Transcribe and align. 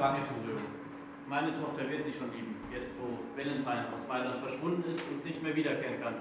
Wache, 0.00 0.22
Turio. 0.28 0.58
Meine 1.28 1.52
Tochter 1.60 1.88
wird 1.90 2.04
sie 2.04 2.12
schon 2.12 2.32
lieben, 2.32 2.56
jetzt 2.72 2.90
wo 2.98 3.18
Valentine 3.36 3.86
aus 3.92 4.06
Mailand 4.08 4.40
verschwunden 4.40 4.84
ist 4.88 5.02
und 5.10 5.24
nicht 5.24 5.42
mehr 5.42 5.54
wiederkehren 5.54 6.00
kann. 6.00 6.14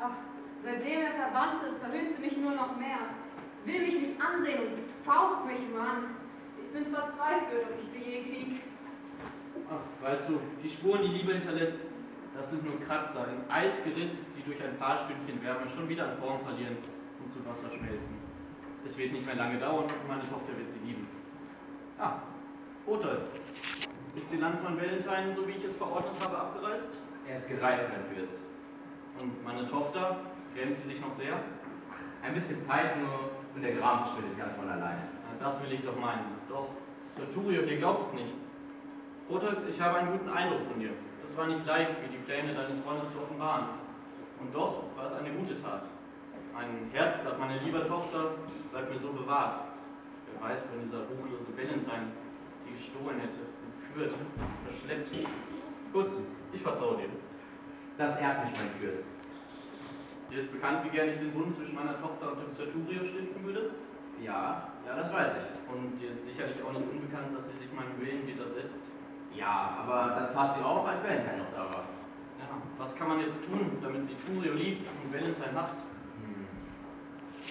Ach, 0.00 0.16
seitdem 0.62 1.00
er 1.00 1.12
verbannt 1.12 1.62
ist, 1.64 1.78
verhöhnt 1.78 2.14
sie 2.14 2.20
mich 2.20 2.36
nur 2.36 2.52
noch 2.52 2.76
mehr. 2.76 3.14
Will 3.64 3.80
mich 3.80 3.94
nicht 3.94 4.20
ansehen 4.20 4.74
und 4.74 5.06
faucht 5.06 5.46
mich 5.46 5.62
immer 5.70 5.80
an. 5.80 6.16
Ich 6.60 6.70
bin 6.72 6.92
verzweifelt, 6.92 7.64
ob 7.70 7.78
ich 7.80 7.88
sie 7.92 8.10
je 8.10 8.22
krieg. 8.22 8.60
Ach, 9.70 10.04
weißt 10.04 10.28
du, 10.28 10.40
die 10.62 10.68
Spuren, 10.68 11.02
die 11.02 11.16
Liebe 11.18 11.32
hinterlässt, 11.32 11.80
das 12.36 12.50
sind 12.50 12.66
nur 12.66 12.78
Kratzer, 12.80 13.28
in 13.28 13.50
Eis 13.50 13.82
geritzt, 13.84 14.26
die 14.36 14.42
durch 14.42 14.62
ein 14.62 14.76
paar 14.76 14.98
Stündchen 14.98 15.42
Wärme 15.42 15.70
schon 15.70 15.88
wieder 15.88 16.10
an 16.10 16.18
Form 16.18 16.40
verlieren 16.40 16.76
und 17.22 17.30
zu 17.30 17.38
Wasser 17.46 17.70
schmelzen. 17.70 18.18
Es 18.84 18.98
wird 18.98 19.12
nicht 19.12 19.24
mehr 19.24 19.36
lange 19.36 19.58
dauern 19.58 19.84
und 19.84 20.08
meine 20.08 20.28
Tochter 20.28 20.58
wird 20.58 20.70
sie 20.70 20.80
lieben. 20.80 21.06
Ah, 21.98 22.18
Others. 22.86 23.22
Ist 24.14 24.30
die 24.30 24.36
Landsmann 24.36 24.76
Valentine, 24.76 25.34
so 25.34 25.46
wie 25.48 25.52
ich 25.52 25.64
es 25.64 25.74
verordnet 25.76 26.14
habe, 26.20 26.36
abgereist? 26.36 26.98
Er 27.26 27.38
ist 27.38 27.48
gereist, 27.48 27.84
mein 27.88 28.04
Fürst. 28.14 28.36
Und 29.18 29.42
meine 29.42 29.68
Tochter, 29.70 30.18
grämt 30.54 30.76
sie 30.76 30.88
sich 30.88 31.00
noch 31.00 31.12
sehr? 31.12 31.40
Ein 32.22 32.34
bisschen 32.34 32.64
Zeit 32.66 32.98
nur 32.98 33.30
und 33.54 33.62
der 33.62 33.72
Gram 33.76 34.04
verschwindet 34.04 34.38
ganz 34.38 34.52
von 34.54 34.68
alleine. 34.68 35.08
Na, 35.24 35.44
das 35.44 35.62
will 35.62 35.72
ich 35.72 35.82
doch 35.82 35.98
meinen. 35.98 36.36
Doch, 36.48 36.68
Sir 37.16 37.32
Turio, 37.32 37.62
ihr 37.62 37.78
glaubt 37.78 38.08
es 38.08 38.12
nicht. 38.12 38.34
Others, 39.30 39.64
ich 39.68 39.80
habe 39.80 39.98
einen 39.98 40.12
guten 40.18 40.28
Eindruck 40.28 40.66
von 40.70 40.78
dir. 40.78 40.90
Es 41.24 41.36
war 41.36 41.46
nicht 41.46 41.64
leicht, 41.64 42.02
mir 42.02 42.08
die 42.08 42.22
Pläne 42.24 42.54
deines 42.54 42.80
Freundes 42.80 43.10
zu 43.12 43.20
offenbaren. 43.22 43.66
Und 44.40 44.54
doch 44.54 44.84
war 44.96 45.06
es 45.06 45.14
eine 45.14 45.30
gute 45.30 45.60
Tat. 45.62 45.84
Ein 46.54 46.90
Herzblatt 46.92 47.38
meiner 47.38 47.60
lieben 47.62 47.88
Tochter 47.88 48.32
bleibt 48.70 48.92
mir 48.92 49.00
so 49.00 49.12
bewahrt. 49.12 49.64
Wer 50.28 50.50
weiß, 50.50 50.64
wenn 50.70 50.84
dieser 50.84 51.00
ruchlose 51.08 51.56
Valentine 51.56 52.12
gestohlen 52.76 53.20
hätte, 53.20 53.46
entführt, 53.64 54.14
verschleppt. 54.66 55.28
Kurz, 55.92 56.10
ich 56.52 56.62
vertraue 56.62 56.96
dir. 56.98 57.08
Das 57.98 58.18
ehrt 58.18 58.44
mich, 58.44 58.54
mein 58.58 58.70
Fürst. 58.80 59.06
Dir 60.30 60.40
ist 60.40 60.52
bekannt, 60.52 60.84
wie 60.84 60.90
gern 60.90 61.08
ich 61.10 61.18
den 61.18 61.32
Bund 61.32 61.54
zwischen 61.54 61.74
meiner 61.74 62.00
Tochter 62.00 62.32
und 62.32 62.42
dem 62.42 62.50
Sir 62.50 62.72
Turio 62.72 63.06
stiften 63.06 63.44
würde? 63.44 63.70
Ja, 64.20 64.72
ja, 64.86 64.96
das 64.96 65.12
weiß 65.12 65.32
ich. 65.36 65.72
Und 65.72 66.00
dir 66.00 66.10
ist 66.10 66.24
sicherlich 66.24 66.56
auch 66.62 66.72
nicht 66.72 66.90
unbekannt, 66.90 67.36
dass 67.36 67.46
sie 67.46 67.58
sich 67.58 67.72
meinem 67.72 67.94
Willen 68.00 68.26
widersetzt. 68.26 68.90
Ja, 69.34 69.78
aber 69.82 70.14
das 70.18 70.32
tat 70.32 70.56
sie 70.56 70.64
auch, 70.64 70.86
als 70.86 71.02
Valentine 71.02 71.38
noch 71.38 71.52
da 71.52 71.64
war. 71.70 71.84
Ja, 72.38 72.46
was 72.78 72.94
kann 72.96 73.08
man 73.08 73.20
jetzt 73.20 73.44
tun, 73.46 73.78
damit 73.82 74.06
sie 74.06 74.16
Turio 74.26 74.54
liebt 74.54 74.86
und 74.88 75.12
Valentine 75.12 75.54
hasst? 75.54 75.78
Hm. 76.22 76.46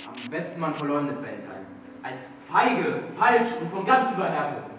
Am 0.08 0.30
besten 0.30 0.60
man 0.60 0.74
verleumdet 0.76 1.18
Valentine. 1.18 1.66
Als 2.02 2.36
feige, 2.52 3.04
falsch 3.18 3.50
und 3.62 3.72
von 3.72 3.86
ganz 3.86 4.12
überhergekommen. 4.12 4.73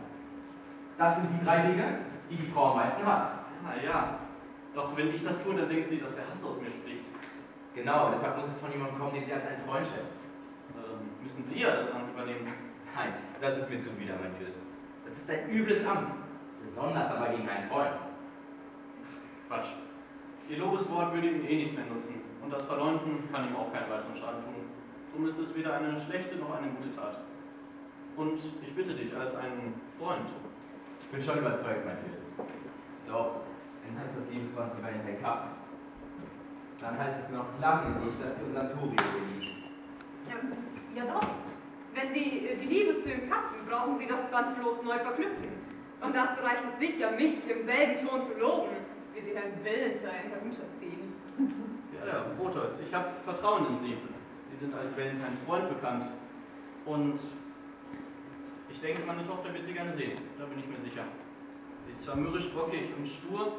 Das 0.97 1.17
sind 1.17 1.29
die 1.33 1.45
drei 1.45 1.63
Dinge, 1.63 1.99
die 2.31 2.37
die 2.37 2.47
Frau 2.53 2.73
am 2.73 2.77
meisten 2.77 3.05
hasst. 3.05 3.35
Na 3.63 3.83
ja, 3.83 4.19
doch 4.75 4.97
wenn 4.97 5.15
ich 5.15 5.23
das 5.25 5.43
tue, 5.43 5.55
dann 5.55 5.69
denkt 5.69 5.89
sie, 5.89 5.99
dass 6.01 6.15
der 6.15 6.29
Hass 6.29 6.43
aus 6.45 6.61
mir 6.61 6.71
spricht. 6.71 7.05
Genau, 7.75 8.11
deshalb 8.15 8.39
muss 8.39 8.51
es 8.51 8.59
von 8.59 8.71
jemandem 8.71 8.99
kommen, 8.99 9.15
den 9.15 9.25
sie 9.25 9.33
als 9.33 9.47
einen 9.47 9.65
Freund 9.67 9.87
schätzt. 9.87 10.15
Ähm, 10.79 11.11
müssen 11.23 11.45
Sie 11.51 11.61
ja 11.61 11.77
das 11.77 11.93
Amt 11.93 12.11
übernehmen. 12.13 12.47
Nein, 12.95 13.15
das 13.41 13.59
ist 13.59 13.69
mir 13.69 13.81
zuwider, 13.81 14.15
mein 14.23 14.35
Fürst. 14.39 14.59
Das 15.05 15.15
ist 15.17 15.29
ein 15.29 15.51
übles 15.51 15.85
Amt. 15.87 16.15
Besonders 16.65 17.11
aber 17.11 17.31
gegen 17.31 17.49
einen 17.49 17.69
Freund. 17.69 17.95
Quatsch. 19.49 19.75
Ihr 20.49 20.59
Lobeswort 20.59 21.15
würde 21.15 21.29
ihm 21.29 21.45
eh 21.47 21.57
nichts 21.57 21.75
mehr 21.75 21.87
nutzen. 21.87 22.21
Und 22.43 22.53
das 22.53 22.65
Verleumden 22.65 23.29
kann 23.33 23.49
ihm 23.49 23.57
auch 23.57 23.73
keinen 23.73 23.91
weiteren 23.91 24.17
Schaden 24.17 24.45
tun. 24.45 24.69
Drum 25.13 25.27
ist 25.27 25.39
es 25.39 25.55
weder 25.55 25.75
eine 25.75 26.01
schlechte 26.01 26.37
noch 26.37 26.55
eine 26.57 26.69
gute 26.69 26.95
Tat. 26.95 27.19
Und 28.17 28.41
ich 28.63 28.75
bitte 28.75 28.95
dich 28.95 29.15
als 29.17 29.35
einen 29.35 29.81
Freund. 29.99 30.29
Ich 31.15 31.21
bin 31.25 31.31
schon 31.31 31.47
überzeugt, 31.47 31.87
mein 31.87 31.97
Fürst. 32.03 32.27
Doch, 33.07 33.47
wenn 33.87 33.95
heißt 33.95 34.19
das 34.19 34.27
Liebesband 34.35 34.75
sie 34.75 34.83
Valentine 34.83 35.17
kappt, 35.23 35.55
dann 36.81 36.99
heißt 36.99 37.23
es 37.23 37.31
noch 37.31 37.47
lange 37.61 38.03
nicht, 38.03 38.19
dass 38.19 38.35
sie 38.35 38.43
unseren 38.43 38.67
Turio 38.75 38.99
liebt. 39.31 39.63
Ja, 40.27 40.43
ja 40.99 41.15
doch. 41.15 41.29
Wenn 41.95 42.13
Sie 42.13 42.51
äh, 42.51 42.57
die 42.57 42.67
Liebe 42.67 42.99
zu 42.99 43.13
ihm 43.13 43.31
kappen, 43.31 43.63
brauchen 43.65 43.97
Sie 43.97 44.09
das 44.09 44.29
Band 44.29 44.59
bloß 44.59 44.83
neu 44.83 44.99
verknüpfen. 44.99 45.55
Und 46.01 46.17
dazu 46.17 46.43
reicht 46.43 46.65
es 46.67 46.79
sicher, 46.83 47.13
mich 47.13 47.39
im 47.49 47.65
selben 47.65 48.09
Ton 48.09 48.25
zu 48.25 48.35
loben, 48.35 48.75
wie 49.15 49.21
Sie 49.21 49.37
Herrn 49.39 49.55
Valentine 49.63 50.35
herunterziehen. 50.35 51.15
Ja, 51.95 52.11
ja, 52.11 52.25
Proteus, 52.37 52.75
ich 52.85 52.93
habe 52.93 53.07
Vertrauen 53.23 53.67
in 53.69 53.79
Sie. 53.87 53.99
Sie 54.51 54.57
sind 54.57 54.75
als 54.75 54.91
Valentines 54.97 55.39
Freund 55.47 55.69
bekannt. 55.69 56.11
Und 56.85 57.21
ich 58.75 58.81
denke, 58.81 59.07
meine 59.07 59.25
Tochter 59.27 59.55
wird 59.55 59.65
Sie 59.65 59.73
gerne 59.73 59.95
sehen. 59.95 60.19
Da 60.37 60.45
bin 60.47 60.59
ich 60.59 60.67
mir 60.67 60.81
sicher. 60.83 61.05
Sie 61.87 61.93
ist 61.93 62.03
zwar 62.03 62.17
mürrisch, 62.17 62.51
bockig 62.51 62.91
und 62.99 63.07
stur, 63.07 63.53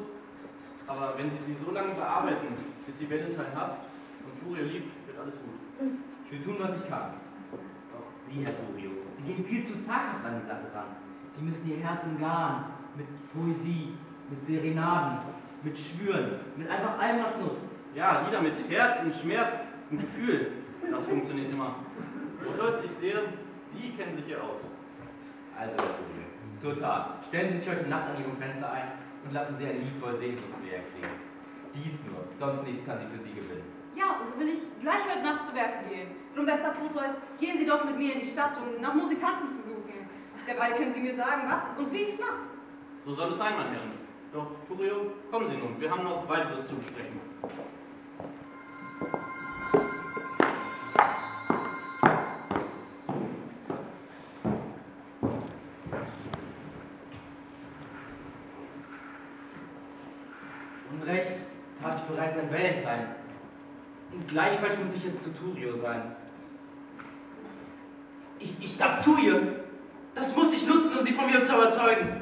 aber 0.86 1.14
wenn 1.16 1.30
Sie 1.30 1.38
sie 1.46 1.56
so 1.64 1.72
lange 1.72 1.94
bearbeiten, 1.94 2.54
bis 2.84 2.98
sie 2.98 3.10
Valentine 3.10 3.48
hasst 3.54 3.80
und 4.24 4.38
Turio 4.40 4.64
liebt, 4.64 5.06
wird 5.06 5.18
alles 5.18 5.36
gut. 5.40 5.90
Ich 6.26 6.32
will 6.32 6.42
tun, 6.44 6.56
was 6.60 6.76
ich 6.76 6.88
kann. 6.88 7.14
Doch 7.50 8.06
Sie, 8.28 8.44
Herr 8.44 8.54
Turio, 8.54 8.90
Sie 9.16 9.32
gehen 9.32 9.44
viel 9.44 9.64
zu 9.64 9.74
zaghaft 9.84 10.24
an 10.24 10.40
die 10.40 10.46
Sache 10.46 10.68
ran. 10.74 10.96
Sie 11.32 11.42
müssen 11.42 11.66
Ihr 11.70 11.78
Herz 11.78 12.04
umgarnen 12.04 12.66
mit 12.94 13.06
Poesie, 13.32 13.94
mit 14.28 14.46
Serenaden, 14.46 15.18
mit 15.62 15.78
Schwüren, 15.78 16.40
mit 16.56 16.68
einfach 16.68 16.98
allem, 16.98 17.24
was 17.24 17.36
nutzt. 17.38 17.64
Ja, 17.94 18.26
Lieder 18.26 18.42
mit 18.42 18.62
Herz 18.68 19.00
und 19.02 19.14
Schmerz 19.14 19.64
und 19.90 20.00
Gefühl, 20.00 20.52
das 20.90 21.04
funktioniert 21.06 21.52
immer. 21.52 21.76
Proteus, 22.44 22.84
ich 22.84 22.92
sehe, 22.92 23.22
Sie 23.72 23.90
kennen 23.90 24.16
sich 24.16 24.26
hier 24.26 24.42
aus. 24.42 24.66
Also, 25.58 25.76
zur 26.60 26.78
Tat. 26.78 27.24
Stellen 27.28 27.52
Sie 27.52 27.58
sich 27.58 27.68
heute 27.68 27.88
Nacht 27.88 28.10
an 28.10 28.20
Ihrem 28.20 28.36
Fenster 28.36 28.70
ein 28.70 28.92
und 29.24 29.32
lassen 29.32 29.56
Sie 29.58 29.66
ein 29.66 29.80
Lied 29.80 29.92
voll 30.00 30.18
Sehnsuchtswehr 30.18 30.80
klingen. 30.92 31.16
Dies 31.74 31.96
nur, 32.04 32.24
sonst 32.38 32.62
nichts 32.64 32.84
kann 32.86 32.98
sie 33.00 33.06
für 33.06 33.22
Sie 33.22 33.34
gewinnen. 33.34 33.64
Ja, 33.94 34.20
so 34.20 34.38
will 34.38 34.48
ich 34.48 34.60
gleich 34.80 35.00
heute 35.08 35.22
Nacht 35.22 35.46
zu 35.46 35.54
Werke 35.54 35.88
gehen. 35.88 36.08
Drum, 36.34 36.46
bester 36.46 36.72
Proteus, 36.72 37.16
gehen 37.40 37.58
Sie 37.58 37.66
doch 37.66 37.84
mit 37.84 37.96
mir 37.96 38.14
in 38.14 38.20
die 38.20 38.26
Stadt, 38.26 38.52
um 38.60 38.80
nach 38.80 38.94
Musikanten 38.94 39.50
zu 39.52 39.62
suchen. 39.62 40.08
Derweil 40.46 40.76
können 40.76 40.94
Sie 40.94 41.00
mir 41.00 41.16
sagen, 41.16 41.42
was 41.48 41.76
und 41.78 41.92
wie 41.92 42.02
ich 42.02 42.14
es 42.14 42.20
mache. 42.20 42.44
So 43.04 43.14
soll 43.14 43.32
es 43.32 43.38
sein, 43.38 43.54
meine 43.56 43.70
Herren. 43.70 43.92
Doch, 44.32 44.48
Turio, 44.68 45.12
kommen 45.30 45.48
Sie 45.48 45.56
nun, 45.56 45.80
wir 45.80 45.90
haben 45.90 46.04
noch 46.04 46.28
weiteres 46.28 46.68
zu 46.68 46.76
besprechen. 46.76 47.20
Gleichfalls 64.36 64.78
muss 64.84 64.92
ich 64.92 65.02
jetzt 65.02 65.22
zu 65.22 65.32
Turio 65.32 65.74
sein. 65.78 66.14
Ich, 68.38 68.52
ich 68.60 68.76
darf 68.76 69.02
zu 69.02 69.16
ihr. 69.16 69.64
Das 70.14 70.36
muss 70.36 70.52
ich 70.52 70.66
nutzen, 70.66 70.98
um 70.98 71.02
sie 71.02 71.14
von 71.14 71.24
mir 71.24 71.42
zu 71.46 71.54
überzeugen. 71.54 72.20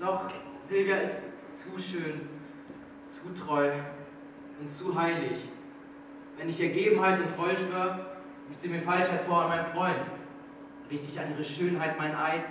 Doch 0.00 0.30
Silvia 0.66 0.96
ist 0.96 1.24
zu 1.52 1.78
schön, 1.78 2.22
zu 3.06 3.34
treu 3.38 3.70
und 4.62 4.72
zu 4.72 4.98
heilig. 4.98 5.40
Wenn 6.38 6.48
ich 6.48 6.58
Ergebenheit 6.58 7.18
und 7.18 7.36
Treu 7.36 7.54
schwör, 7.54 8.16
ruft 8.48 8.62
sie 8.62 8.68
mir 8.68 8.80
Falschheit 8.80 9.26
vor 9.26 9.42
an 9.42 9.48
meinen 9.50 9.66
Freund. 9.74 10.06
Richte 10.90 11.06
ich 11.06 11.20
an 11.20 11.32
ihre 11.32 11.44
Schönheit 11.44 11.98
mein 11.98 12.16
Eid, 12.16 12.44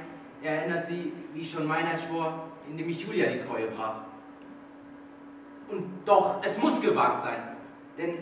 er 0.43 0.59
erinnert 0.59 0.89
sie, 0.89 1.11
wie 1.33 1.41
ich 1.41 1.51
schon 1.51 1.65
Meinheit 1.65 2.01
schwor, 2.01 2.51
indem 2.69 2.87
ich 2.89 3.01
Julia 3.01 3.31
die 3.31 3.39
Treue 3.39 3.65
brach. 3.71 4.01
Und 5.69 5.89
doch, 6.05 6.39
es 6.43 6.55
muss 6.59 6.79
gewagt 6.79 7.23
sein, 7.23 7.52
denn 7.97 8.19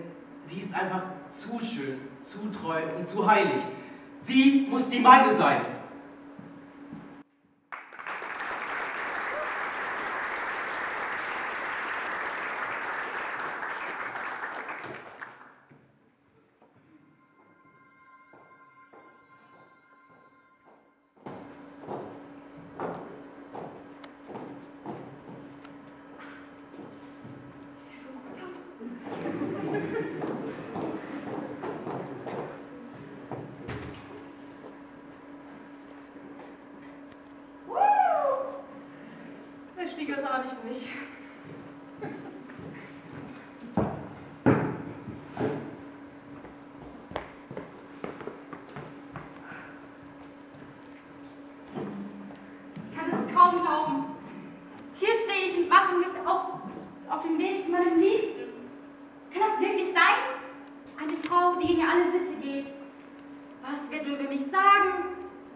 sie 0.47 0.59
ist 0.59 0.73
einfach 0.73 1.03
zu 1.31 1.59
schön, 1.59 2.00
zu 2.23 2.50
treu 2.50 2.81
und 2.97 3.07
zu 3.07 3.25
heilig. 3.25 3.62
Sie 4.21 4.68
muss 4.69 4.88
die 4.89 5.00
meine 5.00 5.35
sein. 5.35 5.65
Der 40.01 40.06
Spiegel 40.07 40.24
ist 40.24 40.31
aber 40.31 40.44
nicht 40.44 40.56
für 40.56 40.68
mich. 40.68 40.88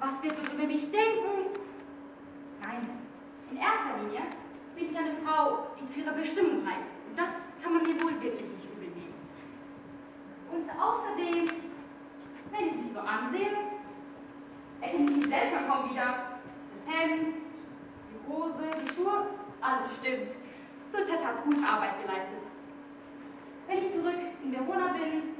Was 0.05 0.21
wird 0.23 0.37
man 0.37 0.53
über 0.53 0.67
mich 0.67 0.91
denken? 0.91 1.49
Nein, 2.61 2.89
in 3.49 3.57
erster 3.57 3.97
Linie 4.03 4.21
bin 4.75 4.91
ich 4.91 4.97
eine 4.97 5.15
Frau, 5.25 5.67
die 5.79 5.87
zu 5.87 6.01
ihrer 6.01 6.13
Bestimmung 6.13 6.65
reist. 6.67 6.93
Und 7.09 7.17
das 7.17 7.29
kann 7.63 7.73
man 7.73 7.81
mir 7.83 7.95
wohl 8.03 8.21
wirklich 8.21 8.49
nicht 8.49 8.65
übel 8.71 8.89
nehmen. 8.89 9.15
Und 10.51 10.69
außerdem, 10.69 11.47
wenn 12.51 12.67
ich 12.67 12.75
mich 12.75 12.93
so 12.93 12.99
ansehe, 12.99 13.49
erkenne 14.81 15.05
ich 15.05 15.15
mich 15.15 15.25
selbst 15.25 15.53
ja 15.53 15.61
kaum 15.67 15.89
wieder. 15.89 16.37
Das 16.85 16.93
Hemd, 16.93 17.35
die 18.11 18.31
Hose, 18.31 18.69
die 18.83 18.93
Schuhe, 18.93 19.25
alles 19.61 19.95
stimmt. 19.99 20.31
Luther 20.93 21.25
hat 21.25 21.43
gute 21.43 21.67
Arbeit 21.67 22.01
geleistet. 22.01 22.45
Wenn 23.67 23.77
ich 23.79 23.93
zurück 23.93 24.21
in 24.43 24.51
Verona 24.51 24.93
bin, 24.93 25.33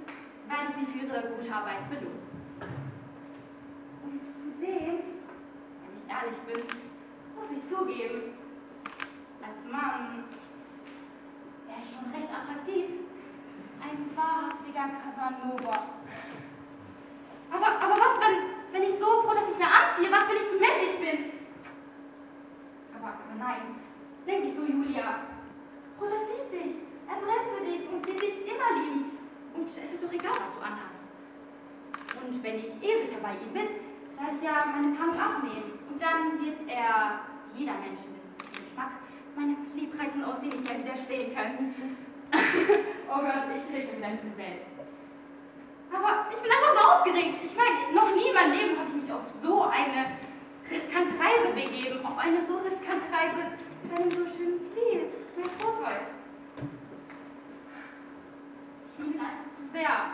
werde 0.50 0.68
ich 0.70 0.76
sie 0.76 0.92
für 0.92 1.06
ihre 1.06 1.22
gute 1.30 1.54
Arbeit 1.54 1.88
belohnen. 1.90 2.26
Und 4.06 4.22
zudem, 4.38 5.02
wenn 5.82 5.94
ich 5.98 6.06
ehrlich 6.08 6.40
bin, 6.46 6.62
muss 7.36 7.50
ich 7.52 7.64
zugeben, 7.70 8.38
als 9.42 9.60
Mann 9.72 10.24
wäre 11.66 11.80
ich 11.82 11.90
schon 11.90 12.14
recht 12.14 12.30
attraktiv. 12.30 12.86
Ein 13.82 13.98
wahrhaftiger 14.16 14.90
Casanova. 15.02 15.78
Aber, 17.52 17.68
aber 17.82 17.96
was, 17.98 18.14
wenn, 18.22 18.38
wenn 18.74 18.84
ich 18.90 19.00
so 19.00 19.06
Protest 19.24 19.48
nicht 19.50 19.60
mehr 19.60 19.74
anziehe? 19.74 20.12
Was, 20.12 20.30
wenn 20.30 20.38
ich 20.38 20.50
zu 20.50 20.58
männlich 20.58 20.96
bin? 21.02 21.20
Aber, 22.98 23.10
aber 23.10 23.36
nein, 23.38 23.82
denk 24.26 24.46
nicht 24.46 24.58
so, 24.58 24.64
Julia. 24.64 25.26
Protest 25.98 26.26
liebt 26.30 26.54
dich. 26.54 26.76
Er 27.10 27.18
brennt 27.22 27.46
für 27.54 27.64
dich 27.64 27.90
und 27.90 28.06
will 28.06 28.18
dich 28.18 28.48
immer 28.48 28.70
lieben. 28.82 29.18
Und 29.54 29.70
es 29.70 29.94
ist 29.94 30.04
doch 30.04 30.12
egal, 30.12 30.38
was 30.38 30.54
du 30.54 30.62
anhast. 30.62 31.06
Und 32.22 32.44
wenn 32.44 32.56
ich 32.56 32.70
eh 32.82 33.06
sicher 33.06 33.22
bei 33.22 33.34
ihm 33.34 33.54
bin, 33.54 33.86
werde 34.18 34.36
ich 34.38 34.44
ja 34.44 34.66
meine 34.66 34.96
Tarnung 34.98 35.20
abnehmen. 35.20 35.80
Und 35.90 36.02
dann 36.02 36.40
wird 36.44 36.60
er, 36.68 37.20
jeder 37.56 37.74
Mensch 37.74 38.04
mit 38.08 38.24
Geschmack, 38.52 38.92
meinem 39.36 39.58
liebreizenden 39.76 40.24
Aussehen 40.24 40.50
nicht 40.50 40.68
mehr 40.68 40.80
widerstehen 40.80 41.36
können. 41.36 41.76
oh 43.12 43.20
Gott, 43.20 43.48
ich 43.52 43.66
rede 43.74 43.98
wieder 43.98 44.10
mit 44.10 44.24
mir 44.24 44.36
selbst. 44.36 44.68
Aber 45.92 46.28
ich 46.32 46.40
bin 46.42 46.52
einfach 46.52 46.74
so 46.76 46.84
aufgeregt. 46.90 47.40
Ich 47.44 47.56
meine, 47.56 47.94
noch 47.94 48.12
nie 48.16 48.28
in 48.30 48.36
meinem 48.36 48.52
Leben 48.52 48.80
habe 48.80 48.90
ich 48.90 49.04
mich 49.04 49.12
auf 49.12 49.24
so 49.42 49.64
eine 49.64 50.20
riskante 50.70 51.14
Reise 51.20 51.54
begeben. 51.54 52.06
Auf 52.06 52.18
eine 52.18 52.44
so 52.48 52.58
riskante 52.58 53.08
Reise 53.12 53.56
mit 53.84 54.00
einem 54.00 54.12
so 54.12 54.26
schönen 54.36 54.60
Ziel, 54.74 55.08
mein 55.38 55.52
Tortoise. 55.60 56.12
Ich 58.88 59.06
liebe 59.06 59.16
ihn 59.16 59.22
sehr. 59.76 60.08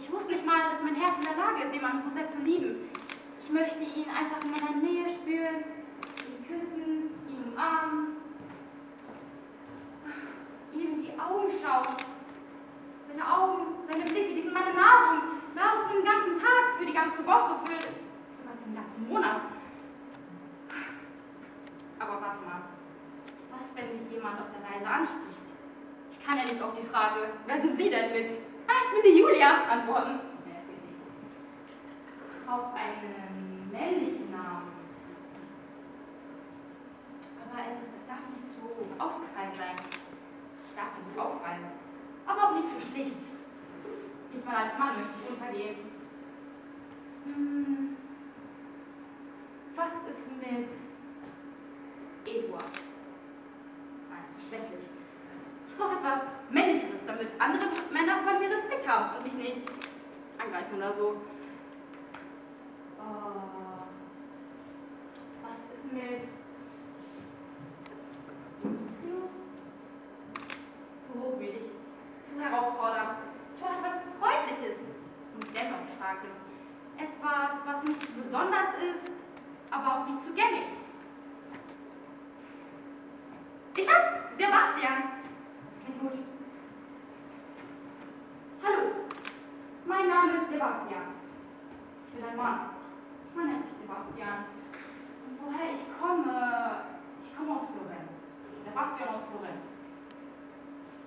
Ich 0.00 0.10
wusste 0.10 0.32
nicht 0.32 0.46
mal, 0.46 0.60
dass 0.72 0.82
mein 0.82 0.94
Herz 0.94 1.18
in 1.18 1.24
der 1.24 1.36
Lage 1.36 1.64
ist, 1.64 1.74
jemanden 1.74 2.08
so 2.08 2.10
sehr 2.16 2.26
zu 2.26 2.38
lieben. 2.38 2.88
Ich 3.42 3.50
möchte 3.50 3.84
ihn 3.84 4.08
einfach 4.08 4.40
in 4.42 4.50
meiner 4.50 4.80
Nähe 4.80 5.12
spüren, 5.20 5.64
ihn 6.24 6.40
küssen, 6.48 7.12
ihn 7.28 7.52
umarmen, 7.52 8.16
ihm 10.72 10.92
in 10.94 11.02
die 11.02 11.12
Augen 11.20 11.52
schauen. 11.60 11.96
Seine 13.08 13.24
Augen, 13.24 13.66
seine 13.90 14.04
Blicke, 14.04 14.34
die 14.34 14.42
sind 14.42 14.54
meine 14.54 14.72
Nahrung. 14.72 15.36
Nahrung 15.54 15.88
für 15.88 15.96
den 15.96 16.04
ganzen 16.04 16.38
Tag, 16.40 16.78
für 16.78 16.86
die 16.86 16.92
ganze 16.92 17.26
Woche, 17.26 17.54
für, 17.64 17.76
für 17.76 18.64
den 18.64 18.74
ganzen 18.74 19.08
Monat. 19.08 19.42
Aber 21.98 22.20
warte 22.20 22.40
mal. 22.44 22.62
Was, 23.50 23.64
wenn 23.74 23.98
mich 23.98 24.12
jemand 24.12 24.40
auf 24.40 24.46
der 24.52 24.64
Reise 24.64 24.86
anspricht? 24.86 25.40
Ich 26.12 26.24
kann 26.24 26.38
ja 26.38 26.44
nicht 26.44 26.62
auf 26.62 26.74
die 26.78 26.86
Frage, 26.86 27.32
wer 27.46 27.60
sind 27.60 27.76
Sie 27.76 27.90
denn 27.90 28.12
mit? 28.12 28.38
Ich 28.80 28.90
bin 28.90 29.12
die 29.12 29.18
Julia, 29.18 29.64
antworten. 29.64 30.20
Das 30.44 30.66
geht 30.66 30.82
nicht. 30.84 31.02
Ich 31.66 32.46
brauche 32.46 32.74
einen 32.74 33.70
männlichen 33.72 34.30
Namen. 34.30 34.70
Aber 37.42 37.58
es, 37.66 37.78
es 37.82 38.06
darf 38.06 38.22
nicht 38.30 38.54
zu 38.54 39.02
ausgefallen 39.02 39.52
sein. 39.58 39.76
Ich 40.64 40.74
darf 40.76 40.94
nicht 41.04 41.18
auffallen. 41.18 41.66
Aber 42.26 42.44
auch 42.44 42.54
nicht 42.54 42.70
zu 42.70 42.80
schlicht. 42.80 43.16
Nicht 44.32 44.46
mal 44.46 44.56
als 44.56 44.78
Mann 44.78 44.94
möchte 45.00 45.14
ich 45.24 45.30
untergehen. 45.30 45.76
Hm. 47.24 47.96
Was 49.74 49.88
ist 49.88 50.18
mit 50.40 50.68
Eduard? 52.26 52.80
Nein, 54.10 54.24
zu 54.38 54.46
schwächlich. 54.48 54.84
Brauche 55.78 55.94
etwas 55.94 56.22
Männlicheres, 56.50 57.00
damit 57.06 57.28
andere 57.38 57.66
Männer 57.92 58.18
von 58.24 58.40
mir 58.40 58.50
Respekt 58.50 58.88
haben 58.88 59.16
und 59.16 59.22
mich 59.22 59.34
nicht 59.34 59.62
angreifen 60.36 60.76
oder 60.76 60.92
so. 60.94 61.16
Oh. 62.98 63.84
Was 65.42 65.58
ist 65.76 65.92
mit 65.92 66.28
Dimitrios? 68.64 69.30
Zu 71.06 71.20
hochmütig, 71.20 71.70
zu 72.22 72.40
herausfordernd. 72.40 73.18
Ich 73.54 73.62
brauche 73.62 73.74
etwas 73.78 74.02
Freundliches 74.18 74.78
und 75.34 75.46
dennoch 75.56 75.86
Starkes. 75.96 76.34
Etwas, 76.96 77.50
was 77.64 77.84
nicht 77.84 78.24
besonders 78.24 78.74
ist, 78.82 79.12
aber 79.70 79.94
auch 79.94 80.06
nicht 80.08 80.24
zu 80.24 80.32
gängig. 80.32 80.66
Ich 83.76 83.88
hab's! 83.88 84.18
Sebastian! 84.36 85.17
Gut. 85.88 86.12
Hallo, 88.62 88.82
mein 89.86 90.06
Name 90.06 90.32
ist 90.34 90.52
Sebastian. 90.52 91.16
Ich 92.06 92.14
bin 92.14 92.28
ein 92.28 92.36
Mann. 92.36 92.60
Man 93.34 93.46
nennt 93.46 93.64
mich 93.64 93.74
Sebastian. 93.80 94.44
Und 95.24 95.38
woher 95.42 95.72
ich 95.72 95.80
komme? 95.98 96.82
Ich 97.24 97.36
komme 97.36 97.52
aus 97.52 97.66
Florenz. 97.72 98.12
Sebastian 98.64 99.08
aus 99.08 99.24
Florenz. 99.32 99.64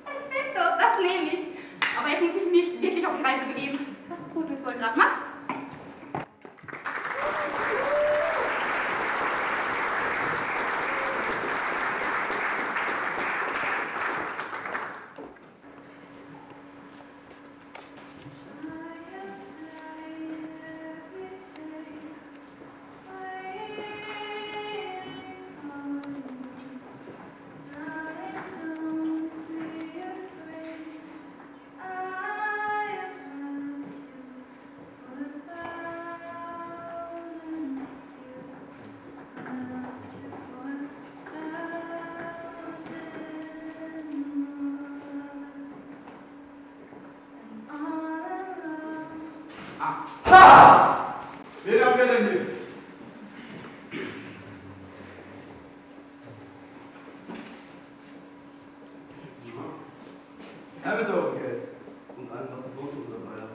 Perfekto, 0.04 0.62
das 0.82 0.98
nehme 0.98 1.30
ich. 1.30 1.46
Aber 1.98 2.10
jetzt 2.10 2.24
muss 2.24 2.42
ich 2.42 2.52
mich 2.52 2.82
wirklich 2.82 3.06
auf 3.06 3.18
die 3.18 3.24
Reise 3.24 3.46
begeben. 3.46 3.96
Was 4.10 4.20
Protus 4.34 4.66
wohl 4.66 4.74
gerade 4.74 4.98
macht? 4.98 5.22
Hier? 51.64 51.82
Er 60.84 60.98
wird 60.98 61.10
auch 61.10 61.34
Geld. 61.38 61.62
Und 62.18 62.32
allem, 62.32 62.48
was 62.52 62.74
so 62.76 63.06
dabei 63.12 63.42
hat. 63.42 63.50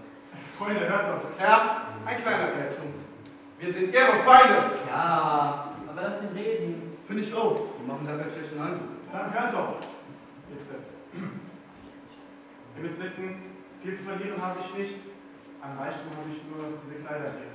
Freunde, 0.57 0.88
hört 0.88 1.23
doch. 1.23 1.31
Herr, 1.38 1.83
ein 2.07 2.16
kleiner 2.16 2.57
Rettung. 2.57 2.95
Wir 3.59 3.73
sind 3.73 3.95
Ihre 3.95 4.23
Feinde. 4.25 4.73
Ja, 4.88 5.73
aber 5.88 6.00
lass 6.00 6.23
ihn 6.23 6.37
reden. 6.37 6.97
Finde 7.07 7.23
ich 7.23 7.35
auch. 7.35 7.61
Wir 7.78 7.87
machen 7.87 8.07
da 8.07 8.16
keinen 8.16 8.31
schlechten 8.33 8.61
Eindruck. 8.61 8.88
Dann 9.12 9.33
hört 9.33 9.55
doch. 9.55 9.76
Bitte. 10.49 10.83
Ihr 12.76 12.83
müsst 12.83 13.00
wissen, 13.02 13.43
viel 13.83 13.97
zu 13.97 14.05
verlieren 14.05 14.40
habe 14.40 14.61
ich 14.61 14.78
nicht. 14.78 14.95
An 15.63 15.79
Reichtum 15.79 16.13
habe 16.17 16.31
ich 16.31 16.41
nur 16.47 16.79
diese 16.85 17.03
Kleider 17.03 17.33
hier. 17.39 17.53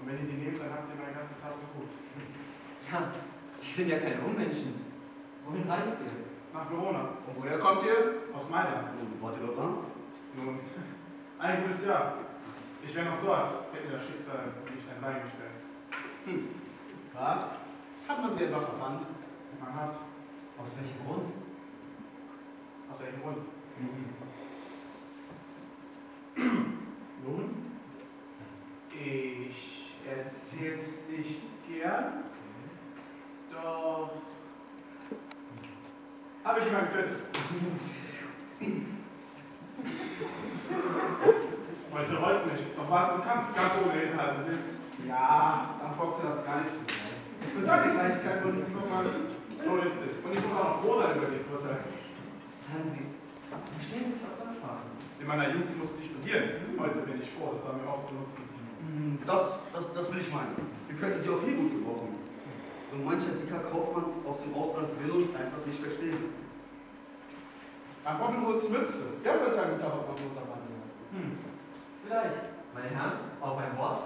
Und 0.00 0.04
wenn 0.06 0.18
ihr 0.22 0.28
die 0.30 0.38
nehmt, 0.44 0.58
dann 0.60 0.72
habt 0.72 0.88
ihr 0.90 0.98
mein 1.00 1.14
ganzes 1.14 1.38
Hab 1.42 1.54
und 1.58 1.68
Gut. 1.74 1.90
Ja, 2.90 3.12
wir 3.60 3.74
sind 3.74 3.88
ja 3.88 3.98
keine 3.98 4.20
Unmenschen. 4.22 4.84
Wohin 5.44 5.68
reist 5.68 5.96
ihr? 6.00 6.14
Nach 6.52 6.70
Verona. 6.70 7.18
Und 7.26 7.34
woher 7.36 7.58
kommt 7.58 7.82
ihr? 7.82 8.32
Aus 8.32 8.48
Mailand. 8.48 8.96
Nun, 8.96 9.20
wart 9.20 9.36
ihr 9.40 9.46
dort 9.46 9.58
lang? 9.58 9.74
Nun, 10.34 10.60
ein 11.38 11.62
gutes 11.62 11.84
Jahr. 11.86 12.14
Ich 12.84 12.94
wäre 12.94 13.06
noch 13.06 13.20
dort, 13.20 13.74
hätte 13.74 13.88
mir 13.88 13.98
das 13.98 14.06
Schicksal 14.06 14.52
nicht 14.72 14.86
ein 14.88 15.00
Bein 15.02 15.22
gestellt. 15.22 15.58
Hm. 16.24 16.48
Was? 17.12 17.46
Hat 18.08 18.22
man 18.22 18.38
sie 18.38 18.44
etwa 18.44 18.60
verbannt? 18.60 19.02
Man 19.60 19.74
hat, 19.74 19.94
Aus 20.58 20.70
welchem 20.78 21.04
Grund? 21.04 21.32
aus 22.90 22.98
welchem 23.00 23.22
Grund? 23.22 23.38
Nun? 27.24 27.72
Ich 28.90 29.94
erzähl's 30.06 30.88
nicht 31.08 31.40
gern. 31.68 32.24
Doch. 33.52 34.10
Habe 36.44 36.60
ich 36.60 36.66
jemanden 36.66 36.92
getötet? 36.92 37.22
Heute 41.92 42.16
rollt 42.16 42.52
nicht. 42.52 42.64
Doch 42.76 42.90
was 42.90 43.16
du 43.16 43.22
kannst, 43.22 43.54
ganz 43.54 43.72
ohne 43.84 44.02
Inhalt. 44.02 44.38
Das 44.46 45.06
Ja, 45.06 45.74
dann 45.80 45.96
brauchst 45.96 46.22
du 46.22 46.28
das 46.28 46.44
gar 46.44 46.60
nicht 46.60 46.70
zu 46.70 46.78
sein. 46.86 47.18
Besorge 47.58 47.90
Gleichheit 47.90 48.44
und 48.44 48.64
sie 48.64 48.72
mal. 48.72 49.04
So 49.64 49.76
ist 49.78 49.96
es. 50.06 50.24
Und 50.24 50.32
ich 50.32 50.46
muss 50.46 50.58
auch 50.58 50.80
froh 50.80 51.00
sein 51.02 51.16
über 51.16 51.26
dieses 51.26 51.46
Urteil. 51.50 51.84
Sagen 52.68 52.90
Sie, 52.94 53.17
verstehen 53.76 54.12
Sie 54.14 54.20
das 54.24 54.36
Ansprache? 54.46 54.86
In 55.20 55.26
meiner 55.26 55.48
Jugend 55.50 55.78
musste 55.78 55.98
ich 56.00 56.08
studieren. 56.10 56.78
Heute 56.78 56.98
bin 57.04 57.20
ich 57.22 57.30
froh, 57.34 57.54
das 57.58 57.62
war 57.66 57.74
mir 57.74 57.88
auch 57.88 58.06
zu 58.06 58.14
nutzen. 58.14 58.42
Hm, 58.80 59.18
Das, 59.26 59.58
das, 59.72 59.84
das 59.94 60.12
will 60.12 60.20
ich 60.20 60.32
meinen. 60.32 60.54
Wir 60.88 60.96
könnten 60.96 61.22
sie 61.22 61.28
auch 61.30 61.42
hier 61.44 61.56
gut 61.56 61.72
gebrauchen. 61.72 62.14
So 62.90 62.96
mancher 62.96 63.34
dicker 63.36 63.60
Kaufmann 63.68 64.24
aus 64.24 64.38
dem 64.40 64.54
Ausland 64.54 64.88
will 65.02 65.10
uns 65.10 65.28
einfach 65.36 65.60
nicht 65.66 65.80
verstehen. 65.80 66.32
Ein 68.04 68.16
Robin 68.16 68.46
Hoods 68.46 68.68
Mütze. 68.70 69.20
Der 69.24 69.36
könnte 69.36 69.60
ein 69.60 69.70
guter 69.76 69.92
Hauptmann 69.92 70.16
unserer 70.24 70.46
Bande 70.48 70.68
sein. 70.72 70.88
Hm, 71.12 71.38
vielleicht. 72.06 72.40
Meine 72.72 72.88
Herren, 72.88 73.18
auf 73.40 73.58
ein 73.58 73.76
Wort? 73.76 74.04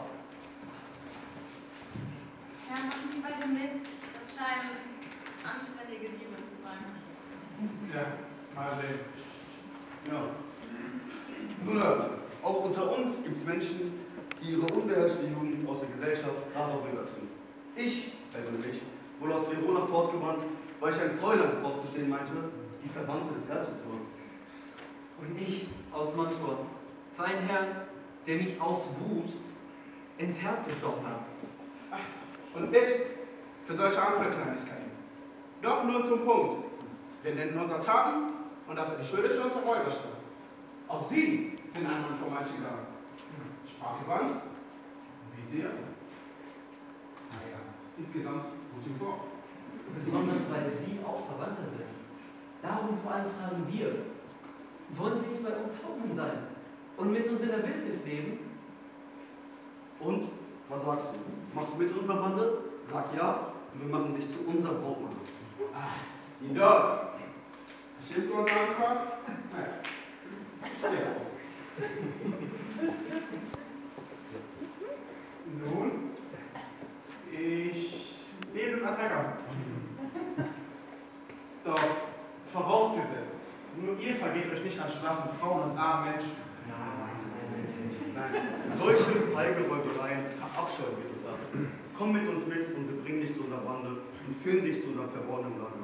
Ja, 2.69 2.75
machen 2.88 3.07
Sie 3.12 3.21
beide 3.21 3.47
mit. 3.52 3.85
Das 3.87 4.26
scheinen 4.35 4.81
anständige 5.45 6.09
Diebe 6.19 6.37
zu 6.40 6.57
sein. 6.64 6.83
Ja, 7.92 8.16
mal 8.57 8.81
sehen. 8.81 9.00
Ja. 10.11 10.23
Nun 11.64 11.82
hört, 11.82 12.11
auch 12.42 12.64
unter 12.64 12.90
uns 12.99 13.23
gibt 13.23 13.37
es 13.37 13.44
Menschen, 13.44 14.04
die 14.40 14.52
ihre 14.52 14.66
unbeherrschte 14.66 15.23
Jugend 15.26 15.68
aus 15.68 15.78
der 15.80 15.88
Gesellschaft 15.90 16.37
darauf 16.54 16.82
tun. 16.82 17.28
Ich, 17.76 18.12
persönlich, 18.32 18.82
wurde 19.21 19.35
aus 19.35 19.49
Verona 19.49 19.87
fortgewandt, 19.87 20.42
weil 20.80 20.92
ich 20.92 21.00
ein 21.00 21.18
Fräulein 21.18 21.62
vorzustehen 21.62 22.11
meinte, 22.11 22.32
die 22.82 22.88
Verwandte 22.88 23.35
des 23.40 23.49
Herzogs 23.49 23.78
war. 23.87 25.25
Und 25.25 25.40
ich 25.40 25.68
aus 25.92 26.14
Mantua. 26.16 26.59
Für 27.16 27.25
einen 27.25 27.47
Herrn, 27.47 27.68
der 28.26 28.37
mich 28.37 28.61
aus 28.61 28.88
Wut 28.99 29.32
ins 30.18 30.40
Herz 30.40 30.64
gestochen 30.64 31.06
hat. 31.06 32.00
Und 32.54 32.75
ich 32.75 33.02
für 33.66 33.75
solche 33.75 34.02
andere 34.02 34.30
Kleinigkeiten. 34.30 34.90
Doch 35.62 35.85
nur 35.85 36.04
zum 36.04 36.25
Punkt. 36.25 36.64
Wir 37.23 37.35
nennen 37.35 37.56
unser 37.56 37.80
Taten 37.80 38.42
und 38.66 38.76
das 38.76 38.95
entschuldigt 38.95 39.38
unsere 39.42 39.62
Räuberstadt. 39.62 40.23
Auch 40.88 41.09
Sie 41.09 41.59
sind 41.73 41.87
ein 41.87 42.02
Mann 42.02 42.19
von 42.21 42.33
manchen 42.33 42.62
Jahren. 42.62 42.87
Sprachgewandt, 43.69 44.42
wie 45.35 45.57
sehr? 45.57 45.71
Naja, 47.31 47.59
insgesamt 47.99 48.45
gut 48.75 48.87
im 48.87 48.97
Vor. 48.97 49.25
Besonders 50.04 50.42
weil 50.50 50.73
Sie 50.73 50.99
auch 51.04 51.26
Verwandte 51.26 51.64
sind. 51.64 51.90
Darum 52.62 52.99
vor 53.02 53.12
allem 53.12 53.31
fragen 53.38 53.66
wir, 53.69 54.07
wollen 54.97 55.21
Sie 55.21 55.26
nicht 55.31 55.42
bei 55.42 55.50
uns 55.50 55.73
Hauptmann 55.85 56.14
sein 56.14 56.38
und 56.97 57.12
mit 57.12 57.26
uns 57.28 57.40
in 57.40 57.49
der 57.49 57.62
Wildnis 57.62 58.04
leben? 58.04 58.38
Und, 60.00 60.28
was 60.69 60.85
sagst 60.85 61.07
du? 61.12 61.19
Machst 61.54 61.73
du 61.73 61.76
mit 61.76 61.97
unserer 61.97 62.21
Bande? 62.21 62.59
Sag 62.90 63.14
ja, 63.16 63.52
und 63.73 63.81
wir 63.81 63.88
machen 63.88 64.14
dich 64.14 64.31
zu 64.31 64.38
unserem 64.47 64.85
Hauptmann. 64.85 65.16
Nieder! 66.40 67.12
Verstehst 68.12 68.31
du 68.31 68.38
unseren 68.40 68.59
Antrag? 68.59 68.99
Verstehst 70.81 71.12
Nun, 75.64 75.90
ich 77.33 78.16
lebe 78.52 78.81
im 78.81 78.87
Attacker. 78.87 79.38
Doch, 81.64 81.85
vorausgesetzt, 82.52 83.14
nur 83.81 83.99
ihr 83.99 84.16
vergeht 84.16 84.52
euch 84.52 84.62
nicht 84.62 84.78
an 84.78 84.90
schwachen 84.90 85.31
Frauen 85.40 85.71
und 85.71 85.78
armen 85.78 86.11
Menschen. 86.12 86.33
Nein, 88.14 88.31
solche 88.78 89.33
feige 89.33 89.62
Räubereien 89.62 90.26
verabscheuen 90.38 90.97
wir 90.99 91.09
total. 91.09 91.38
Komm 91.97 92.12
mit 92.12 92.28
uns 92.28 92.47
mit 92.47 92.76
und 92.76 92.88
wir 92.90 93.02
bringen 93.04 93.21
dich 93.23 93.35
zu 93.35 93.45
unserer 93.45 93.61
Bande 93.61 93.88
und 93.88 94.42
führen 94.42 94.64
dich 94.66 94.83
zu 94.83 94.88
unserem 94.88 95.11
verborgenen 95.11 95.59
Lager. 95.59 95.83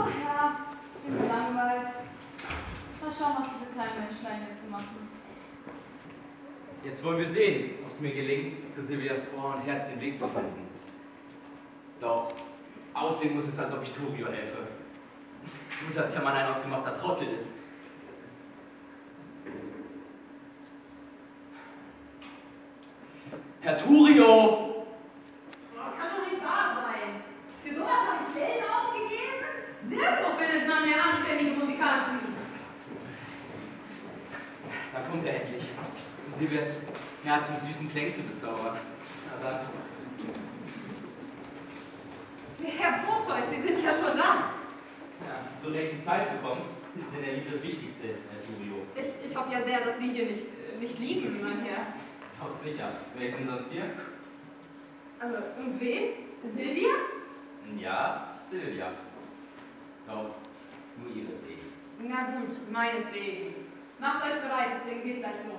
Oh 0.00 0.06
ja, 0.24 0.56
ich 0.94 1.02
bin 1.02 1.20
gelangweilt. 1.20 1.82
Mal 3.00 3.12
schauen, 3.18 3.36
was 3.38 3.48
diese 3.52 3.72
kleinen 3.72 3.98
Menschlein 3.98 4.46
hier 4.46 4.56
zu 4.56 4.70
machen. 4.70 5.08
Jetzt 6.84 7.04
wollen 7.04 7.18
wir 7.18 7.28
sehen, 7.28 7.74
ob 7.84 7.90
es 7.90 8.00
mir 8.00 8.12
gelingt, 8.12 8.54
zu 8.74 8.82
Silvias 8.82 9.28
Ohr 9.36 9.56
und 9.56 9.62
Herz 9.62 9.90
den 9.90 10.00
Weg 10.00 10.18
zu 10.18 10.28
finden. 10.28 10.68
Doch, 12.00 12.32
aussehen 13.18 13.34
muss 13.34 13.48
es, 13.48 13.58
als 13.58 13.72
ob 13.72 13.82
ich 13.82 13.90
Turio 13.90 14.26
helfe. 14.26 14.68
Gut, 15.84 15.96
dass 15.96 16.12
der 16.12 16.22
Mann 16.22 16.34
ein 16.34 16.46
ausgemachter 16.46 16.94
Trottel 16.94 17.28
ist. 17.28 17.46
Herr 23.60 23.76
Turio! 23.76 24.86
Kann 25.74 26.10
doch 26.16 26.30
nicht 26.30 26.42
wahr 26.42 26.76
sein. 26.80 27.22
Für 27.64 27.74
sowas 27.74 27.90
habe 27.90 28.24
ich 28.28 28.34
Geld 28.34 28.62
ausgegeben? 28.62 29.44
Nirgendwo 29.88 30.38
findet 30.38 30.68
man 30.68 30.88
mehr 30.88 31.04
anständige 31.04 31.50
Musikanten. 31.56 32.18
Da 34.92 35.00
kommt 35.00 35.24
er 35.26 35.42
endlich, 35.42 35.64
um 36.26 36.38
Silvias 36.38 36.80
Herz 37.24 37.46
mit 37.50 37.62
süßen 37.62 37.90
Klängen 37.90 38.14
zu 38.14 38.22
bezaubern. 38.22 38.78
Na 39.42 39.50
dann. 39.50 39.60
Herr 42.78 43.04
Proteus, 43.04 43.50
Sie 43.50 43.62
sind 43.62 43.84
ja 43.84 43.92
schon 43.92 44.16
da. 44.16 44.54
Ja, 45.26 45.42
zur 45.62 45.72
rechten 45.72 46.04
Zeit 46.04 46.28
zu 46.28 46.36
kommen, 46.38 46.62
ist 46.94 47.16
in 47.16 47.24
der 47.24 47.34
Liebe 47.34 47.50
das 47.50 47.62
Wichtigste, 47.62 48.18
Herr 48.30 48.42
Turio. 48.46 48.86
Ich, 48.94 49.30
ich 49.30 49.36
hoffe 49.36 49.52
ja 49.52 49.62
sehr, 49.62 49.80
dass 49.80 49.98
Sie 49.98 50.10
hier 50.10 50.26
nicht, 50.26 50.97
liegen, 51.08 51.42
mein 51.42 51.60
Herr. 51.60 51.94
Doch 52.38 52.62
sicher. 52.62 52.92
Wer 53.16 53.28
ist 53.28 53.38
denn 53.38 53.48
sonst 53.48 53.72
hier? 53.72 53.90
Also, 55.20 55.36
und 55.58 55.80
wen? 55.80 56.10
Silvia? 56.54 56.94
Ja, 57.78 58.40
Silvia. 58.50 58.92
Doch, 60.06 60.34
nur 60.98 61.16
ihretwegen. 61.16 61.72
Na 61.98 62.38
gut, 62.38 62.70
meinetwegen. 62.70 63.54
Macht 63.98 64.24
euch 64.24 64.40
bereit, 64.40 64.68
das 64.74 64.84
Ding 64.84 65.02
geht 65.02 65.18
gleich 65.18 65.44
los. 65.48 65.58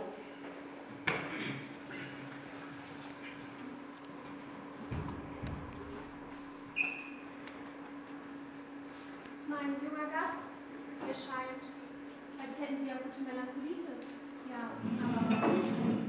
Mein 9.48 9.76
junger 9.84 10.08
Gast, 10.14 10.46
mir 11.06 11.14
scheint, 11.14 11.64
als 12.40 12.60
hätten 12.62 12.86
Sie 12.86 12.92
akute 12.92 13.22
Melancholitis. 13.22 14.19
Ja, 14.50 14.74
aber 15.06 15.22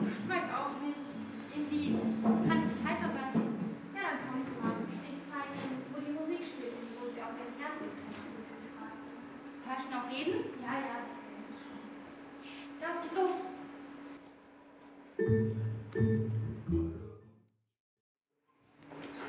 ich 0.09 0.29
weiß 0.29 0.49
auch 0.57 0.81
nicht. 0.81 1.05
Irgendwie 1.55 1.99
kann 2.49 2.59
ich 2.59 2.67
nicht 2.73 2.85
heiter 2.89 3.11
sein. 3.13 3.33
Ja, 3.95 4.03
dann 4.17 4.21
kommen 4.27 4.45
Sie 4.49 4.57
mal. 4.61 4.77
Ich 5.05 5.21
zeige 5.29 5.53
Ihnen, 5.61 5.85
wo 5.93 6.01
die 6.01 6.13
Musik 6.17 6.43
spielt 6.49 6.75
und 6.81 6.89
wo 6.97 7.05
Sie 7.13 7.21
auch 7.21 7.37
den 7.37 7.53
Fernsehen 7.61 7.93
können. 7.93 8.21
Hör 9.67 9.77
ich 9.79 9.89
noch 9.93 10.07
reden? 10.11 10.51
Ja, 10.65 10.73
ja, 10.81 10.95
das 11.05 11.21
ich 11.21 11.61
schon. 11.63 11.79
Das 12.81 12.95
geht 13.03 13.15
los. 13.15 13.37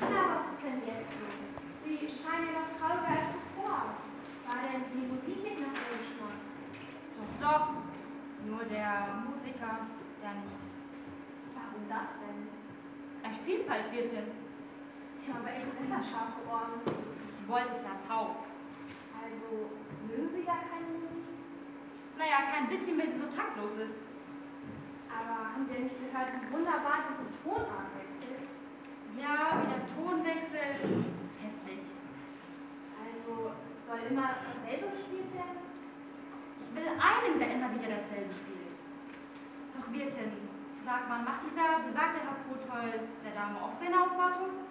Na, 0.00 0.22
was 0.32 0.46
ist 0.50 0.62
denn 0.64 0.80
jetzt 0.88 1.12
los? 1.20 1.38
Sie 1.84 1.98
scheinen 2.08 2.48
ja 2.48 2.64
noch 2.64 2.72
trauriger 2.74 3.12
als 3.12 3.30
zuvor. 3.36 4.00
War 4.48 4.58
denn 4.66 4.88
die 4.90 5.06
Musik 5.06 5.38
nicht 5.44 5.60
nach 5.60 5.76
Ihrem 5.76 6.00
Geschmack? 6.00 6.40
Doch, 7.18 7.32
doch. 7.38 7.66
Nur 8.44 8.64
der 8.64 9.22
Musiker, 9.22 9.86
der 10.18 10.34
nicht. 10.42 10.58
Warum 11.54 11.86
das 11.88 12.10
denn? 12.18 12.50
Er 13.22 13.30
spielt 13.38 13.68
falsch, 13.68 13.86
Wirtin. 13.92 14.34
Sie 15.22 15.30
haben 15.30 15.46
aber 15.46 15.54
echt 15.54 15.70
messerscharfe 15.78 16.42
Ohren. 16.50 16.82
Ich 16.82 17.38
wollte, 17.46 17.78
ich 17.78 17.84
war 17.86 18.02
taub. 18.10 18.42
Also, 19.14 19.70
mögen 20.10 20.34
Sie 20.34 20.42
gar 20.42 20.58
keine 20.66 20.90
Musik? 20.90 21.22
Naja, 22.18 22.50
kein 22.50 22.66
bisschen, 22.66 22.98
wenn 22.98 23.14
sie 23.14 23.22
so 23.22 23.30
taktlos 23.30 23.78
ist. 23.78 23.94
Aber 25.06 25.54
haben 25.54 25.62
Sie 25.70 25.74
ja 25.78 25.86
nicht 25.86 26.02
gehört, 26.02 26.34
wie 26.34 26.50
wunderbar 26.50 27.06
diese 27.14 27.30
Tonart 27.46 27.94
wechselt? 27.94 28.50
Ja, 29.14 29.62
wie 29.62 29.70
der 29.70 29.86
Ton 29.94 30.18
wechselt. 30.26 30.82
Das 30.82 30.90
ist 30.90 31.38
hässlich. 31.38 31.86
Also, 32.98 33.54
soll 33.86 34.00
immer 34.10 34.34
dasselbe 34.42 34.98
gespielt 34.98 35.30
werden? 35.30 35.62
Ich 36.62 36.70
will 36.74 36.88
einen, 36.88 37.38
der 37.38 37.54
immer 37.54 37.70
wieder 37.74 38.00
dasselbe 38.00 38.32
spielt. 38.32 38.74
Doch 39.76 39.86
Wirtin, 39.92 40.32
sag 40.84 41.08
mal, 41.08 41.20
macht 41.22 41.44
dieser 41.44 41.84
besagte 41.84 42.24
Herr 42.24 42.38
Proteus 42.48 43.04
der 43.22 43.34
Dame 43.36 43.60
oft 43.60 43.78
seine 43.78 44.00
Aufwartung? 44.00 44.64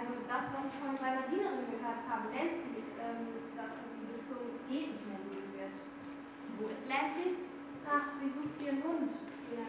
Also 0.00 0.16
das, 0.24 0.44
was 0.56 0.64
ich 0.72 0.76
von 0.80 0.96
seiner 0.96 1.28
Dienerin 1.28 1.68
gehört 1.68 2.00
habe, 2.08 2.32
Lancy, 2.32 2.80
ähm, 2.96 3.36
dass 3.52 3.68
sie 3.84 4.08
bis 4.08 4.24
zum 4.32 4.40
Geht 4.64 4.96
nicht 4.96 5.04
mehr 5.04 5.20
leben 5.28 5.52
wird. 5.52 5.76
Wo 6.56 6.72
ist 6.72 6.88
Lancy? 6.88 7.36
Ach, 7.84 8.16
sie 8.16 8.32
sucht 8.32 8.56
ihren 8.64 8.80
Hund, 8.80 9.12
der 9.52 9.68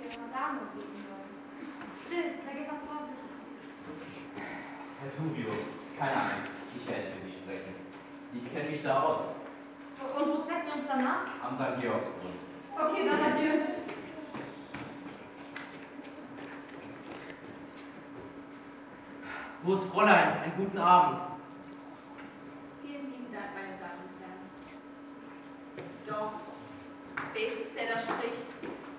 ihrer 0.00 0.28
Dame 0.32 0.64
geben 0.72 0.96
soll. 1.04 1.28
Still, 2.08 2.40
da 2.40 2.50
geht 2.56 2.68
was 2.72 2.80
vor 2.88 3.04
sich. 3.04 3.20
Herr 5.04 5.12
Tubio, 5.12 5.52
keine 5.98 6.16
Angst, 6.16 6.52
ich 6.72 6.84
werde 6.88 7.12
für 7.12 7.20
Sie 7.28 7.36
sprechen. 7.44 7.74
Ich 8.32 8.44
kenne 8.48 8.70
mich 8.70 8.82
da 8.82 9.02
aus, 9.02 9.20
Und 10.00 10.24
wo 10.28 10.36
treffen 10.48 10.66
wir 10.72 10.74
uns 10.80 10.88
danach? 10.88 11.26
am 11.44 11.52
St. 11.60 11.80
Georgsgrund. 11.84 12.40
Okay, 12.72 13.02
dann 13.08 13.20
adieu. 13.20 13.52
Groß 19.64 19.84
Fräulein, 19.86 20.40
einen 20.42 20.52
guten 20.58 20.76
Abend. 20.76 21.20
Vielen 22.82 23.10
lieben 23.10 23.32
Dank, 23.32 23.46
meine 23.56 23.80
Damen 23.80 24.04
und 24.04 24.20
Herren. 24.20 24.44
Doch, 26.06 26.32
wer 27.32 27.42
ist 27.46 27.60
es, 27.64 27.74
der 27.74 27.94
da 27.94 27.98
spricht? 27.98 28.44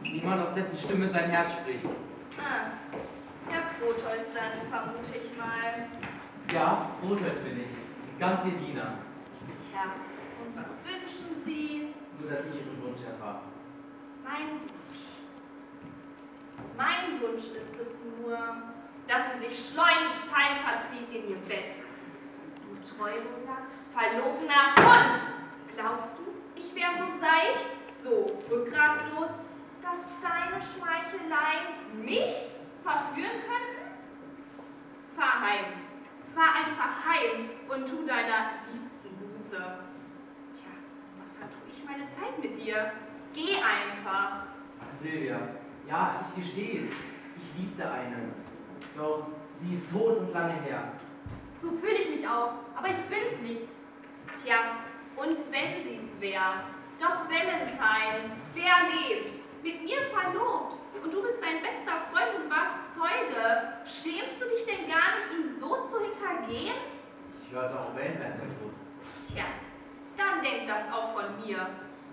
Niemand, 0.02 0.42
aus 0.42 0.56
dessen 0.56 0.76
Stimme 0.80 1.10
sein 1.12 1.30
Herz 1.30 1.52
spricht. 1.52 1.86
Ah, 2.40 2.72
Herr 3.48 3.62
Proteus 3.78 4.26
dann, 4.34 4.68
vermute 4.72 5.14
ich 5.14 5.38
mal. 5.38 5.86
Ja, 6.52 6.90
Proteus 7.00 7.38
bin 7.44 7.62
ich. 7.62 8.20
Ganz 8.20 8.44
Ihr 8.46 8.58
Diener. 8.58 8.96
Tja, 9.70 9.94
und 10.42 10.56
was 10.56 10.66
wünschen 10.84 11.46
Sie? 11.46 11.94
Nur, 12.20 12.32
dass 12.32 12.40
ich 12.48 12.56
Ihren 12.56 12.82
Wunsch 12.82 13.06
erfahre. 13.06 13.42
Mein 14.24 14.50
Wunsch. 14.50 14.98
Mein 16.76 17.22
Wunsch 17.22 17.44
ist 17.54 17.70
es 17.70 17.88
nur, 18.20 18.38
dass 19.08 19.34
sie 19.34 19.48
sich 19.48 19.70
schleunigst 19.70 19.95
heimverzieht 20.36 21.10
in 21.14 21.30
ihr 21.30 21.38
Bett. 21.48 21.72
Du 22.62 22.76
treuloser, 22.84 23.58
verlogener 23.94 24.76
Hund! 24.78 25.22
Glaubst 25.76 26.10
du, 26.18 26.36
ich 26.56 26.76
wäre 26.76 26.92
so 26.98 27.20
seicht, 27.20 27.70
so 28.02 28.26
rückgratlos, 28.50 29.32
dass 29.82 30.02
deine 30.22 30.62
Schmeicheleien 30.62 32.04
mich 32.04 32.32
verführen 32.84 33.42
könnten? 33.48 33.76
Fahr 35.16 35.42
heim. 35.42 35.66
Fahr 36.34 36.54
einfach 36.54 37.06
heim 37.06 37.50
und 37.70 37.88
tu 37.88 38.06
deiner 38.06 38.52
liebsten 38.72 39.16
Buße. 39.16 39.58
Tja, 40.54 40.72
was 41.20 41.32
vertue 41.34 41.70
ich 41.72 41.84
meine 41.86 42.08
Zeit 42.12 42.38
mit 42.42 42.58
dir? 42.58 42.92
Geh 43.34 43.56
einfach. 43.56 44.46
Ach, 44.82 45.02
Silvia, 45.02 45.40
ja, 45.88 46.26
ich 46.28 46.44
gestehe 46.44 46.84
es. 46.84 46.96
Ich 47.38 47.60
liebte 47.60 47.90
eine. 47.90 48.32
Doch 48.98 49.28
sie 49.62 49.76
ist 49.76 49.92
tot 49.92 50.18
und 50.18 50.34
lange 50.34 50.54
her. 50.64 50.94
So 51.62 51.72
fühle 51.72 51.94
ich 51.94 52.10
mich 52.10 52.28
auch, 52.28 52.54
aber 52.76 52.90
ich 52.90 53.02
bin's 53.10 53.42
nicht. 53.42 53.68
Tja, 54.44 54.58
und 55.16 55.38
wenn 55.52 55.84
sie's 55.84 56.12
wär, 56.20 56.64
doch 57.00 57.28
Valentine, 57.30 58.32
der 58.56 58.76
lebt, 58.92 59.42
mit 59.64 59.84
mir 59.84 60.02
verlobt, 60.14 60.78
und 61.04 61.14
du 61.14 61.22
bist 61.22 61.40
sein 61.40 61.62
bester 61.62 62.06
Freund 62.12 62.34
und 62.42 62.50
warst 62.50 62.94
Zeuge. 62.98 63.78
Schämst 63.86 64.42
du 64.42 64.46
dich 64.50 64.66
denn 64.66 64.90
gar 64.90 65.14
nicht, 65.18 65.38
ihn 65.38 65.60
so 65.60 65.86
zu 65.86 66.00
hintergehen? 66.02 66.76
Ich 67.42 67.52
hörte 67.52 67.80
auch 67.80 67.96
Wellenwert 67.96 68.42
der 68.42 68.50
Tod. 68.58 68.74
Tja, 69.28 69.46
dann 70.18 70.42
denk 70.42 70.68
das 70.68 70.92
auch 70.92 71.14
von 71.14 71.38
mir, 71.46 71.68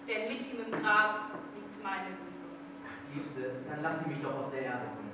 denn 0.09 0.29
mit 0.29 0.41
ihm 0.41 0.61
im 0.67 0.83
Grab 0.83 1.33
liegt 1.55 1.83
meine 1.83 2.09
Liebe. 2.09 2.53
Ach, 2.85 3.15
Liebste, 3.15 3.65
dann 3.69 3.83
lass 3.83 3.99
sie 4.03 4.11
mich 4.11 4.21
doch 4.21 4.35
aus 4.35 4.51
der 4.53 4.63
Erde 4.63 4.85
holen. 4.93 5.13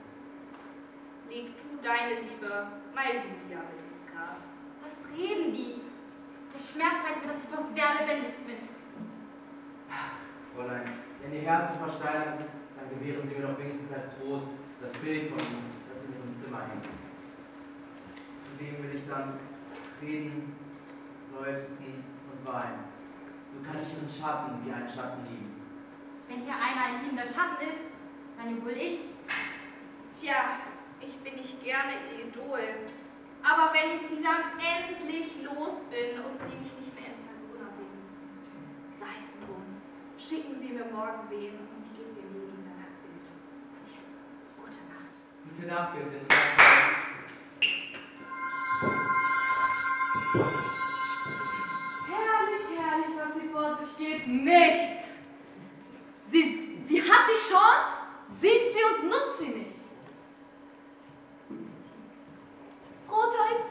Leg 1.28 1.46
du 1.54 1.67
deine 1.82 2.20
Liebe, 2.20 2.66
meine 2.94 3.22
Julia, 3.22 3.62
mit 3.66 3.78
ins 3.82 4.02
Grab. 4.10 4.38
Was 4.82 4.96
reden 5.16 5.52
die? 5.52 5.82
Der 6.54 6.62
Schmerz 6.62 7.04
zeigt 7.04 7.24
mir, 7.24 7.32
dass 7.32 7.42
ich 7.44 7.50
noch 7.50 7.68
sehr 7.74 7.90
lebendig 8.00 8.34
bin. 8.46 8.68
Fräulein, 10.54 10.98
wenn 11.22 11.32
Ihr 11.34 11.42
Herz 11.42 11.72
so 11.72 11.86
versteinert 11.86 12.40
ist, 12.40 12.50
dann 12.74 12.90
gewähren 12.90 13.28
Sie 13.28 13.34
mir 13.34 13.46
doch 13.46 13.58
wenigstens 13.58 13.92
als 13.92 14.10
Trost 14.18 14.48
das 14.82 14.92
Bild 14.98 15.30
von 15.30 15.38
ihm, 15.38 15.70
das 15.86 16.02
in 16.02 16.10
Ihrem 16.18 16.34
Zimmer 16.42 16.62
hängt. 16.66 16.86
Zudem 18.42 18.82
will 18.82 18.96
ich 18.96 19.06
dann 19.06 19.38
reden, 20.02 20.56
seufzen 21.30 22.04
und 22.32 22.40
weinen. 22.46 22.90
So 23.54 23.62
kann 23.62 23.82
ich 23.82 23.94
Ihren 23.94 24.10
Schatten 24.10 24.64
wie 24.64 24.72
einen 24.72 24.88
Schatten 24.88 25.22
lieben. 25.30 25.54
Wenn 26.28 26.42
hier 26.42 26.54
einer 26.54 26.84
ein 26.84 27.02
liebender 27.04 27.26
Schatten 27.26 27.62
ist, 27.62 27.86
dann 28.36 28.62
wohl 28.64 28.72
ich. 28.72 29.00
Tja, 30.18 30.58
ich 31.00 31.16
bin 31.18 31.34
nicht 31.36 31.62
gerne 31.62 31.92
ihr 32.10 32.26
Idol. 32.26 32.60
Aber 33.42 33.72
wenn 33.72 33.96
ich 33.96 34.02
sie 34.02 34.22
dann 34.22 34.58
endlich 34.58 35.42
los 35.44 35.74
bin 35.90 36.20
und 36.24 36.38
sie 36.40 36.56
mich 36.58 36.72
nicht 36.78 36.94
mehr 36.94 37.10
in 37.14 37.20
Persona 37.24 37.70
sehen 37.76 37.94
müssen, 38.02 38.20
sei 38.98 39.14
es 39.22 39.30
drum. 39.46 39.64
Schicken 40.18 40.60
Sie 40.60 40.72
mir 40.74 40.86
morgen 40.86 41.30
wen 41.30 41.54
und 41.54 41.86
ich 41.86 41.96
gebe 41.96 42.12
dem 42.18 42.32
Leben 42.34 42.64
dann 42.66 42.82
das 42.82 42.94
Bild. 43.00 43.26
Und 43.78 43.86
jetzt, 43.88 44.18
gute 44.58 44.82
Nacht. 44.90 45.14
Gute 45.44 45.66
Nacht, 45.66 45.94
Göttin. 45.94 46.26
Herrlich, 52.10 52.66
herrlich, 52.76 53.14
was 53.16 53.32
hier 53.40 53.50
vor 53.50 53.76
sich 53.76 53.96
geht. 53.96 54.26
Nicht! 54.26 54.98
Sie, 56.30 56.82
sie 56.86 57.02
hat 57.02 57.26
die 57.30 57.50
Chance, 57.50 57.92
sieht 58.40 58.72
sie 58.74 58.84
und 58.84 59.08
nutzt 59.08 59.38
sie 59.38 59.48
nicht. 59.48 59.78
Proteus. 63.06 63.62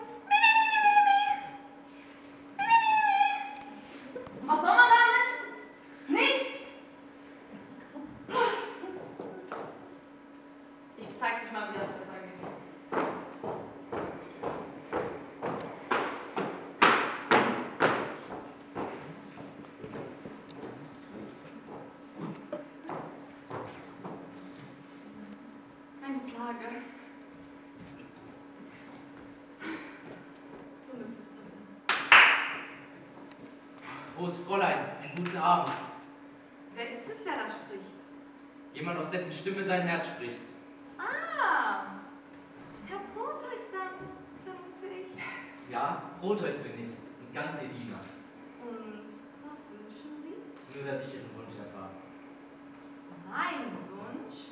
Was 4.45 4.61
soll 4.61 4.75
man 4.75 4.89
damit? 4.97 6.19
Nichts! 6.21 6.47
Ich 10.97 11.07
zeig's 11.19 11.43
euch 11.45 11.51
mal, 11.51 11.69
wie 11.73 11.77
das 11.79 11.87
besser 11.87 12.19
geht. 12.23 13.07
Eine 26.03 26.19
Plage. 26.19 26.69
So 30.85 30.97
müsste 30.97 31.19
es 31.19 31.29
passen. 31.29 31.67
Groß 34.27 34.39
Fräulein, 34.43 34.79
einen 35.01 35.23
guten 35.23 35.37
Abend. 35.37 35.71
Wer 36.75 36.91
ist 36.91 37.07
es, 37.09 37.23
der 37.23 37.31
da 37.37 37.47
spricht? 37.47 37.87
Jemand, 38.73 38.99
aus 38.99 39.09
dessen 39.09 39.31
Stimme 39.31 39.63
sein 39.63 39.83
Herz 39.83 40.05
spricht. 40.07 40.41
Ah, 40.97 41.85
Herr 42.87 42.99
Proteus 43.15 43.71
dann, 43.71 44.03
vermute 44.43 44.99
ich. 44.99 45.71
Ja, 45.71 46.11
Proteus 46.19 46.55
bin 46.57 46.73
ich, 46.73 46.91
ein 46.91 47.33
ganz 47.33 47.61
Ihr 47.61 47.69
Diener. 47.69 48.01
Und 48.67 49.15
was 49.47 49.59
wünschen 49.71 50.19
Sie? 50.21 50.75
Nur, 50.77 50.91
dass 50.91 51.07
ich 51.07 51.13
Ihren 51.13 51.31
Wunsch 51.33 51.55
erfahre. 51.57 51.91
Mein 53.31 53.71
Wunsch? 53.95 54.51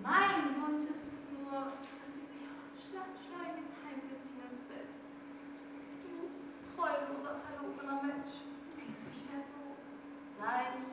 Mein 0.00 0.62
Wunsch 0.62 0.82
ist 0.94 1.10
es 1.10 1.26
nur, 1.34 1.58
dass 1.74 1.82
Sie 2.14 2.22
sich 2.22 2.46
schla- 2.86 3.18
schleunigst 3.18 3.74
heimbeziehen 3.82 4.46
ins 4.46 4.62
Bett. 4.70 4.94
Du 6.06 6.30
treuloser, 6.76 7.40
verlogener 7.40 8.02
Mensch, 8.02 8.44
denkst 8.76 9.00
du 9.00 9.08
nicht 9.08 9.24
mehr 9.32 9.42
so 9.48 9.80
seicht, 10.38 10.92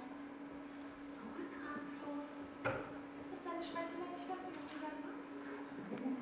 so 1.11 1.19
rückgratslos, 1.35 2.29
dass 2.63 3.41
deine 3.43 3.61
Schmeichelei 3.61 4.07
nicht 4.15 4.25
verführen 4.25 4.63
können? 4.79 6.17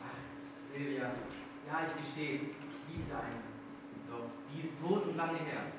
Ach, 0.00 0.20
Silvia, 0.72 1.10
ja, 1.66 1.74
ich 1.84 1.94
gestehe 2.06 2.36
es, 2.36 2.42
ich 2.54 2.96
liebte 2.96 3.16
eine. 3.18 3.42
Doch 4.08 4.30
die 4.48 4.62
ist 4.62 4.78
tot 4.80 5.06
und 5.08 5.16
lange 5.16 5.38
her. 5.38 5.72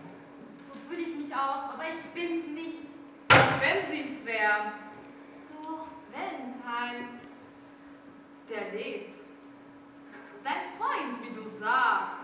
So 0.67 0.79
fühle 0.87 1.01
ich 1.01 1.15
mich 1.15 1.33
auch, 1.33 1.73
aber 1.73 1.85
ich 1.87 2.03
bin's 2.13 2.47
nicht. 2.51 2.79
Wenn 3.29 3.89
sie's 3.89 4.25
wär. 4.25 4.73
Doch, 5.63 5.87
Valentine, 6.11 7.07
der 8.49 8.71
lebt. 8.71 9.15
Dein 10.43 10.77
Freund, 10.77 11.23
wie 11.23 11.33
du 11.33 11.47
sagst. 11.47 12.17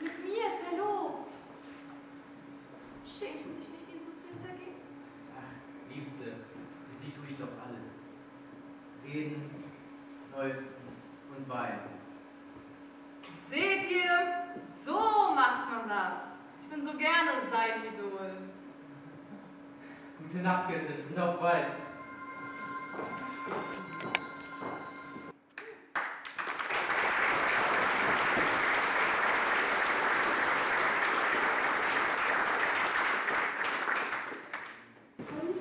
Mit 0.00 0.16
mir 0.24 0.44
verlobt. 0.62 1.28
Schämst 3.04 3.44
du 3.46 3.50
dich 3.58 3.68
nicht, 3.68 3.88
ihn 3.92 4.00
so 4.00 4.12
zu 4.12 4.28
hintergehen? 4.28 4.76
Ach, 5.36 5.90
Liebste, 5.92 6.24
für 6.86 7.04
sie 7.04 7.10
tue 7.10 7.26
ich 7.30 7.36
doch 7.36 7.48
alles. 7.66 7.90
Reden, 9.04 9.50
seufzen 10.32 10.68
und 11.36 11.48
weinen. 11.48 11.80
Seht 13.50 13.90
ihr, 13.90 14.54
so 14.84 15.34
macht 15.34 15.68
man 15.68 15.88
das. 15.88 16.38
Ich 16.62 16.68
bin 16.70 16.84
so 16.86 16.96
gerne 16.96 17.32
sein 17.50 17.82
Idol. 17.92 18.30
Gute 20.30 20.42
Nacht, 20.42 20.68
Göttin, 20.68 21.04
und 21.08 21.18
auf 21.18 21.40
bald. 21.40 21.64
Und? 35.30 35.56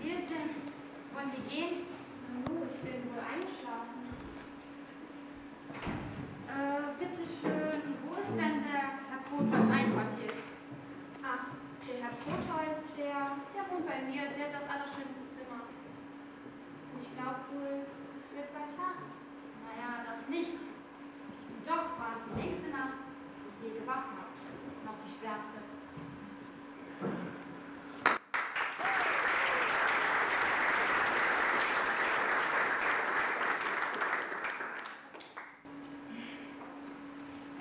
Wir 0.00 0.16
sind. 0.28 0.54
Wollen 1.12 1.32
wir 1.32 1.42
gehen? 1.50 1.86
Nanu, 2.28 2.66
ich 2.72 2.78
bin 2.82 3.10
wohl 3.10 3.18
eingeschlafen. 3.18 4.14
Äh, 6.46 6.82
bitteschön, 7.00 7.82
wo 8.06 8.14
ist 8.14 8.30
denn 8.30 8.62
der 8.62 8.86
Herr 9.10 9.22
Kotas 9.28 9.70
einquartiert? 9.70 10.38
Ach, 11.24 11.46
der 11.88 11.96
Herr 12.02 12.14
Proteus, 12.22 12.78
der, 12.96 13.36
der 13.54 13.62
wohnt 13.70 13.86
bei 13.86 14.00
mir, 14.02 14.22
der 14.36 14.46
hat 14.46 14.54
das 14.62 14.68
allerschönste 14.70 15.22
Zimmer. 15.34 15.62
Und 16.92 17.02
ich 17.02 17.10
glaube 17.16 17.40
wohl, 17.52 17.86
es 17.86 18.36
wird 18.36 18.52
bald 18.54 18.70
Tag. 18.76 18.96
Naja, 19.64 20.04
das 20.06 20.28
nicht. 20.28 20.54
Doch 21.66 21.98
war 21.98 22.16
es 22.18 22.22
die 22.28 22.40
längste 22.40 22.68
Nacht, 22.70 22.98
die 23.38 23.66
ich 23.66 23.72
je 23.74 23.80
gewacht 23.80 24.10
habe. 24.12 24.30
Noch 24.84 24.98
die 25.06 25.12
schwerste. 25.18 25.58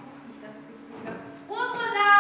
Auch 0.02 0.28
nicht 0.28 0.42
das 0.44 0.56
Richtige. 0.68 1.12
Ursula! 1.48 2.12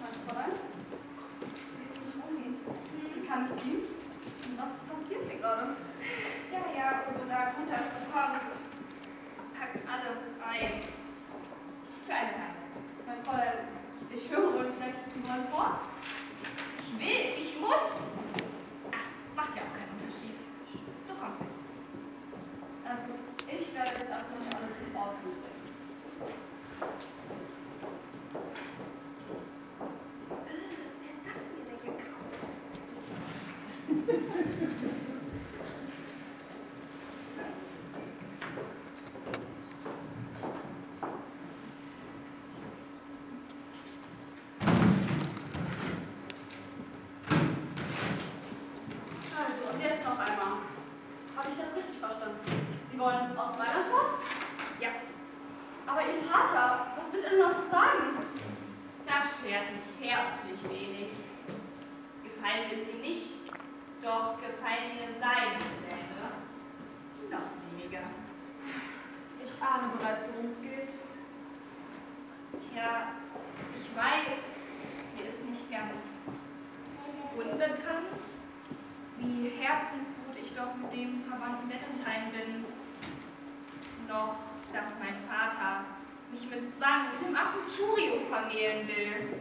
Was, 0.00 0.16
Fräulein? 0.26 0.52
Sie 1.40 1.84
ist 1.84 1.96
nicht 2.04 2.16
um. 2.16 2.34
Wie 3.14 3.26
kann 3.26 3.44
ich 3.44 3.54
dienen? 3.62 3.84
Was 4.56 4.72
passiert 4.88 5.22
hier 5.30 5.38
gerade? 5.40 5.66
Ja, 6.52 6.62
ja, 6.76 6.86
Ursula, 7.08 7.38
gut, 7.56 7.68
dass 7.70 7.86
du 7.92 8.00
kommst. 8.12 8.52
Pack 9.58 9.72
alles 9.88 10.18
ein. 10.44 10.82
Für 12.06 12.14
eine 12.14 12.32
Reise. 12.32 12.64
Mein 13.06 13.20
Fräulein, 13.24 13.68
ich 14.10 14.30
höre 14.30 14.52
wohl 14.52 14.64
nicht 14.66 14.80
recht. 14.80 15.00
Sie 15.14 15.22
wollen 15.28 15.48
fort? 15.50 15.78
Ich 16.78 16.90
will, 16.98 17.24
ich 17.38 17.60
muss. 17.60 17.84
Ach, 18.92 19.08
macht 19.36 19.56
ja 19.56 19.62
auch 19.62 19.72
keinen 19.74 19.92
Unterschied. 19.98 20.36
Du 21.08 21.14
kommst 21.14 21.40
mit. 21.40 21.48
Also, 22.84 23.12
ich 23.48 23.74
werde 23.74 23.90
jetzt 23.90 24.10
erstmal 24.10 24.40
hier 24.40 24.56
alles 24.58 24.76
in 24.84 24.96
Ordnung 24.96 25.34
bringen. 25.40 25.52
Äh, 30.30 30.62
wer 31.00 31.10
hat 31.10 31.24
das 31.26 31.38
mir 31.50 31.64
denn 31.64 31.80
gekauft? 31.80 32.52
Also, 49.36 49.72
und 49.72 49.80
jetzt 49.82 50.04
noch 50.04 50.18
einmal. 50.18 50.58
Habe 51.36 51.48
ich 51.50 51.56
das 51.58 51.76
richtig 51.76 51.98
verstanden? 51.98 52.83
Sie 52.94 53.00
wollen 53.00 53.36
aus 53.36 53.58
Mailand 53.58 53.88
fort? 53.90 54.22
Ja, 54.78 54.90
Aber 55.84 56.00
Ihr 56.02 56.22
Vater, 56.30 56.86
was 56.94 57.12
wird 57.12 57.24
er 57.24 57.30
denn 57.30 57.40
noch 57.40 57.56
zu 57.56 57.68
sagen? 57.68 58.22
das 59.04 59.26
schert 59.42 59.66
mich 59.74 60.08
herzlich 60.08 60.62
wenig. 60.62 61.10
Gefallen 62.22 62.70
wird 62.70 62.86
sie 62.86 62.98
nicht, 62.98 63.34
doch 64.00 64.36
gefallen 64.38 64.94
mir 64.94 65.08
seine 65.18 65.58
Pläne 65.82 66.38
noch 67.30 67.50
weniger. 67.66 68.06
Ich 69.44 69.60
ahne 69.60 69.90
bereits, 69.98 70.28
worum 70.30 70.52
es 70.52 70.60
geht. 70.62 70.98
Tja, 72.70 73.08
ich 73.74 73.96
weiß, 73.96 74.38
mir 75.16 75.24
ist 75.30 75.44
nicht 75.44 75.68
ganz 75.68 75.98
unbekannt, 77.36 78.22
wie 79.18 79.50
herzensgut 79.50 80.36
ich 80.40 80.54
doch 80.54 80.76
mit 80.76 80.92
dem 80.92 81.24
Verwandten 81.24 81.68
Valentine 81.68 82.30
bin. 82.30 82.83
Noch, 84.08 84.36
dass 84.72 84.92
mein 85.00 85.16
Vater 85.26 85.84
mich 86.30 86.48
mit 86.50 86.74
Zwang 86.74 87.12
mit 87.12 87.22
dem 87.22 87.36
Affen 87.36 87.62
Churio 87.68 88.20
vermählen 88.28 88.86
will. 88.86 89.40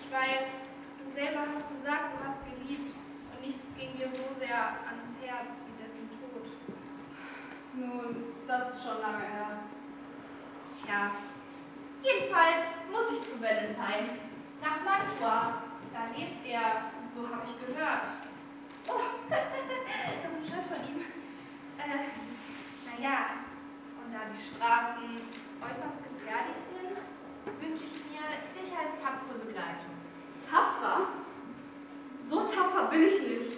Ich 0.00 0.12
weiß, 0.12 0.46
du 0.98 1.12
selber 1.14 1.40
hast 1.40 1.68
gesagt, 1.68 2.14
du 2.14 2.26
hast 2.26 2.42
geliebt 2.44 2.94
und 3.32 3.46
nichts 3.46 3.62
ging 3.76 3.96
dir 3.96 4.08
so 4.10 4.34
sehr 4.38 4.56
ans 4.88 5.14
Herz 5.22 5.60
wie 5.66 5.82
dessen 5.82 6.08
Tod. 6.16 6.46
Nun, 7.74 8.34
das 8.46 8.74
ist 8.74 8.82
schon 8.82 9.00
lange 9.00 9.26
her. 9.26 9.60
Tja, 10.74 11.12
jedenfalls 12.02 12.66
muss 12.90 13.12
ich 13.12 13.22
zu 13.28 13.40
Valentine. 13.40 14.18
Nach 14.62 14.82
Mantua. 14.82 15.62
Da 15.92 16.12
lebt 16.16 16.44
er, 16.46 16.92
so 17.14 17.28
habe 17.28 17.42
ich 17.46 17.66
gehört. 17.66 18.04
Oh, 18.86 18.92
noch 19.28 19.30
ein 19.30 20.46
Schein 20.46 20.64
von 20.68 20.88
ihm. 20.88 21.00
Äh, 21.78 22.35
naja, 22.98 23.44
und 24.00 24.12
da 24.12 24.20
die 24.32 24.40
Straßen 24.40 25.20
äußerst 25.60 26.00
gefährlich 26.00 26.60
sind, 26.72 26.96
wünsche 27.60 27.84
ich 27.84 27.96
mir 28.08 28.24
dich 28.56 28.72
als 28.72 28.96
tapfere 29.02 29.38
Begleitung. 29.44 29.92
Tapfer? 30.48 31.08
So 32.28 32.46
tapfer 32.46 32.88
bin 32.88 33.02
ich 33.02 33.20
nicht. 33.22 33.52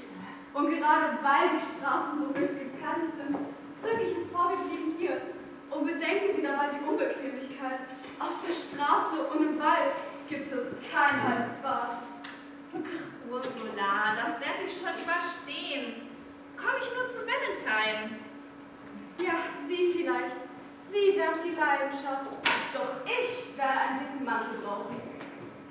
Und 0.55 0.71
gerade 0.71 1.19
weil 1.23 1.55
die 1.55 1.79
Straßen 1.79 2.19
so 2.19 2.35
höchst 2.35 2.59
gefährlich 2.59 3.13
sind, 3.15 3.37
zöge 3.83 4.03
ich 4.03 4.17
es 4.19 4.31
vor, 4.33 4.51
wir 4.51 4.65
blieben 4.67 4.95
hier. 4.99 5.23
Und 5.71 5.87
bedenken 5.87 6.35
Sie 6.35 6.43
dabei 6.43 6.71
die 6.73 6.83
Unbequemlichkeit. 6.83 7.81
Auf 8.19 8.43
der 8.43 8.55
Straße 8.55 9.23
und 9.31 9.47
im 9.47 9.59
Wald 9.61 9.93
gibt 10.29 10.51
es 10.51 10.67
kein 10.91 11.23
heißes 11.23 11.63
Bad. 11.63 12.03
Ursula, 13.31 14.17
das 14.17 14.41
werde 14.41 14.65
ich 14.67 14.73
schon 14.73 14.97
überstehen. 14.99 16.09
Komme 16.57 16.79
ich 16.83 16.91
nur 16.97 17.09
zu 17.13 17.21
Valentine. 17.23 18.19
Ja, 19.19 19.35
Sie 19.67 19.93
vielleicht. 19.93 20.37
Sie 20.93 21.17
wären 21.17 21.41
die 21.43 21.55
Leidenschaft. 21.55 22.39
Doch 22.73 23.05
ich 23.05 23.57
werde 23.57 23.81
einen 23.81 23.99
dicken 24.01 24.25
Mantel 24.25 24.59
brauchen. 24.65 25.01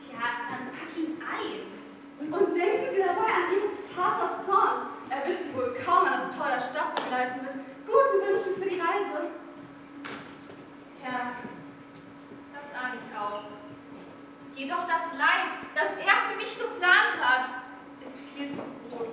Tja, 0.06 0.20
dann 0.50 0.72
pack 0.72 0.96
ihn 0.98 1.18
ein. 1.24 2.32
Und 2.32 2.56
denken 2.56 2.94
Sie 2.94 3.00
dabei 3.00 3.30
an 3.32 3.54
Ihres 3.54 3.80
Vaters 3.96 4.46
Zorn. 4.46 4.88
Er 5.10 5.28
wird 5.28 5.40
Sie 5.44 5.56
wohl 5.56 5.76
kaum 5.86 6.06
an 6.06 6.28
das 6.28 6.36
Tor 6.36 6.48
der 6.48 6.62
Stadt 6.62 6.96
begleiten 6.96 7.42
mit 7.42 7.54
guten 7.86 8.20
Wünschen 8.22 8.62
für 8.62 8.70
die 8.70 8.80
Reise. 8.80 9.32
Ja, 11.04 11.32
das 12.54 12.84
ahne 12.84 12.96
ich 13.00 13.18
auch. 13.18 13.44
Jedoch 14.56 14.88
das 14.88 15.18
Leid, 15.18 15.54
das 15.76 15.92
er 16.04 16.30
für 16.30 16.36
mich 16.36 16.58
geplant 16.58 17.14
hat, 17.22 17.46
ist 18.02 18.20
viel 18.36 18.52
zu 18.52 18.64
groß. 18.90 19.08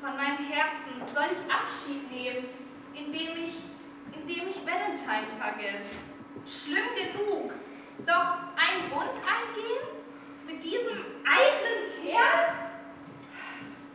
Von 0.00 0.16
meinem 0.16 0.38
Herzen 0.48 1.02
soll 1.12 1.26
ich 1.32 1.52
Abschied 1.52 2.10
nehmen, 2.10 2.46
indem 2.94 3.36
ich, 3.44 3.54
indem 4.28 4.48
ich 4.48 4.56
Valentine 4.56 5.26
vergesse. 5.38 5.96
Schlimm 6.46 6.88
genug. 6.94 7.54
Doch 8.06 8.36
einen 8.56 8.90
Bund 8.90 9.10
eingehen? 9.24 9.88
Mit 10.46 10.62
diesem 10.62 10.98
eigenen 11.24 12.02
Kerl? 12.02 12.54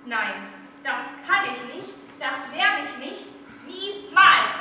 Nein, 0.05 0.47
das 0.83 1.01
kann 1.25 1.45
ich 1.45 1.75
nicht, 1.75 1.93
das 2.19 2.51
werde 2.51 2.89
ich 2.89 3.05
nicht, 3.05 3.25
niemals. 3.65 4.57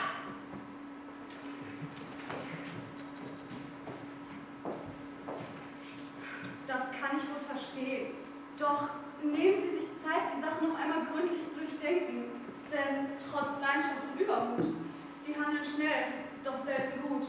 Das 6.67 6.81
kann 7.01 7.17
ich 7.17 7.23
wohl 7.25 7.45
verstehen. 7.49 8.15
Doch 8.59 8.89
nehmen 9.23 9.63
Sie 9.63 9.79
sich 9.79 9.89
Zeit, 10.05 10.37
die 10.37 10.41
Sache 10.41 10.65
noch 10.65 10.79
einmal 10.79 11.07
gründlich 11.13 11.41
zu 11.49 11.59
durchdenken. 11.59 12.31
Denn 12.71 13.09
trotz 13.31 13.61
Leidenschaft 13.61 14.03
und 14.15 14.21
Übermut, 14.21 14.83
die 15.27 15.35
handeln 15.35 15.65
schnell, 15.65 16.27
doch 16.45 16.65
selten 16.65 17.03
gut. 17.03 17.27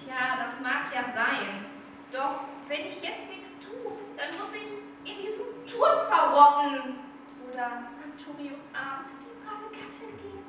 Tja, 0.00 0.36
das 0.38 0.60
mag 0.60 0.92
ja 0.94 1.12
sein. 1.14 1.66
Doch 2.12 2.44
wenn 2.68 2.86
ich 2.88 3.02
jetzt 3.02 3.28
nichts 3.28 3.50
tue, 3.60 3.92
dann 4.16 4.38
muss 4.38 4.52
ich 4.52 4.68
in 5.10 5.20
diesem 5.20 5.46
Turm 5.66 6.06
verrotten. 6.08 6.98
Oder 7.50 7.88
Antonius 8.04 8.60
Arm 8.72 9.04
die 9.20 9.32
brave 9.44 9.68
Gattin 9.72 10.16
geben. 10.16 10.44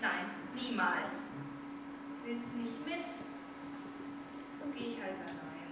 Nein, 0.00 0.30
niemals. 0.54 1.16
Willst 2.24 2.44
du 2.52 2.58
nicht 2.58 2.86
mit? 2.86 3.04
So 3.04 4.70
gehe 4.72 4.88
ich 4.88 5.02
halt 5.02 5.16
allein. 5.16 5.68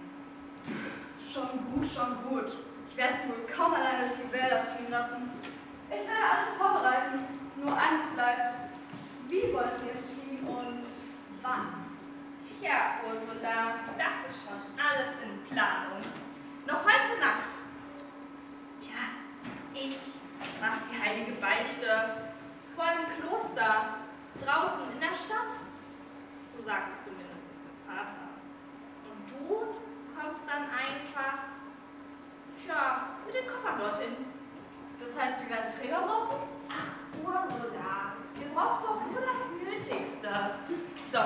Schon 1.21 1.73
gut, 1.73 1.87
schon 1.87 2.17
gut. 2.27 2.57
Ich 2.89 2.97
werde 2.97 3.17
Sie 3.21 3.29
wohl 3.29 3.45
kaum 3.45 3.73
alleine 3.73 4.07
durch 4.07 4.19
die 4.19 4.31
Wälder 4.33 4.65
ziehen 4.75 4.89
lassen. 4.89 5.31
Ich 5.89 6.07
werde 6.07 6.25
alles 6.25 6.57
vorbereiten. 6.57 7.25
Nur 7.57 7.73
eines 7.73 8.13
bleibt 8.13 8.67
und 10.47 10.87
wann? 11.41 11.85
Tja, 12.39 13.01
Ursula, 13.05 13.75
das 13.97 14.31
ist 14.31 14.43
schon 14.43 14.61
alles 14.77 15.09
in 15.23 15.43
Planung. 15.45 16.01
Noch 16.65 16.83
heute 16.83 17.19
Nacht. 17.19 17.51
Tja, 18.79 19.19
ich 19.73 19.97
mache 20.61 20.79
die 20.89 21.01
heilige 21.01 21.33
Beichte 21.33 22.27
vor 22.75 22.85
dem 22.85 23.19
Kloster, 23.19 23.97
draußen 24.43 24.91
in 24.93 24.99
der 24.99 25.15
Stadt. 25.15 25.51
So 26.55 26.63
sagt 26.63 26.93
es 26.93 27.03
zumindest 27.03 27.43
mein 27.85 27.97
Vater. 27.97 28.27
Und 29.09 29.19
du 29.31 29.75
kommst 30.15 30.41
dann 30.47 30.63
einfach, 30.63 31.39
tja, 32.63 33.07
mit 33.25 33.35
dem 33.35 33.47
Koffer 33.47 33.77
dorthin. 33.77 34.25
Das 34.99 35.15
heißt, 35.15 35.41
wir 35.41 35.49
werden 35.49 35.73
Träger 35.79 36.01
brauchen? 36.01 36.47
Ach, 36.69 37.23
Ursula 37.23 38.16
wir 38.39 38.49
brauchen 38.53 38.83
doch 38.85 39.01
nur 39.11 39.21
das 39.21 39.41
Nötigste. 39.63 40.29
So, 41.11 41.19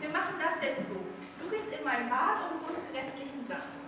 wir 0.00 0.08
machen 0.10 0.34
das 0.38 0.62
jetzt 0.62 0.88
so. 0.88 0.96
Du 1.42 1.50
gehst 1.50 1.68
in 1.68 1.84
mein 1.84 2.08
Bad 2.08 2.50
und 2.50 2.66
holst 2.66 2.82
die 2.92 2.98
restlichen 2.98 3.46
Sachen. 3.48 3.82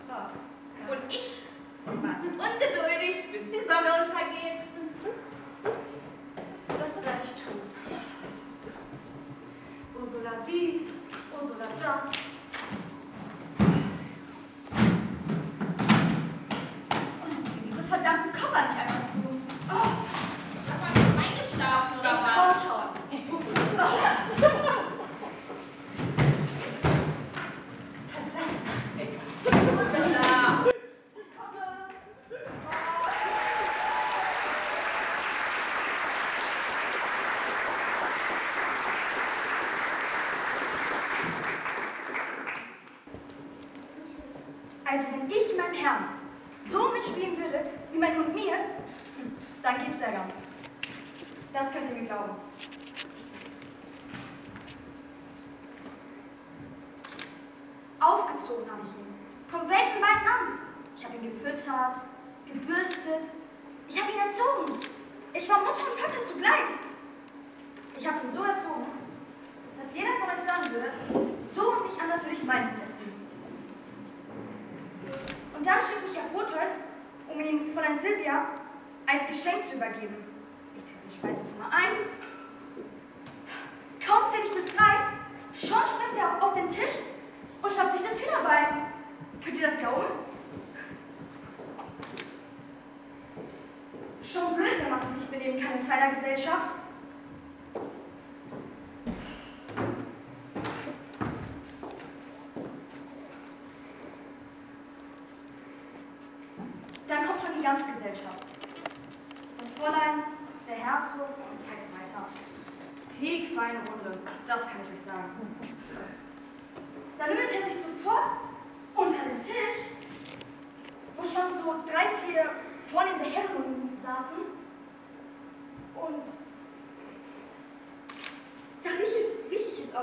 Und 0.88 1.00
ich 1.08 1.42
warte 1.84 2.28
ungeduldig, 2.28 3.30
bis 3.32 3.44
die 3.50 3.66
Sonne 3.66 4.04
untergeht. 4.04 4.64
Das 6.68 7.04
werde 7.04 7.20
ich 7.22 7.32
tun. 7.42 7.60
Ursula 9.94 10.32
dies, 10.46 10.82
Ursula 11.32 11.66
das. 11.80 12.04
Und 17.24 17.40
diese 17.64 17.82
verdammten 17.84 18.32
Koffer 18.32 18.62
nicht 18.62 18.78
einfach 18.80 19.03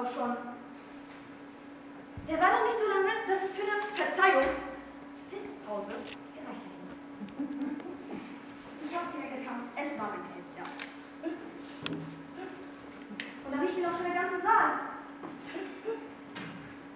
auch 0.02 0.14
schon. 0.14 0.36
Der 2.28 2.40
war 2.40 2.52
noch 2.54 2.64
nicht 2.66 2.78
so 2.78 2.88
lange, 2.88 3.10
dass 3.28 3.44
es 3.50 3.56
für 3.58 3.64
eine 3.64 3.82
Verzeihung, 3.94 4.56
Pisspause, 5.30 5.94
gereicht 6.34 6.64
hätte. 6.66 6.92
Ich 8.86 8.96
hab's 8.96 9.14
ja 9.14 9.22
gekannt, 9.38 9.64
es 9.76 10.00
war 10.00 10.10
mein 10.10 10.24
Krebs, 10.32 10.52
ja. 10.58 10.66
Und 13.46 13.52
da 13.52 13.58
riecht 13.62 13.78
ihn 13.78 13.86
auch 13.86 13.94
schon 13.94 14.06
der 14.12 14.22
ganze 14.22 14.42
Saal. 14.42 14.72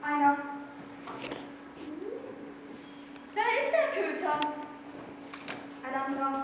Einer. 0.01 0.37
Da 3.35 3.41
ist 3.59 3.71
der 3.71 3.87
Köter. 3.93 4.39
Ein 5.83 5.95
anderer. 6.01 6.39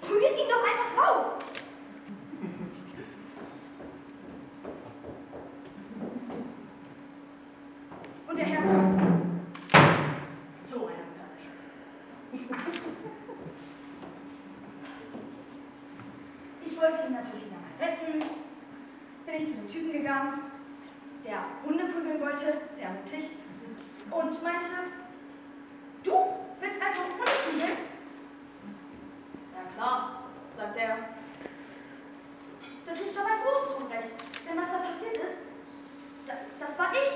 Prügelt 0.00 0.38
ihn 0.38 0.48
doch 0.48 0.64
einfach 0.64 0.92
raus. 1.02 1.26
Und 8.28 8.36
der 8.36 8.46
Herzog. 8.46 8.84
So 10.70 10.76
einer 10.86 11.06
Mörderschuss. 11.16 11.62
Ich 16.66 16.76
wollte 16.80 17.06
ihn 17.06 17.14
natürlich 17.14 17.46
wieder 17.46 17.56
mal 17.56 17.74
retten. 17.80 18.14
Bin 19.24 19.34
ich 19.36 19.46
zu 19.46 19.54
dem 19.54 19.68
Typen 19.68 19.92
gegangen, 19.92 20.34
der 21.24 21.40
Hunde 21.64 21.84
prügeln 21.86 22.20
wollte, 22.20 22.60
sehr 22.76 22.90
mutig, 22.90 23.30
und 24.10 24.42
meinte, 24.42 24.68
du 26.02 26.12
willst 26.60 26.82
also 26.82 27.00
Hunde 27.00 27.24
prügeln? 27.24 27.78
Ja 29.54 29.62
klar, 29.74 30.24
sagt 30.58 30.76
er. 30.76 30.98
Da 32.84 32.92
tust 32.92 33.16
du 33.16 33.20
aber 33.20 33.30
ein 33.30 33.42
großes 33.42 33.70
Unrecht, 33.76 34.10
denn 34.46 34.56
was 34.58 34.70
da 34.70 34.78
passiert 34.78 35.16
ist, 35.16 35.38
das, 36.26 36.38
das 36.60 36.78
war 36.78 36.92
ich. 36.92 37.12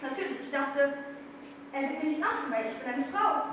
Natürlich, 0.00 0.40
ich 0.40 0.50
dachte, 0.50 0.94
er 1.72 1.82
wird 1.82 2.02
mir 2.02 2.10
nichts 2.10 2.24
antun, 2.24 2.50
weil 2.50 2.64
ich 2.64 2.72
bin 2.72 2.94
eine 2.94 3.04
Frau. 3.04 3.44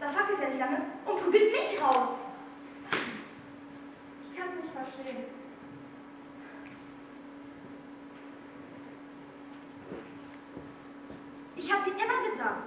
Da 0.00 0.08
fackelt 0.08 0.40
er 0.40 0.48
nicht 0.48 0.58
lange 0.58 0.80
und 1.04 1.20
prügelt 1.20 1.52
mich 1.52 1.78
raus. 1.80 2.08
Ich 4.30 4.36
kann 4.36 4.48
es 4.48 4.64
nicht 4.64 4.72
verstehen. 4.74 5.24
Ich 11.54 11.72
habe 11.72 11.84
dir 11.88 11.96
immer 11.96 12.28
gesagt, 12.28 12.62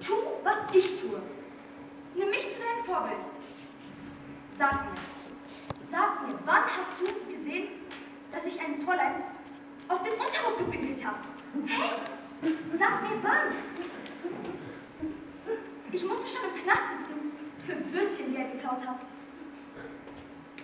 tu, 0.00 0.14
was 0.44 0.58
ich 0.72 1.00
tue. 1.00 1.20
Nimm 2.14 2.30
mich 2.30 2.48
zu 2.48 2.58
deinem 2.60 2.84
Vorbild. 2.84 3.24
Sag 4.56 4.84
mir, 4.84 5.00
sag 5.90 6.28
mir, 6.28 6.38
wann 6.44 6.64
hast 6.66 7.00
du 7.00 7.06
gesehen, 7.32 7.68
dass 8.30 8.44
ich 8.44 8.60
ein 8.60 8.80
Fräulein 8.82 9.24
auf 9.88 10.02
den 10.04 10.12
Unterrock 10.12 10.58
gepinkelt 10.58 11.04
habe? 11.04 11.18
Hey, 11.66 11.90
sag 12.78 13.02
mir 13.02 13.22
wann. 13.22 13.54
Ich 15.90 16.04
musste 16.04 16.28
schon 16.28 16.50
im 16.54 16.62
Knast 16.62 16.82
sitzen 16.96 17.32
für 17.66 17.92
Würstchen, 17.92 18.30
die 18.30 18.36
er 18.36 18.50
geklaut 18.50 18.86
hat. 18.86 19.00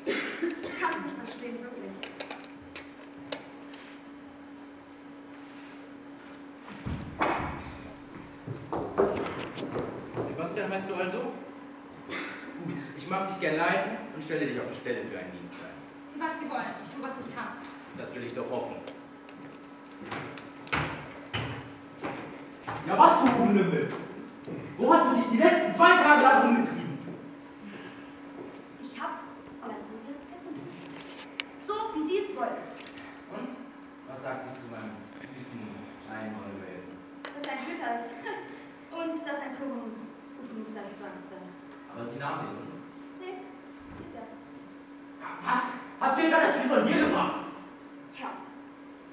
Ich 0.07 0.81
kann 0.81 0.91
es 0.91 1.03
nicht 1.03 1.17
verstehen, 1.17 1.61
wirklich. 1.61 1.91
Weißt 10.71 10.89
du 10.89 10.95
also? 10.95 11.19
Gut, 12.65 12.79
ich 12.97 13.09
mag 13.09 13.27
dich 13.27 13.41
gern 13.41 13.57
leiden 13.57 13.99
und 14.15 14.23
stelle 14.23 14.47
dich 14.47 14.61
auf 14.61 14.69
die 14.71 14.79
Stelle 14.79 15.03
für 15.03 15.19
einen 15.19 15.33
Dienst 15.33 15.59
ein. 15.59 16.23
Was 16.23 16.39
Sie 16.39 16.49
wollen, 16.49 16.79
ich 16.87 16.95
tue, 16.95 17.03
was 17.03 17.27
ich 17.27 17.35
kann. 17.35 17.59
Das 17.99 18.15
will 18.15 18.23
ich 18.23 18.35
doch 18.35 18.49
hoffen. 18.49 18.77
Ja, 22.87 22.97
was, 22.97 23.19
du 23.19 23.43
Rumlümmel? 23.43 23.89
Wo 24.79 24.95
hast 24.95 25.11
du 25.11 25.17
dich 25.17 25.27
die 25.33 25.39
letzten 25.39 25.75
zwei 25.75 25.91
Tage 25.97 26.23
lang 26.23 26.43
rumgetrieben? 26.43 26.99
Ich 28.81 28.95
Fräulein 28.95 29.83
Silvia 29.91 30.15
gefunden. 30.31 30.71
So, 31.67 31.75
wie 31.97 32.07
Sie 32.07 32.19
es 32.31 32.37
wollen. 32.39 32.63
Und? 33.35 33.57
Was 34.07 34.23
sagt 34.23 34.47
sie 34.47 34.55
zu 34.63 34.71
meinem 34.71 34.95
süßen 35.19 35.67
Einhornwellen? 36.07 36.95
Dass 37.25 37.43
er 37.43 37.59
ein 37.59 37.67
Hüter 37.67 38.07
ist. 38.07 38.15
Und 38.95 39.27
dass 39.27 39.41
ein 39.41 39.57
Klon 39.57 40.10
sein. 40.69 40.91
Aber 41.95 42.09
Sie 42.11 42.19
nahmen 42.19 42.47
den 42.47 42.57
Hund. 42.57 42.83
Nee, 43.21 43.37
ist 44.01 44.15
er. 44.15 44.27
Was? 45.45 45.63
Hast 46.01 46.19
du 46.19 46.23
etwa 46.23 46.41
das 46.41 46.55
Spiel 46.55 46.69
von 46.71 46.87
dir 46.87 46.99
gemacht? 47.07 47.35
Tja, 48.15 48.29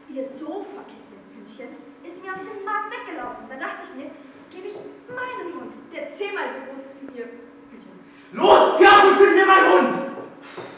ihr 0.10 0.30
Sofakissenhündchen 0.30 1.76
ist 2.04 2.22
mir 2.24 2.32
auf 2.32 2.40
dem 2.40 2.64
Markt 2.64 2.92
weggelaufen. 2.94 3.46
Da 3.50 3.56
dachte 3.56 3.82
ich 3.90 3.96
mir, 3.96 4.12
gebe 4.52 4.68
ich 4.68 4.76
meinen 5.10 5.54
Hund, 5.56 5.74
der 5.92 6.16
zehnmal 6.16 6.48
so 6.54 6.60
groß 6.64 6.86
ist 6.86 6.96
wie 7.02 7.18
ihr 7.18 7.28
Hündchen. 7.28 7.98
Los, 8.32 8.78
Thiago, 8.78 9.18
gib 9.18 9.36
mir 9.36 9.46
meinen 9.46 9.72
Hund! 9.72 9.94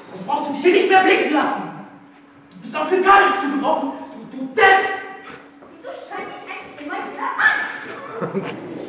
Sonst 0.10 0.26
brauchst 0.26 0.50
du 0.50 0.54
dich 0.54 0.62
hier 0.62 0.74
nicht 0.74 0.90
mehr 0.90 1.04
blicken 1.04 1.34
lassen. 1.34 1.62
Du 2.54 2.60
bist 2.62 2.76
auch 2.76 2.88
für 2.88 3.02
gar 3.02 3.26
nichts 3.26 3.42
zu 3.42 3.52
gebrauchen, 3.52 3.92
du, 4.32 4.38
du 4.38 4.46
Depp! 4.54 5.00
Wieso 5.72 5.90
scheint 5.94 6.30
ich 6.30 6.44
eigentlich 6.50 6.88
immer 6.88 7.00
wieder 7.12 7.28
an? 7.38 8.70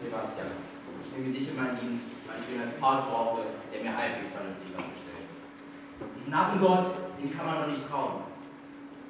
Sebastian, 0.00 0.46
ich 1.04 1.18
nehme 1.18 1.34
dich 1.34 1.48
in 1.48 1.56
meinen 1.56 1.78
Dienst, 1.80 2.06
weil 2.26 2.40
ich 2.40 2.46
den 2.46 2.62
als 2.62 2.67
Part 2.80 3.10
brauche, 3.10 3.42
der 3.72 3.82
mir 3.82 3.96
halbwegs 3.96 4.32
vernünftig 4.32 4.76
aufstellt. 4.76 5.28
Diesen 6.16 6.30
Narrengott, 6.30 6.94
den 7.20 7.36
kann 7.36 7.46
man 7.46 7.62
doch 7.62 7.68
nicht 7.68 7.88
trauen. 7.88 8.22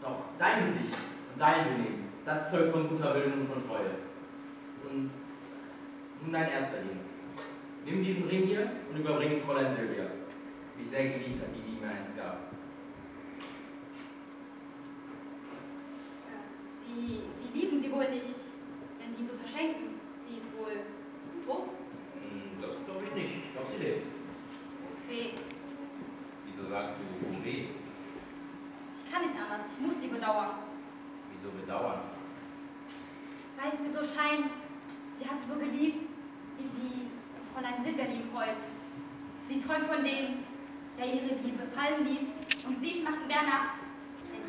Doch 0.03 0.17
dein 0.39 0.73
Gesicht 0.73 0.97
und 1.33 1.41
dein 1.41 1.65
Benehmen, 1.65 2.13
das 2.25 2.51
zeugt 2.51 2.73
von 2.73 2.89
guter 2.89 3.13
Bildung 3.13 3.41
und 3.41 3.53
von 3.53 3.69
Treue. 3.69 3.91
Und 4.89 5.11
nun 6.23 6.33
dein 6.33 6.49
erster 6.49 6.79
Dienst. 6.79 7.11
Nimm 7.85 8.03
diesen 8.03 8.29
Ring 8.29 8.47
hier 8.47 8.71
und 8.91 9.01
überbring 9.01 9.33
ihn 9.33 9.43
Fräulein 9.43 9.75
Silvia, 9.77 10.05
wie 10.77 10.83
ich 10.83 10.91
sehr 10.91 11.09
geliebt 11.09 11.41
hat, 11.41 11.49
die 11.55 11.63
die 11.63 11.81
mir 11.81 11.91
einst 11.91 12.17
gab. 12.17 12.39
Sie, 16.87 17.23
Sie 17.43 17.59
lieben 17.59 17.83
sie 17.83 17.93
wohl 17.93 18.09
nicht, 18.11 18.35
wenn 18.99 19.15
Sie 19.15 19.23
ihn 19.23 19.29
so 19.29 19.37
verschenken. 19.37 20.01
Sie 20.27 20.39
ist 20.39 20.59
wohl 20.59 20.85
tot. 21.47 21.69
Das 22.69 22.85
glaube 22.85 23.05
ich 23.05 23.15
nicht. 23.15 23.35
Ich 23.47 23.53
glaube, 23.53 23.69
sie 23.73 23.83
lebt. 23.83 24.07
Weh. 25.09 25.31
Wieso 26.47 26.69
sagst 26.69 26.95
du, 26.99 27.45
weh? 27.45 27.69
Ich 29.05 29.13
kann 29.13 29.23
nicht 29.23 29.37
anders. 29.41 29.67
Ich 29.73 29.81
muss 29.87 29.95
sie 30.01 30.09
bedauern. 30.09 30.69
Wieso 31.33 31.51
bedauern? 31.51 32.01
Weil 33.57 33.73
es 33.73 33.81
mir 33.81 33.93
so 33.93 34.05
scheint, 34.05 34.51
sie 35.19 35.25
hat 35.25 35.39
sie 35.43 35.53
so 35.53 35.59
geliebt, 35.59 36.09
wie 36.59 36.69
sie 36.77 37.09
Fräulein 37.55 37.83
Silber 37.85 38.05
wollte. 38.35 38.69
Sie 39.49 39.61
träumt 39.61 39.87
von 39.87 40.05
dem, 40.05 40.45
der 40.99 41.07
ihre 41.07 41.41
Liebe 41.43 41.65
fallen 41.75 42.05
ließ 42.07 42.29
und 42.67 42.81
sie 42.81 43.05
der 43.29 43.43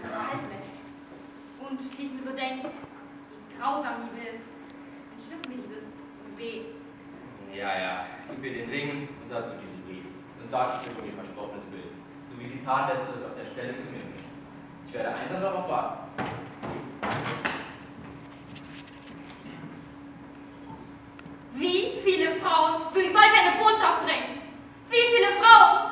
sie 0.01 0.07
behalten 0.07 0.47
lässt. 0.49 0.75
Und 1.59 1.79
wie 1.79 2.03
ich 2.03 2.11
mir 2.11 2.23
so 2.23 2.35
denke, 2.35 2.69
wie 2.69 3.57
grausam 3.57 4.03
Liebe 4.03 4.27
ist, 4.35 4.43
entschlüpft 5.15 5.49
mir 5.49 5.55
dieses 5.55 5.83
Weh. 6.37 6.78
Ja, 7.53 7.77
ja. 7.79 8.05
Gib 8.29 8.39
mir 8.41 8.53
den 8.53 8.69
Ring 8.69 9.09
und 9.23 9.29
dazu 9.29 9.51
diesen 9.61 9.81
Brief. 9.83 10.05
Und 10.41 10.49
sag, 10.49 10.79
ich 10.81 10.95
kriege 10.95 11.07
ihr 11.07 11.13
versprochenes 11.13 11.65
Bild. 11.65 11.91
So 12.31 12.39
wie 12.39 12.49
getan 12.57 12.87
lässt 12.89 13.09
du 13.09 13.15
es 13.19 13.25
auf 13.25 13.35
der 13.35 13.45
Stelle 13.51 13.75
zu 13.75 13.83
mir 13.91 13.99
bringen. 13.99 14.23
Ich 14.87 14.93
werde 14.93 15.13
einsam 15.13 15.41
darauf 15.41 15.69
warten. 15.69 15.97
Wie 21.55 21.99
viele 22.03 22.35
Frauen 22.39 22.93
durch 22.93 23.11
solch 23.11 23.33
eine 23.41 23.57
Botschaft 23.61 24.05
bringen? 24.05 24.41
Wie 24.89 25.15
viele 25.15 25.41
Frauen? 25.41 25.89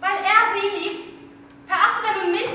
Weil 0.00 0.18
er 0.22 0.54
sie 0.54 0.68
liebt, 0.78 1.04
verachtet 1.66 2.04
er 2.08 2.22
nun 2.22 2.32
mich. 2.32 2.50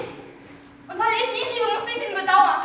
Und 0.88 0.98
weil 1.00 1.14
ich 1.18 1.42
ihn 1.42 1.50
liebe, 1.54 1.74
muss 1.74 1.90
ich 1.90 2.10
ihn 2.10 2.16
bedauern. 2.16 2.62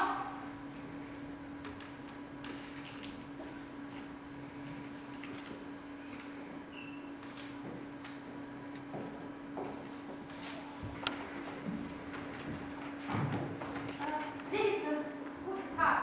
Äh, 14.00 14.52
wenigstens, 14.52 15.04
guten 15.44 15.76
Tag. 15.76 16.02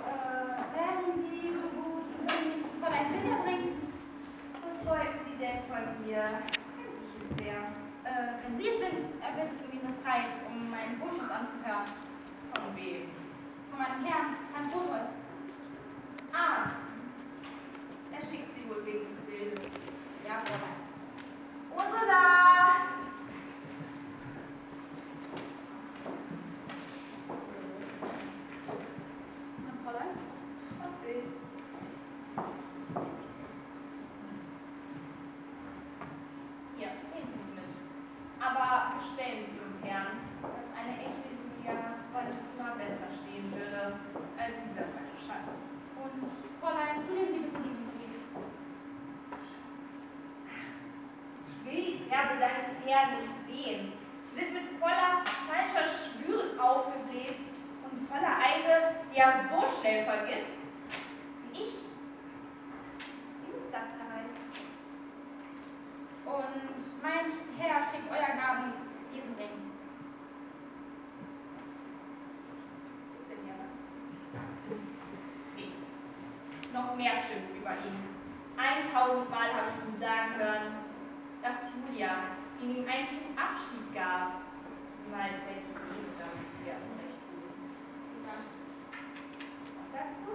Äh, 0.00 0.76
werden 0.76 1.22
Sie 1.22 1.48
so 1.52 1.68
gut 1.76 2.04
und 2.04 2.30
würden 2.30 2.48
mich 2.48 2.62
zu 2.64 2.74
Fräulein 2.80 3.06
Silvia 3.12 3.36
bringen? 3.44 3.92
Was 4.62 4.86
wollten 4.86 5.18
Sie 5.26 5.36
denn 5.38 5.58
von 5.68 5.84
mir? 6.04 6.22
Kenntliches 6.76 7.30
wäre. 7.36 7.64
Äh, 8.04 8.42
wenn 8.42 8.58
Sie 8.58 8.68
es 8.68 8.78
sind, 8.80 8.98
erbitte 9.22 9.54
ich 9.54 9.64
um 9.64 9.72
Ihnen 9.72 9.94
Zeit, 10.04 10.30
um 10.48 10.70
meinen 10.70 10.98
Botschaft 10.98 11.30
anzuhören. 11.30 11.88
Von 12.54 12.76
wem? 12.76 13.08
Von 13.70 13.78
meinem 13.78 14.04
Herrn, 14.04 14.36
Herrn 14.54 14.70
Proteus. 14.70 15.08
Ah, 16.32 16.70
er 18.12 18.20
schickt 18.26 18.54
Sie 18.54 18.68
wohl 18.68 18.84
wegen 18.86 19.06
des 19.14 19.20
Bildes. 19.26 19.60
Ja, 20.26 20.40
Fräulein. 20.44 20.76
Ursula! 21.74 22.22
Und 29.58 29.78
Fräulein? 29.84 30.14
Das 30.80 30.92
Bild. 31.04 31.24
Hier, 36.76 36.88
nehmen 37.12 37.32
Sie 37.32 37.40
es 37.40 37.54
mit. 37.56 37.72
Aber 38.40 38.94
bestellen 38.98 39.44
Sie 39.46 39.56
Ihrem 39.58 39.76
Herrn, 39.82 40.18
dass 40.42 40.66
eine 40.78 40.94
echte 40.98 41.28
Julia 41.34 41.98
solches 42.12 42.38
Mal 42.58 42.74
besser 42.78 43.10
stehen 43.18 43.50
würde 43.52 43.98
als 44.38 44.54
dieser 44.62 44.86
falsche 44.94 45.18
Schein. 45.26 45.46
Und 45.98 46.30
Fräulein, 46.60 47.02
nehmen 47.10 47.32
Sie 47.34 47.40
bitte 47.42 47.58
diesen 47.66 47.84
Brief. 47.90 48.22
Ich 51.50 51.58
will 51.66 51.82
die 51.82 51.98
Verse 52.08 52.38
deines 52.38 52.70
Herrn 52.86 53.20
nicht 53.20 53.34
sehen. 53.46 53.92
Sie 54.32 54.38
sind 54.38 54.54
mit 54.54 54.78
voller 54.78 55.26
falscher 55.50 55.84
Schwüren 55.84 56.58
aufgebläht 56.60 57.42
und 57.82 58.08
voller 58.08 58.38
Eide, 58.38 59.02
die 59.12 59.18
er 59.18 59.44
so 59.50 59.66
vergisst, 60.28 60.60
wie 61.52 61.62
ich 61.62 61.74
dieses 63.46 63.64
Blatt 63.70 63.88
zerreißt. 63.96 64.36
Und 66.26 67.02
mein 67.02 67.32
Herr 67.58 67.90
schickt 67.90 68.10
euer 68.10 68.36
Gaben 68.36 68.72
diesen 69.12 69.34
Ring. 69.34 69.72
Wo 73.12 73.20
ist 73.22 73.30
der 73.30 73.38
Diamant? 73.38 73.76
Nee. 75.56 75.72
Noch 76.72 76.96
mehr 76.96 77.16
Schimpf 77.16 77.56
über 77.56 77.72
ihn. 77.72 77.98
Eintausendmal 78.56 79.54
habe 79.54 79.68
ich 79.70 79.88
ihn 79.88 80.00
sagen 80.00 80.34
hören, 80.36 80.66
dass 81.42 81.56
Julia 81.72 82.36
ihm 82.60 82.84
einst 82.88 83.12
zum 83.22 83.38
Abschied 83.38 83.94
gab. 83.94 84.42
Niemals 85.04 85.40
werde 85.46 85.62
ich 85.62 85.68
ihn 85.70 85.78
lieben, 85.94 86.12
damit 86.18 86.50
wir 86.64 86.74
Unrecht 86.74 87.22
tun. 87.30 87.48
Was 88.26 88.58
sagst 89.98 90.22
du? 90.24 90.32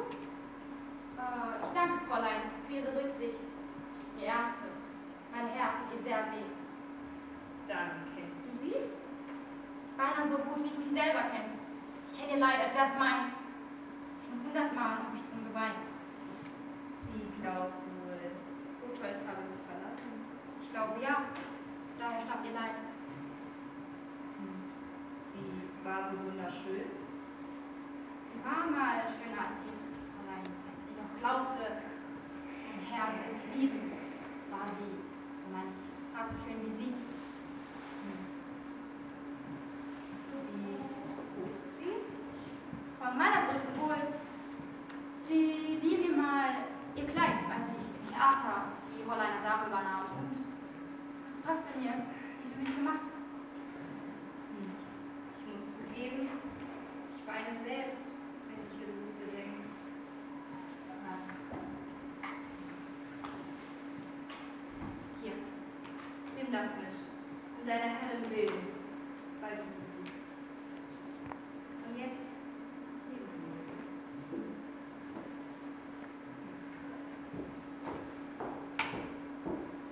Äh, 1.20 1.56
ich 1.64 1.72
danke, 1.74 2.06
Fräulein, 2.06 2.52
für 2.68 2.74
Ihre 2.74 2.92
Rücksicht. 2.92 3.40
Ihr 4.20 4.28
Ärmste. 4.28 4.68
Mein 5.32 5.48
Herr 5.56 5.72
tut 5.80 5.98
ihr 5.98 6.04
sehr 6.04 6.22
weh. 6.32 6.52
Dann 7.68 8.06
kennst 8.14 8.38
du 8.44 8.52
sie? 8.62 8.76
Beinahe 9.98 10.30
so 10.30 10.38
gut, 10.38 10.64
wie 10.64 10.70
ich 10.70 10.78
mich 10.78 10.92
selber 10.94 11.32
kenne. 11.32 11.58
Ich 12.12 12.20
kenne 12.20 12.34
ihr 12.34 12.40
Leid, 12.40 12.60
als 12.60 12.76
wäre 12.76 12.92
es 12.94 13.00
meins. 13.00 13.34
Schon 14.28 14.44
hundertmal 14.46 15.10
habe 15.10 15.18
ich 15.18 15.26
drum 15.30 15.48
geweint. 15.48 15.82
Sie 17.14 17.42
glaubt 17.42 17.82
wohl, 17.88 18.22
Proteus 18.82 19.22
habe 19.26 19.42
sie 19.48 19.62
verlassen. 19.66 20.12
Ich 20.62 20.70
glaube 20.72 21.02
ja. 21.02 21.24
Daher 21.98 22.22
stammt 22.26 22.46
ihr 22.46 22.54
Leid. 22.54 22.78
Hm. 24.38 24.64
Sie 25.34 25.86
war 25.86 26.12
wunderschön. 26.12 27.03
War 28.44 28.64
mal 28.70 29.08
schöner 29.16 29.42
als 29.48 29.58
sie 29.64 29.72
ist, 29.72 29.96
Fräulein. 30.14 30.44
Als 30.44 30.80
sie 30.86 30.96
noch 31.00 31.12
glaubte, 31.20 31.66
mein 32.68 32.82
Herr 32.92 33.08
will 33.14 33.40
sie 33.40 33.60
lieben, 33.60 33.92
war 34.52 34.68
sie, 34.78 34.94
so 35.42 35.48
meine 35.52 35.72
ich, 35.72 35.88
gerade 36.14 36.30
so 36.30 36.36
schön 36.44 36.60
wie 36.62 36.76
sie. 36.78 36.94
Wie 40.54 40.78
groß 41.42 41.52
ist 41.52 41.78
sie? 41.80 41.94
Von 43.00 43.18
meiner 43.18 43.48
Größe 43.48 43.72
wohl. 43.80 44.02
Sie 45.28 45.80
lieh 45.82 45.98
mir 45.98 46.16
mal 46.18 46.50
ihr 46.96 47.08
Kleid, 47.08 47.40
als 47.50 47.68
ich 47.78 47.88
im 47.90 48.08
Theater 48.10 48.74
die 48.92 49.04
Rolle 49.10 49.22
einer 49.22 49.44
Dame 49.44 49.68
übernahm. 49.68 50.06
Und 50.20 50.46
es 51.34 51.46
passte 51.46 51.80
mir, 51.80 51.94
wie 52.44 52.50
für 52.54 52.60
mich 52.62 52.76
gemacht. 52.76 53.08
Hm. 54.52 54.72
Ich 55.40 55.46
muss 55.48 55.66
zugeben, 55.74 56.30
ich 57.16 57.28
weine 57.28 57.54
selbst, 57.66 58.04
wenn 58.48 58.60
ich 58.68 58.74
Illustre 58.78 59.26
denke. 59.36 59.64
Hier. 65.22 65.34
das 66.52 66.70
mit. 66.78 66.94
Und 67.64 67.70
deine 67.70 67.84
Herrin 67.84 68.30
will 68.30 68.52
bei 69.40 69.52
diesem 69.52 69.72
Fuß. 69.88 70.12
Und 71.88 71.98
jetzt. 71.98 72.20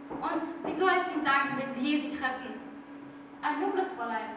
Und 0.09 0.41
sie 0.65 0.79
soll 0.79 0.89
es 0.89 1.15
ihm 1.15 1.23
danken, 1.23 1.57
wenn 1.59 1.73
sie 1.73 1.79
je 1.79 2.01
sie 2.01 2.17
treffen. 2.17 2.59
Ein 3.41 3.61
nobles 3.61 3.87
Fräulein, 3.95 4.35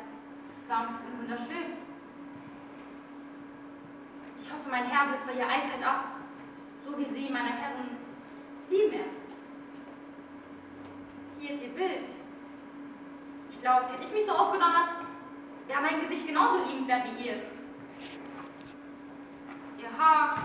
sanft 0.68 1.00
und 1.04 1.18
wunderschön. 1.22 1.72
Ich 4.38 4.48
hoffe, 4.48 4.70
mein 4.70 4.86
Herr 4.86 5.08
blitzt 5.08 5.26
bei 5.26 5.32
ihr 5.32 5.48
eiskalt 5.48 5.84
ab, 5.84 6.04
so 6.86 6.96
wie 6.96 7.06
sie, 7.06 7.30
meine 7.30 7.50
Herren, 7.50 7.96
lieben 8.70 8.92
er. 8.92 9.06
Hier 11.40 11.56
ist 11.56 11.62
ihr 11.64 11.70
Bild. 11.70 12.23
Glaube, 13.64 13.86
hätte 13.94 14.04
ich 14.04 14.12
mich 14.12 14.26
so 14.26 14.32
aufgedonnert, 14.32 14.90
wäre 15.66 15.80
mein 15.80 15.98
Gesicht 16.02 16.26
genauso 16.26 16.66
liebenswert 16.66 17.04
wie 17.06 17.28
ihrs. 17.28 17.40
Ihr 19.78 19.88
Haar, 19.98 20.36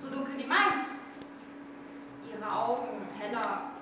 so 0.00 0.08
dunkel 0.08 0.38
wie 0.38 0.46
meins. 0.46 0.86
Ihre 2.26 2.50
Augen 2.50 3.06
heller. 3.18 3.72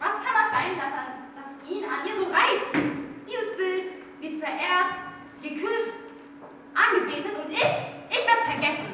Was 0.00 0.10
kann 0.10 0.34
das 0.34 0.50
sein, 0.50 0.76
dass, 0.76 0.92
an, 0.92 1.06
dass 1.36 1.70
ihn 1.70 1.84
an 1.84 2.04
ihr 2.04 2.16
so 2.16 2.24
reizt? 2.32 2.74
Dieses 3.28 3.56
Bild 3.56 3.92
wird 4.18 4.40
verehrt, 4.42 4.90
geküsst, 5.40 5.94
angebetet 6.74 7.32
und 7.44 7.52
ich, 7.52 7.74
ich 8.10 8.26
werde 8.26 8.44
vergessen. 8.44 8.92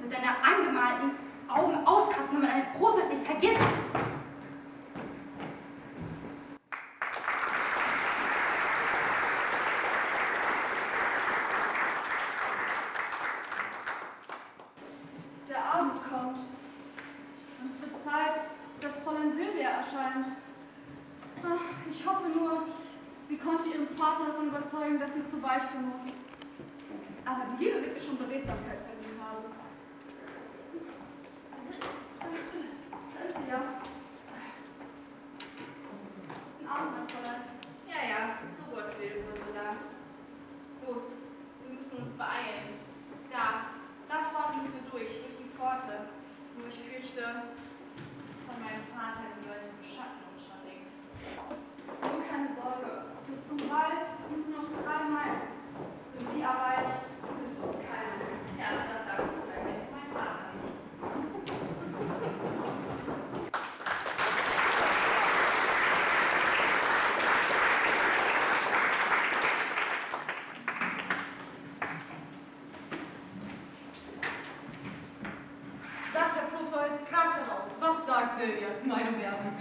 Mit 0.00 0.10
deiner 0.10 0.42
angemalten 0.42 1.10
Augen 1.46 1.86
auskratzen, 1.86 2.32
wenn 2.32 2.40
man 2.40 2.50
ein 2.50 2.72
Brot 2.78 3.06
nicht 3.10 3.26
vergisst. 3.26 3.60
Der 15.48 15.64
Abend 15.74 16.00
kommt. 16.08 16.38
Und 16.38 17.74
es 17.74 17.80
wird 17.82 18.04
Zeit, 18.04 18.40
dass 18.80 18.98
Fräulein 19.02 19.32
Silvia 19.36 19.70
erscheint. 19.70 20.28
Ach, 21.42 21.88
ich 21.90 22.06
hoffe 22.06 22.28
nur, 22.28 22.66
sie 23.28 23.36
konnte 23.36 23.68
ihren 23.68 23.88
Vater 23.96 24.26
davon 24.26 24.46
überzeugen, 24.46 25.00
dass 25.00 25.12
sie 25.12 25.28
zur 25.28 25.40
Beichte 25.40 25.76
muss. 25.78 26.12
Aber 27.24 27.42
die 27.50 27.64
Liebe 27.64 27.82
wird 27.82 27.96
ihr 27.96 28.00
schon 28.00 28.16
Beredsamkeit 28.16 28.78
verdient 28.86 29.20
haben. 29.20 29.44
Da 32.20 32.26
ist 33.26 33.36
sie 33.36 33.50
ja. 33.50 33.60
Guten 36.58 36.68
Abend, 36.70 36.92
mein 36.94 37.08
Fräulein. 37.08 37.42
Ja, 37.88 38.00
ja, 38.08 38.38
so 38.54 38.70
Gott 38.72 38.96
will, 39.00 39.24
Ursula. 39.26 39.74
Los, 40.86 41.02
wir 41.66 41.74
müssen 41.74 41.96
uns 42.06 42.16
beeilen. 42.16 42.78
Da, 43.32 43.74
da 44.08 44.30
vorne 44.32 44.62
müssen 44.62 44.78
wir 44.78 44.90
durch, 44.90 45.10
durch 45.22 45.36
die 45.38 45.50
Pforte. 45.56 46.10
Nur 46.56 46.66
ich 46.66 46.80
fürchte, 46.82 47.22
von 48.46 48.56
meinem 48.58 48.82
Vater 48.90 49.30
die 49.38 49.46
Leute 49.46 49.70
beschatten 49.78 50.18
uns 50.32 50.42
schon 50.42 50.60
längst. 50.66 50.90
Nur 52.02 52.22
keine 52.26 52.50
Sorge. 52.58 53.14
Bis 53.28 53.38
zum 53.46 53.70
Wald 53.70 54.02
sind 54.28 54.40
es 54.42 54.50
noch 54.50 54.66
drei 54.82 55.04
Meilen. 55.06 55.46
Sind 56.16 56.28
die 56.34 56.42
erreicht, 56.42 57.06
findet 57.22 57.54
uns 57.62 57.78
keiner. 57.86 58.18
Tja, 58.56 58.68
das 58.90 59.06
sagst 59.06 59.30
du, 59.30 59.38
das 59.46 59.62
kennst 59.62 59.90
mein 59.94 60.10
Vater 60.10 60.50
nicht. 60.58 60.74
Sagt 76.12 76.34
Herr 76.34 76.48
Proteus, 76.50 76.98
kramt 77.08 77.34
heraus. 77.36 77.70
Was 77.78 78.06
sagt 78.06 78.38
Silvia 78.40 78.68
zu 78.80 78.86
meinem 78.88 79.18
Werben? 79.20 79.56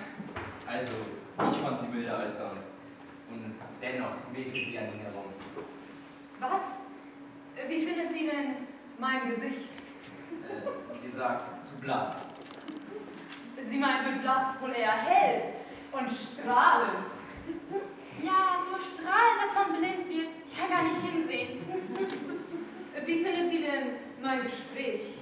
Also, 0.68 0.94
ich 1.48 1.58
fand 1.64 1.80
sie 1.80 1.88
milder 1.88 2.09
als 2.20 2.38
sonst. 2.38 2.68
Und 3.30 3.56
dennoch 3.82 4.16
wählte 4.34 4.56
sie 4.56 4.78
an 4.78 4.94
ihn 4.94 5.02
herum. 5.02 5.26
Was? 6.40 6.62
Wie 7.68 7.86
findet 7.86 8.14
sie 8.14 8.26
denn 8.26 8.68
mein 8.98 9.30
Gesicht? 9.30 9.70
Äh, 10.48 11.00
sie 11.02 11.18
sagt, 11.18 11.68
zu 11.68 11.76
blass. 11.76 12.16
Sie 13.70 13.78
meint 13.78 14.12
mit 14.12 14.22
blass 14.22 14.60
wohl 14.62 14.72
eher 14.72 14.92
hell 14.92 15.54
und 15.92 16.10
strahlend. 16.10 17.08
Ja, 18.24 18.60
so 18.70 18.78
strahlend, 18.78 19.40
dass 19.44 19.54
man 19.56 19.78
blind 19.78 20.10
wird. 20.10 20.30
Ich 20.48 20.58
kann 20.58 20.70
gar 20.70 20.84
nicht 20.84 21.02
hinsehen. 21.02 21.60
Wie 23.06 23.24
findet 23.24 23.52
sie 23.52 23.62
denn 23.62 23.90
mein 24.22 24.44
Gespräch? 24.44 25.20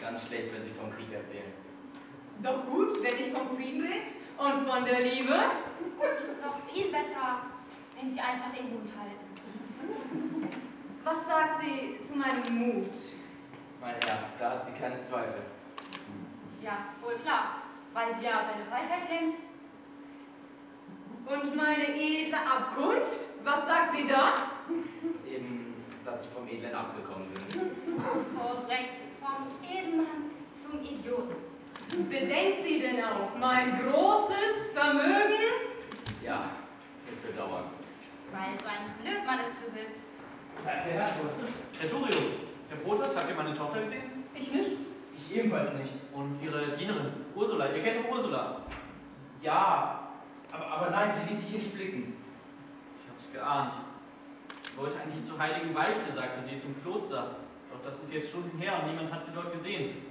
Ganz 0.00 0.26
schlecht, 0.26 0.52
wenn 0.52 0.64
sie 0.64 0.74
vom 0.78 0.90
Krieg 0.92 1.12
erzählen. 1.12 1.52
Doch 2.42 2.66
gut, 2.66 3.02
wenn 3.02 3.14
ich 3.14 3.32
vom 3.32 3.56
Frieden 3.56 3.82
rede 3.82 4.17
und 4.38 4.68
von 4.68 4.84
der 4.84 5.00
Liebe. 5.00 5.34
Und 5.34 6.44
noch 6.44 6.60
viel 6.72 6.90
besser, 6.90 7.42
wenn 7.96 8.12
sie 8.12 8.20
einfach 8.20 8.52
den 8.52 8.70
Mund 8.70 8.90
halten. 8.98 10.48
Was 11.04 11.26
sagt 11.26 11.62
sie 11.62 12.04
zu 12.04 12.16
meinem 12.16 12.58
Mut? 12.58 12.90
Mein 13.80 13.94
Herr, 14.04 14.30
da 14.38 14.50
hat 14.50 14.66
sie 14.66 14.72
keine 14.72 15.00
Zweifel. 15.02 15.42
Ja, 16.62 16.86
wohl 17.02 17.14
klar, 17.16 17.62
weil 17.94 18.14
sie 18.18 18.24
ja 18.24 18.44
seine 18.50 18.64
Freiheit 18.66 19.08
kennt. 19.08 19.34
Und 21.26 21.56
meine 21.56 21.94
edle 21.94 22.38
Abkunft? 22.38 23.12
Was 23.44 23.66
sagt 23.66 23.96
sie 23.96 24.06
da? 24.08 24.34
Eben, 25.26 25.74
dass 26.04 26.22
sie 26.22 26.28
vom 26.30 26.48
Edlen 26.48 26.74
abgekommen 26.74 27.28
sind. 27.34 27.72
Korrekt, 28.36 28.94
vom 29.20 29.46
Edelmann 29.68 30.30
zum 30.54 30.82
Idioten. 30.82 31.57
Bedenkt 31.96 32.62
sie 32.64 32.80
denn 32.80 33.02
auch 33.02 33.34
mein 33.38 33.82
großes 33.82 34.72
Vermögen? 34.74 35.48
Ja, 36.22 36.50
mit 37.06 37.22
Bedauern. 37.22 37.64
Weil 38.30 38.58
so 38.60 38.66
ein 38.66 38.92
Glück 39.02 39.24
man 39.26 39.38
es 39.40 39.64
besitzt. 39.64 39.98
Da 40.64 40.72
ist 40.72 40.86
der 40.86 40.92
Herr, 40.94 41.24
was 41.24 41.38
ist? 41.40 41.52
Herr 41.80 41.90
Turio, 41.90 42.18
Herr 42.68 42.78
Protas, 42.78 43.16
habt 43.16 43.30
ihr 43.30 43.34
meine 43.34 43.56
Tochter 43.56 43.82
gesehen? 43.82 44.24
Ich 44.34 44.52
nicht. 44.52 44.70
Ich 45.16 45.36
ebenfalls 45.36 45.72
nicht. 45.74 45.94
Und 46.12 46.38
ihre 46.42 46.76
Dienerin, 46.76 47.10
Ursula, 47.34 47.72
ihr 47.72 47.82
kennt 47.82 48.04
doch 48.04 48.12
Ursula. 48.12 48.62
Ja, 49.42 50.10
aber, 50.52 50.66
aber 50.66 50.90
nein, 50.90 51.12
sie 51.16 51.32
ließ 51.32 51.40
sich 51.40 51.50
hier 51.50 51.58
nicht 51.60 51.74
blicken. 51.74 52.16
Ich 53.02 53.10
hab's 53.10 53.32
geahnt. 53.32 53.72
Sie 54.70 54.76
wollte 54.76 54.96
eigentlich 55.00 55.24
zur 55.24 55.38
heiligen 55.38 55.72
Beichte, 55.72 56.12
sagte 56.12 56.40
sie, 56.44 56.58
zum 56.58 56.80
Kloster. 56.82 57.36
Doch 57.72 57.82
das 57.82 58.02
ist 58.02 58.12
jetzt 58.12 58.28
Stunden 58.28 58.58
her 58.58 58.80
und 58.82 58.90
niemand 58.90 59.12
hat 59.12 59.24
sie 59.24 59.32
dort 59.32 59.52
gesehen. 59.52 60.07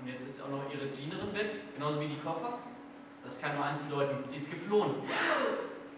Und 0.00 0.08
jetzt 0.08 0.26
ist 0.26 0.42
auch 0.42 0.50
noch 0.50 0.64
ihre 0.72 0.86
Dienerin 0.88 1.32
weg, 1.34 1.74
genauso 1.74 2.00
wie 2.00 2.08
die 2.08 2.20
Koffer. 2.20 2.58
Das 3.24 3.40
kann 3.40 3.56
nur 3.56 3.64
eins 3.64 3.78
bedeuten, 3.78 4.22
sie 4.28 4.36
ist 4.36 4.50
geflohen. 4.50 4.94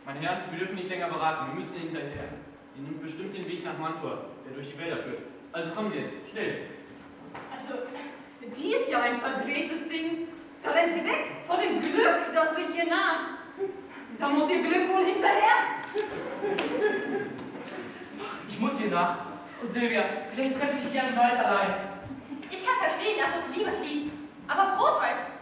Meine 0.05 0.21
Herren, 0.21 0.43
wir 0.51 0.59
dürfen 0.61 0.77
nicht 0.77 0.89
länger 0.89 1.09
beraten, 1.09 1.49
wir 1.49 1.55
müssen 1.57 1.81
hinterher. 1.81 2.29
Sie 2.75 2.83
nimmt 2.83 3.03
bestimmt 3.03 3.35
den 3.35 3.49
Weg 3.49 3.65
nach 3.65 3.77
Mantua, 3.79 4.27
der 4.47 4.55
durch 4.55 4.71
die 4.71 4.79
Wälder 4.79 4.99
führt. 4.99 5.23
Also 5.53 5.71
kommen 5.71 5.91
Sie 5.91 5.99
jetzt, 5.99 6.15
schnell. 6.31 6.67
Also, 7.51 7.83
die 8.57 8.75
ist 8.75 8.89
ja 8.91 9.01
ein 9.01 9.19
verdrehtes 9.19 9.89
Ding. 9.89 10.29
Da 10.63 10.71
rennt 10.71 10.95
sie 10.95 11.05
weg 11.05 11.31
vor 11.47 11.57
dem 11.59 11.81
Glück, 11.81 12.33
das 12.35 12.57
sich 12.57 12.77
ihr 12.77 12.87
naht. 12.87 13.21
Da 14.19 14.29
muss 14.29 14.51
ihr 14.51 14.63
Glück 14.63 14.89
wohl 14.89 15.05
hinterher. 15.05 15.81
Ich 18.49 18.61
muss 18.61 18.79
hier 18.79 18.91
nach. 18.91 19.19
Oh, 19.63 19.67
Silvia, 19.67 20.05
vielleicht 20.33 20.59
treffe 20.59 20.77
ich 20.79 20.91
dich 20.91 21.03
im 21.03 21.17
Wald 21.17 21.39
allein. 21.39 21.96
Ich 22.51 22.65
kann 22.65 22.77
verstehen, 22.79 23.19
dass 23.19 23.43
aus 23.43 23.57
Liebe 23.57 23.71
fließt. 23.83 24.11
Aber 24.49 24.77
Proteus, 24.77 25.36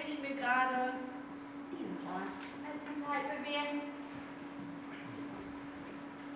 würde 0.00 0.12
ich 0.12 0.20
mir 0.20 0.36
gerade 0.40 0.92
diesen 1.70 1.98
Ort 2.08 2.32
als 2.64 2.80
Hinterhalt 2.88 3.26
bewähren. 3.28 3.80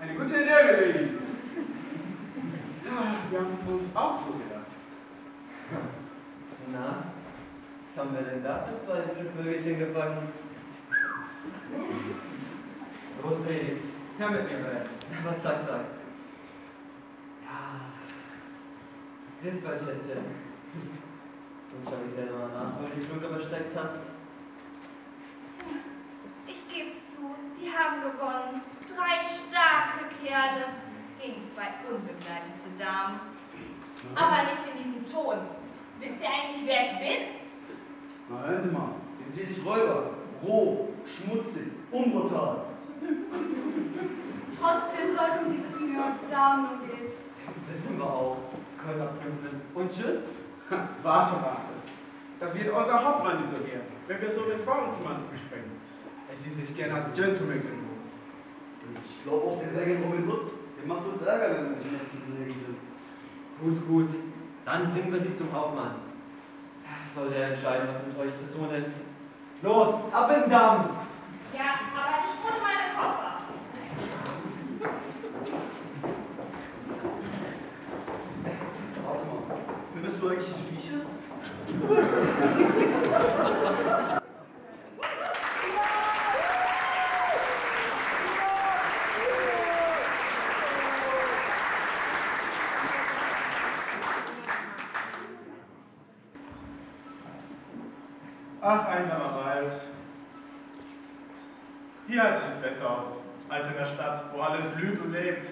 Eine 0.00 0.14
gute 0.14 0.36
Idee, 0.36 0.92
Lieben. 0.92 1.18
Ja, 2.84 3.16
wir 3.30 3.38
haben 3.38 3.58
uns 3.66 3.96
auch 3.96 4.26
so 4.26 4.32
gedacht. 4.32 4.72
Na, 6.72 7.04
was 7.82 8.04
haben 8.04 8.14
wir 8.14 8.22
denn 8.22 8.42
da 8.42 8.66
für 8.66 8.84
zwei 8.84 8.98
hübsche 8.98 9.30
Vögelchen 9.32 9.78
gefangen? 9.78 10.28
Los, 13.22 13.38
Ladies, 13.46 13.80
her 14.18 14.30
mit 14.30 14.50
mir 14.50 14.58
rein. 14.58 14.86
Aber 15.24 15.40
zack, 15.40 15.66
zack. 15.66 15.84
Ja, 17.44 17.80
jetzt 19.42 19.64
mal, 19.64 19.78
Schätzchen. 19.78 20.24
Sonst 21.74 21.90
schau 21.90 22.04
ich 22.06 22.14
selber 22.14 22.38
mal 22.38 22.52
nach, 22.54 22.78
wo 22.78 22.86
du 22.86 22.94
die 22.94 23.00
Flunke 23.00 23.28
versteckt 23.28 23.76
hast. 23.76 23.98
Ich 26.46 26.68
gebe 26.68 26.92
zu, 27.10 27.34
sie 27.58 27.70
haben 27.70 28.02
gewonnen. 28.02 28.62
Drei 28.86 29.18
starke 29.18 30.06
Kerle 30.22 30.66
gegen 31.20 31.48
zwei 31.48 31.74
unbegleitete 31.90 32.70
Damen. 32.78 33.20
Aber 34.14 34.50
nicht 34.50 34.62
in 34.70 34.76
diesem 34.78 35.06
Ton. 35.06 35.38
Wisst 35.98 36.20
ihr 36.20 36.28
eigentlich, 36.28 36.66
wer 36.66 36.82
ich 36.82 36.98
bin? 36.98 37.28
Na, 38.28 38.46
hören 38.46 38.62
Sie 38.62 38.70
mal. 38.70 38.90
Jetzt 39.26 39.34
sehe 39.34 39.46
ich 39.50 39.64
Räuber. 39.64 40.10
Roh, 40.42 40.88
schmutzig, 41.04 41.72
unbrutal. 41.90 42.66
Trotzdem 44.60 45.16
sollten 45.16 45.50
Sie 45.50 45.58
wissen, 45.64 45.88
wie 45.88 45.96
man 45.96 46.18
Damen 46.30 46.68
umgeht. 46.68 47.12
Wissen 47.68 47.98
wir 47.98 48.04
auch. 48.04 48.36
Kölner 48.78 49.06
Pümpel. 49.06 49.60
Und 49.74 49.90
tschüss. 49.90 50.22
Warte, 51.02 51.32
warte. 51.42 51.74
Das 52.40 52.52
sieht 52.52 52.70
unser 52.70 53.04
Hauptmann 53.04 53.40
nicht 53.40 53.50
so 53.50 53.62
gern, 53.64 53.82
wenn 54.08 54.20
wir 54.20 54.32
so 54.34 54.40
mit 54.48 54.64
Frauen 54.64 54.94
zum 54.94 55.04
Mann 55.04 55.24
sprechen. 55.46 55.72
Er 56.28 56.36
sieht 56.36 56.54
sich 56.56 56.76
gern 56.76 56.92
als 56.92 57.12
Gentleman 57.12 57.62
genug. 57.62 57.84
Ich 59.04 59.22
glaube 59.24 59.44
auch, 59.44 59.60
der 59.60 59.74
Wägen 59.74 60.02
Robin 60.02 60.28
Hood, 60.28 60.52
der 60.78 60.86
macht 60.86 61.06
uns 61.06 61.22
Ärger, 61.22 61.54
wenn 61.54 61.70
wir 61.70 61.76
nicht 61.76 61.90
mehr 61.92 62.46
sind. 62.48 62.78
Gut, 63.60 63.86
gut. 63.86 64.08
Dann 64.64 64.92
bringen 64.92 65.12
wir 65.12 65.20
sie 65.20 65.36
zum 65.36 65.52
Hauptmann. 65.52 65.96
Soll 67.14 67.30
der 67.30 67.50
entscheiden, 67.50 67.88
was 67.88 68.06
mit 68.06 68.18
euch 68.18 68.32
zu 68.32 68.58
tun 68.58 68.74
ist. 68.74 68.90
Los, 69.62 69.94
ab 70.12 70.30
in 70.34 70.40
den 70.42 70.50
Damm! 70.50 70.96
Ja, 71.52 71.78
aber 71.94 72.26
nicht 72.26 72.42
ohne 72.42 72.60
meine 72.60 72.90
Koffer. 72.96 73.38
Warte 79.06 79.24
mal. 79.24 79.58
Findest 79.94 80.13
du 80.24 80.30
eigentlich 80.30 80.48
die 80.48 80.74
Rieche? 80.74 81.06
Ach, 98.66 98.88
einsamer 98.88 99.44
Wald. 99.44 99.72
Hier 102.06 102.22
halte 102.22 102.38
ich 102.38 102.54
es 102.54 102.72
besser 102.72 102.90
aus, 102.90 103.06
als 103.50 103.66
in 103.66 103.74
der 103.74 103.86
Stadt, 103.86 104.24
wo 104.32 104.40
alles 104.40 104.64
blüht 104.74 105.00
und 105.02 105.12
lebt. 105.12 105.48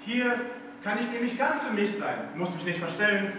Hier 0.00 0.40
kann 0.82 0.98
ich 0.98 1.08
nämlich 1.08 1.38
ganz 1.38 1.62
für 1.62 1.72
mich 1.72 1.96
sein, 1.98 2.28
muss 2.34 2.50
mich 2.50 2.64
nicht 2.64 2.78
verstellen. 2.78 3.32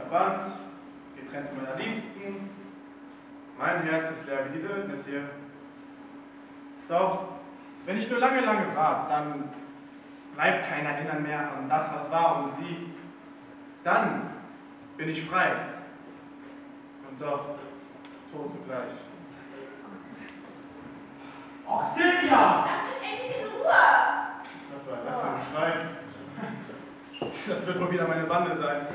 Verbannt, 0.00 0.54
getrennt 1.16 1.48
von 1.50 1.62
meiner 1.62 1.76
Liebsten. 1.76 2.50
Mein 3.58 3.82
Herz 3.82 4.16
ist 4.16 4.26
leer 4.26 4.46
wie 4.46 4.56
diese 4.56 4.68
Wildnis 4.68 5.04
hier. 5.06 5.28
Doch, 6.88 7.28
wenn 7.84 7.98
ich 7.98 8.10
nur 8.10 8.18
lange, 8.18 8.40
lange 8.40 8.74
warte, 8.74 9.10
dann 9.10 9.50
bleibt 10.34 10.66
kein 10.68 10.86
Erinnern 10.86 11.22
mehr 11.22 11.40
an 11.40 11.68
das, 11.68 11.90
was 11.94 12.10
war 12.10 12.44
und 12.44 12.52
sie. 12.56 12.94
Dann 13.84 14.30
bin 14.96 15.10
ich 15.10 15.28
frei. 15.28 15.52
Und 17.08 17.20
doch 17.20 17.56
tot 18.32 18.52
zugleich. 18.52 18.96
Och, 21.66 21.84
Silvia! 21.94 22.66
Lass 22.66 23.00
mich 23.00 23.10
endlich 23.10 23.40
in 23.40 23.46
Ruhe! 23.48 23.64
War 23.64 24.98
das 25.04 25.20
für 25.20 25.28
ein 25.28 25.42
Schrei? 25.52 25.72
Das 27.48 27.66
wird 27.66 27.80
wohl 27.80 27.92
wieder 27.92 28.08
meine 28.08 28.24
Bande 28.24 28.56
sein, 28.56 28.86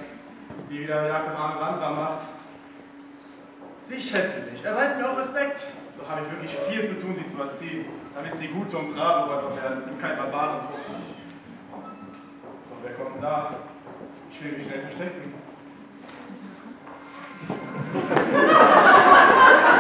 die 0.70 0.82
wieder 0.82 1.08
Jagd 1.08 1.30
am 1.30 1.36
armen 1.36 1.60
Wanderer 1.60 1.92
macht. 1.92 2.28
Sie 3.88 4.02
schätzt 4.02 4.52
mich, 4.52 4.64
erweist 4.64 4.98
mir 4.98 5.10
auch 5.10 5.18
Respekt. 5.18 5.62
Doch 5.98 6.10
habe 6.10 6.22
ich 6.26 6.32
wirklich 6.32 6.56
viel 6.68 6.88
zu 6.88 7.00
tun, 7.00 7.16
sie 7.18 7.28
zu 7.34 7.42
erziehen, 7.42 7.86
damit 8.14 8.38
sie 8.38 8.48
gute 8.48 8.78
und 8.78 8.96
brave 8.96 9.32
Roboter 9.32 9.56
werden 9.62 9.84
und 9.84 10.02
kein 10.02 10.18
Barbarentrupp. 10.18 10.80
Doch 11.72 12.78
wer 12.84 12.94
kommt 12.94 13.16
denn 13.16 13.22
da? 13.22 13.56
Ich 14.32 14.44
will 14.44 14.52
mich 14.54 14.68
schnell 14.68 14.82
verstecken. 14.82 15.34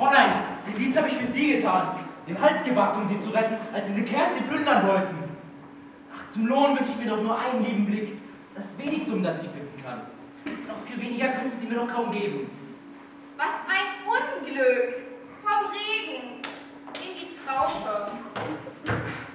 Fräulein, 0.00 0.32
den 0.66 0.78
Dienst 0.78 0.98
habe 0.98 1.08
ich 1.08 1.16
für 1.18 1.29
Sie 1.40 1.52
getan. 1.52 1.88
Den 2.28 2.38
Hals 2.38 2.62
gewagt, 2.62 2.96
um 2.98 3.08
Sie 3.08 3.18
zu 3.20 3.30
retten, 3.30 3.56
als 3.72 3.88
diese 3.88 4.02
Kerls 4.02 4.36
Sie 4.36 4.42
plündern 4.42 4.86
wollten. 4.86 5.16
Ach, 6.14 6.28
zum 6.28 6.46
Lohn 6.46 6.78
wünsche 6.78 6.92
ich 6.92 6.98
mir 6.98 7.10
doch 7.10 7.22
nur 7.22 7.38
einen 7.38 7.64
lieben 7.64 7.86
Blick. 7.86 8.18
Das 8.54 8.66
wenigste, 8.76 9.12
um 9.12 9.22
das 9.22 9.42
ich 9.42 9.48
bitten 9.48 9.82
kann. 9.82 10.02
Noch 10.68 10.86
viel 10.86 11.00
weniger 11.00 11.28
könnten 11.28 11.58
Sie 11.58 11.66
mir 11.66 11.76
doch 11.76 11.88
kaum 11.88 12.12
geben. 12.12 12.50
Was 13.38 13.54
ein 13.66 14.04
Unglück! 14.04 14.96
Vom 15.42 15.70
Regen 15.70 16.42
in 16.94 17.10
die 17.16 17.30
Traube. 17.34 18.10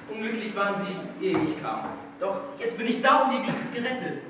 Unglücklich 0.07 0.55
waren 0.55 0.75
Sie, 0.85 1.25
ehe 1.25 1.39
ich 1.39 1.59
kam. 1.61 1.85
Doch 2.19 2.41
jetzt 2.59 2.77
bin 2.77 2.87
ich 2.87 3.01
da 3.01 3.23
und 3.23 3.31
Ihr 3.31 3.41
Glück 3.41 3.61
ist 3.61 3.73
gerettet. 3.73 4.21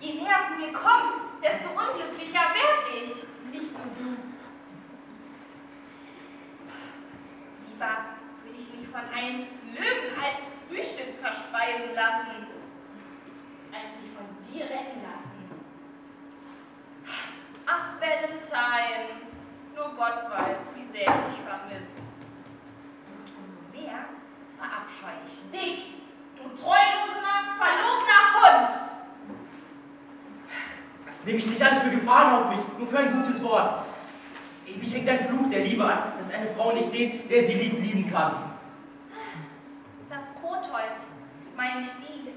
Je 0.00 0.14
näher 0.14 0.48
sie 0.48 0.64
mir 0.64 0.72
kommen, 0.72 1.28
desto 1.42 1.68
unglücklicher 1.68 2.40
werd 2.40 3.04
ich. 3.04 3.26
Nicht 3.50 3.72
nur 3.72 3.82
du. 3.98 4.16
Lieber 7.66 7.96
würde 8.44 8.58
ich 8.58 8.78
mich 8.78 8.88
von 8.88 9.00
einem 9.12 9.46
Löwen 9.74 10.14
als 10.22 10.46
Frühstück 10.68 11.18
verspeisen 11.20 11.94
lassen, 11.96 12.46
als 13.72 13.90
mich 14.00 14.12
von 14.14 14.26
dir 14.46 14.64
retten 14.64 15.02
lassen. 15.02 15.50
Ach, 17.66 18.00
Valentine, 18.00 19.20
nur 19.74 19.88
Gott 19.96 20.30
weiß, 20.30 20.70
wie 20.76 20.86
sehr 20.92 21.08
ich 21.08 21.34
dich 21.34 21.44
vermisse. 21.44 22.02
Und 23.10 23.26
umso 23.36 23.60
mehr 23.72 24.04
verabscheue 24.58 25.22
ich 25.26 25.50
dich, 25.50 25.94
du 26.36 26.44
treuloser, 26.50 27.36
verlogener 27.58 28.22
Hund. 28.36 28.79
Nehme 31.24 31.38
ich 31.38 31.46
nicht 31.46 31.62
alles 31.62 31.82
für 31.82 31.90
Gefahren 31.90 32.42
auf 32.42 32.50
mich, 32.50 32.60
nur 32.78 32.86
für 32.86 32.98
ein 32.98 33.22
gutes 33.22 33.42
Wort. 33.42 33.84
Ewig 34.66 34.94
hängt 34.94 35.08
ein 35.08 35.28
Fluch 35.28 35.50
der 35.50 35.64
Liebe 35.64 35.84
an, 35.84 36.14
dass 36.18 36.32
eine 36.32 36.46
Frau 36.54 36.72
nicht 36.72 36.92
den, 36.94 37.28
der 37.28 37.46
sie 37.46 37.54
liebt, 37.54 37.82
lieben 37.82 38.10
kann. 38.10 38.52
Das 40.08 40.24
Proteus, 40.40 40.96
meine 41.56 41.82
ich 41.82 41.90
die, 42.00 42.30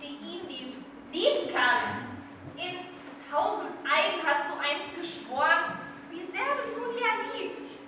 die 0.00 0.06
ihn 0.06 0.48
liebt, 0.48 0.78
lieben 1.12 1.52
kann. 1.52 2.08
In 2.56 2.86
tausend 3.30 3.70
Eigen 3.84 4.26
hast 4.26 4.44
du 4.48 4.54
einst 4.58 4.96
geschworen, 4.96 5.76
wie 6.10 6.24
sehr 6.32 6.56
du 6.56 6.80
Julia 6.80 7.36
liebst. 7.36 7.78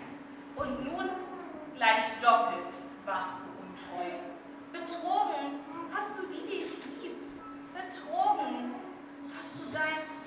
Und 0.57 0.84
nun 0.84 1.09
gleich 1.74 2.05
doppelt 2.20 2.68
warst 3.07 3.38
du 3.40 3.49
untreu. 3.64 4.11
Betrogen 4.72 5.61
hast 5.95 6.18
du 6.18 6.26
die, 6.26 6.42
die 6.42 6.64
dich 6.64 6.78
liebt. 7.03 7.26
Betrogen 7.72 8.74
hast 9.36 9.55
du 9.59 9.72
dein 9.72 10.23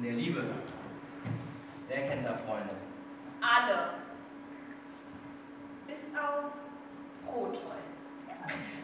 In 0.00 0.06
der 0.06 0.14
Liebe. 0.14 0.42
Wer 1.86 2.08
kennt 2.08 2.24
da 2.24 2.32
Freunde? 2.46 2.70
Alle. 3.42 3.90
Bis 5.86 6.10
auf 6.16 6.52
Proteus. 7.26 7.60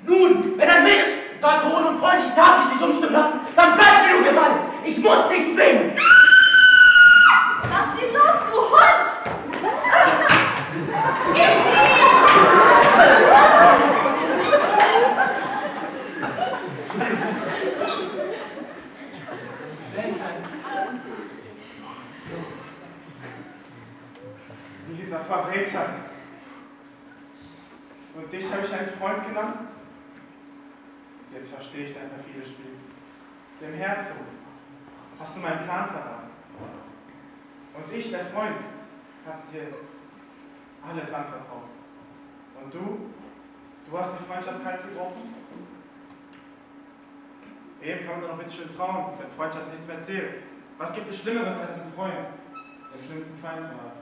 Nun, 0.04 0.58
wenn 0.58 0.68
ein 0.68 0.82
Mädel 0.82 1.06
da 1.40 1.58
Ton 1.60 1.86
und 1.86 1.98
freundlich 2.00 2.34
Tag 2.34 2.70
dich 2.70 2.82
umstimmen 2.82 3.14
lassen, 3.14 3.40
dann 3.56 3.76
bleib 3.76 4.06
mir 4.06 4.12
nur 4.12 4.30
Gewalt. 4.30 4.60
Ich 4.84 4.98
muss 4.98 5.28
dich 5.30 5.54
zwingen. 5.54 5.96
Lass 7.62 7.98
ihn 7.98 8.12
los, 8.12 8.36
du 8.52 8.58
Hund! 8.60 9.10
Gib 11.32 11.44
sie! 11.64 11.86
Dieser 24.88 25.15
Verräter. 25.26 25.86
Und 28.14 28.32
dich 28.32 28.50
habe 28.50 28.64
ich 28.64 28.72
einen 28.72 28.88
Freund 28.98 29.26
genannt? 29.26 29.56
Jetzt 31.32 31.50
verstehe 31.50 31.86
ich 31.86 31.94
dein 31.94 32.08
perfides 32.08 32.50
Spiel. 32.50 32.76
Dem 33.60 33.74
Herzog 33.74 34.16
hast 35.18 35.34
du 35.34 35.40
meinen 35.40 35.64
Plan 35.64 35.88
verraten. 35.88 36.30
Und 37.74 37.92
ich, 37.92 38.10
der 38.10 38.26
Freund, 38.26 38.56
habe 39.26 39.42
dir 39.52 39.68
alles 40.86 41.12
anvertraut. 41.12 41.68
Und 42.62 42.72
du? 42.72 43.10
Du 43.90 43.98
hast 43.98 44.12
die 44.18 44.24
Freundschaft 44.24 44.64
kalt 44.64 44.82
gebrochen? 44.82 45.34
Eben 47.82 48.06
kann 48.06 48.20
man 48.20 48.20
doch 48.22 48.36
noch 48.36 48.38
bitte 48.38 48.56
schön 48.56 48.76
trauen, 48.76 49.12
wenn 49.18 49.30
Freundschaft 49.36 49.70
nichts 49.70 49.86
mehr 49.86 50.02
zählt. 50.02 50.42
Was 50.78 50.92
gibt 50.92 51.08
es 51.10 51.18
Schlimmeres 51.18 51.58
als 51.58 51.80
einen 51.80 51.92
Freund, 51.94 52.14
den 52.94 53.06
schlimmsten 53.06 53.38
Feind 53.40 53.68
zu 53.68 53.74
haben? 53.74 53.95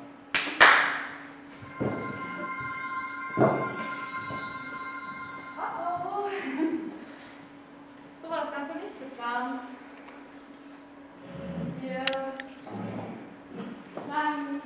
Kleinen 14.14 14.62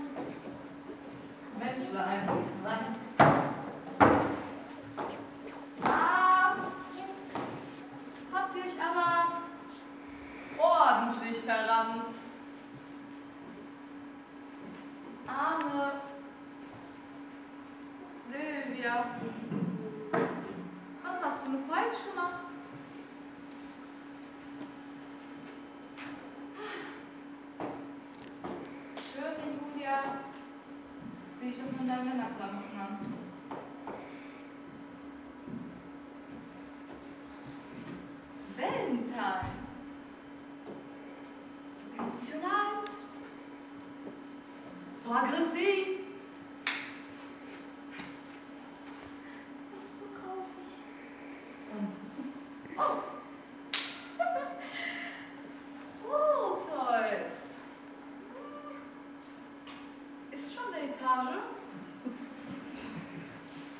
Menschlein. 1.58 2.28
Rein. 2.64 2.96
Ah, 5.82 6.56
habt 8.32 8.56
ihr 8.56 8.64
euch 8.64 8.78
aber 8.78 9.42
ordentlich 10.58 11.38
verrannt. 11.44 12.14
Arme 15.26 15.92
Was 21.02 21.22
hast 21.24 21.46
du 21.46 21.50
nur 21.50 21.62
falsch 21.68 21.98
gemacht? 22.10 22.40
Schöne 29.12 29.36
Julia, 29.74 29.98
schon 31.40 31.80
in 31.80 31.88
deinen 31.88 32.08
Männerklamotten 32.08 32.80
an. 32.80 33.18
Valentine. 38.58 39.46
So 41.76 41.84
emotional. 41.96 42.84
So 45.04 45.12
aggressiv. 45.12 45.86
So 49.98 50.04
traurig. 50.16 50.66
Und. 51.72 51.88
Oh! 52.76 52.98
oh, 56.10 56.58
Toys. 56.68 57.34
Ist 60.32 60.52
schon 60.52 60.74
eine 60.74 60.84
Etage? 60.92 61.38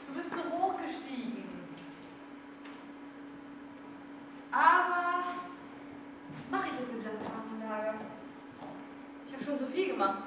Du 0.06 0.14
bist 0.14 0.30
so 0.30 0.42
hochgestiegen. 0.56 1.48
Aber 4.50 5.24
was 6.32 6.50
mache 6.50 6.68
ich 6.68 6.80
jetzt 6.80 6.92
mit 6.92 7.00
dieser 7.00 7.10
Parkanlage? 7.10 7.98
Ich 9.26 9.32
habe 9.34 9.44
schon 9.44 9.58
so 9.58 9.66
viel 9.66 9.88
gemacht. 9.88 10.22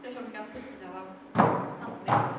Vielleicht 0.00 0.18
auch 0.18 0.22
nicht 0.22 0.34
ganz 0.34 0.48
richtig, 0.54 0.78
aber 0.82 1.02
das 1.86 2.00
nächste. 2.02 2.34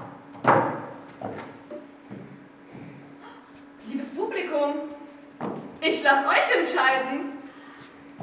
Liebes 3.88 4.10
Publikum, 4.16 4.90
ich 5.80 6.04
lasse 6.04 6.28
euch 6.28 6.56
entscheiden. 6.76 7.40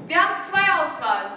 Wir 0.06 0.16
haben 0.16 0.42
zwei 0.48 0.84
Auswahlen. 0.84 1.32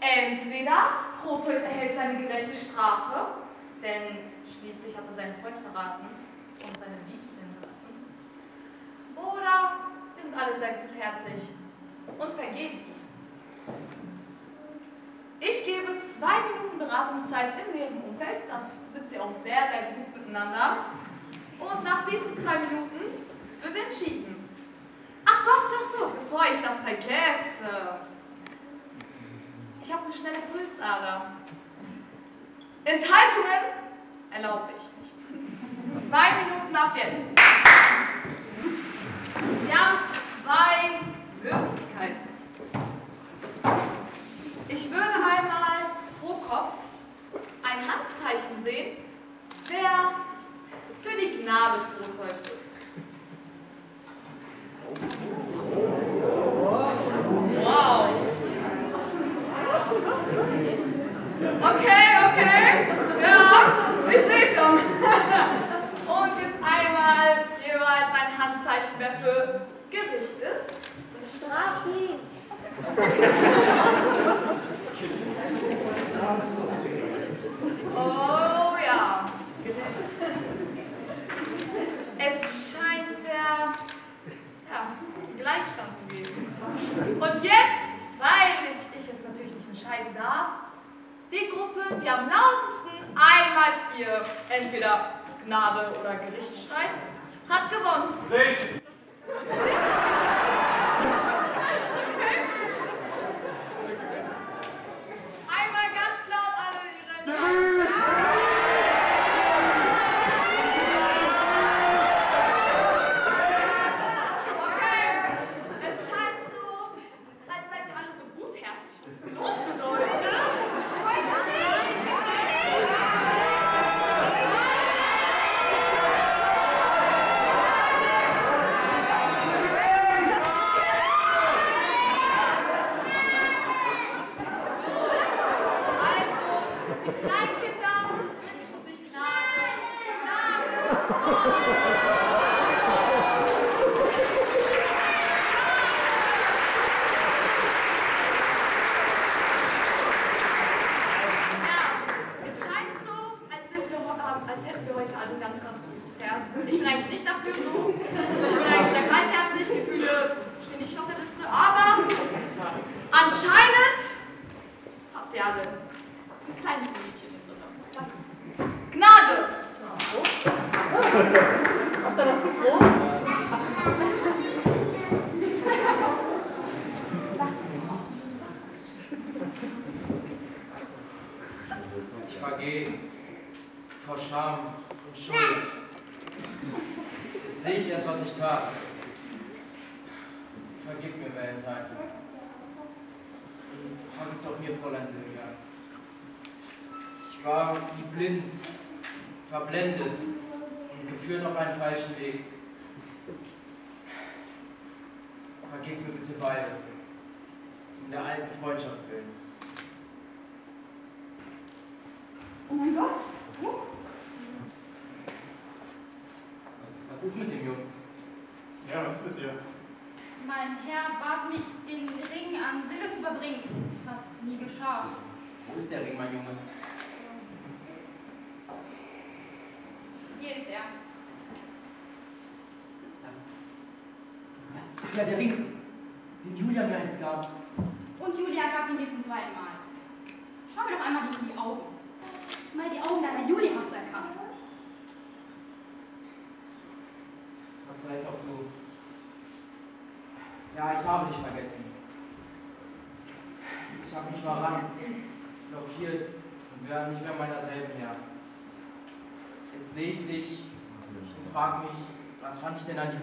Entweder 0.00 0.90
Proteus 1.22 1.62
erhält 1.62 1.96
seine 1.96 2.22
gerechte 2.22 2.56
Strafe, 2.56 3.42
denn 3.82 4.30
schließlich 4.46 4.96
hat 4.96 5.04
er 5.08 5.14
seinen 5.14 5.34
Freund 5.42 5.56
verraten 5.60 6.06
und 6.62 6.78
seine 6.78 6.96
Liebste 7.10 7.36
hinterlassen. 7.42 7.92
Oder 9.16 9.76
wir 10.14 10.22
sind 10.22 10.34
alle 10.34 10.58
sehr 10.58 10.86
gutherzig 10.86 11.48
und 12.06 12.32
vergeben 12.34 12.78
ihm. 12.78 13.00
Ich 15.40 15.64
gebe 15.64 16.00
zwei 16.18 16.40
Minuten 16.48 16.78
Beratungszeit 16.78 17.52
im 17.66 17.74
näheren 17.74 18.02
Umfeld, 18.08 18.42
da 18.48 18.70
sitzt 18.94 19.12
ihr 19.12 19.22
auch 19.22 19.34
sehr, 19.42 19.68
sehr 19.70 19.92
gut 19.96 20.16
miteinander. 20.16 20.86
Und 21.58 21.84
nach 21.84 22.06
diesen 22.06 22.38
zwei 22.38 22.58
Minuten 22.58 23.26
wird 23.62 23.76
entschieden. 23.76 24.48
Ach 25.24 25.44
so, 25.44 25.50
ach 25.50 25.62
so, 25.62 25.76
ach 25.76 25.90
so, 25.98 26.12
bevor 26.40 26.54
ich 26.54 26.62
das 26.62 26.80
vergesse. 26.80 28.00
Ich 29.84 29.92
habe 29.92 30.04
eine 30.04 30.14
schnelle 30.14 30.38
Pulsader. 30.52 31.32
Enthaltungen 32.84 33.62
erlaube 34.30 34.70
ich 34.78 34.84
nicht. 35.02 36.08
Zwei 36.08 36.32
Minuten 36.42 36.76
ab 36.76 36.96
jetzt. 36.96 37.38
Wir 39.66 39.78
haben 39.78 39.98
zwei 40.42 41.00
Möglichkeiten. 41.42 42.28
Ich 44.68 44.90
würde 44.90 45.14
einmal 45.14 45.90
pro 46.20 46.34
Kopf 46.34 46.74
ein 47.62 47.80
Handzeichen 47.80 48.62
sehen, 48.62 48.96
der 49.68 50.14
für 51.02 51.16
die 51.20 51.42
Gnade 51.42 51.80
Proteus 51.98 52.40
ist. 52.40 52.70
Okay, 61.40 62.04
okay. 62.28 62.86
Ja, 63.22 63.72
ich 64.10 64.22
sehe 64.26 64.46
schon. 64.46 64.76
Und 66.06 66.32
jetzt 66.38 66.58
einmal 66.62 67.44
jeweils 67.64 68.10
ein 68.12 68.36
Handzeichen, 68.36 68.94
wer 68.98 69.12
für 69.20 69.62
Gericht 69.90 70.38
ist. 70.38 70.74
Straf 71.38 71.86
ihn. 71.86 72.20
Oh 77.96 78.76
ja. 78.84 79.30
Es 82.18 82.34
scheint 82.70 83.08
sehr 83.22 83.72
ja, 84.68 84.80
Gleichstand 85.38 85.96
zu 85.96 86.14
geben. 86.14 86.54
Und 87.18 87.42
jetzt, 87.42 87.88
weil 88.18 88.68
ich, 88.68 89.00
ich 89.00 89.08
es 89.08 89.26
natürlich 89.26 89.54
nicht 89.54 89.68
entscheiden 89.70 90.14
darf, 90.14 90.69
die 91.30 91.48
Gruppe, 91.48 92.00
die 92.02 92.08
am 92.08 92.28
lautesten 92.28 92.90
einmal 93.14 93.72
ihr 93.98 94.24
entweder 94.48 95.14
Gnade 95.46 95.92
oder 95.98 96.16
Gericht 96.16 96.52
schreit, 96.66 96.90
hat 97.48 97.70
gewonnen. 97.70 98.14
Nicht! 98.28 98.82
Einmal 99.50 100.66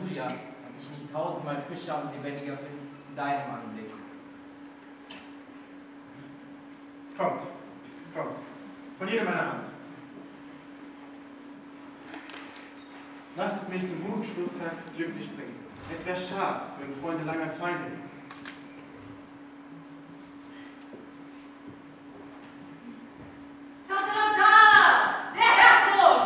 Julia, 0.01 0.25
dass 0.25 0.81
ich 0.81 0.89
nicht 0.91 1.11
tausendmal 1.11 1.61
frischer 1.67 2.01
und 2.03 2.13
lebendiger 2.13 2.57
finde 2.57 2.77
in 3.09 3.15
deinem 3.15 3.51
Anblick. 3.51 3.91
Kommt, 7.17 7.41
kommt. 8.13 8.37
Von 8.99 9.07
jedem 9.07 9.25
meine 9.25 9.51
Hand. 9.51 9.63
Lasst 13.35 13.61
es 13.61 13.69
mich 13.69 13.87
zum 13.87 14.03
guten 14.03 14.23
Schlusstag 14.23 14.73
glücklich 14.95 15.29
bringen. 15.35 15.55
Es 15.95 16.05
wäre 16.05 16.19
schade, 16.19 16.61
wenn 16.79 16.95
Freunde 17.01 17.23
lange 17.23 17.43
als 17.43 17.57
Feinde 17.57 17.79
wären. 17.81 18.01
Da, 23.87 23.95
da, 23.95 24.23
da! 24.37 24.53
Der 25.33 25.51
Herzog! 25.61 26.19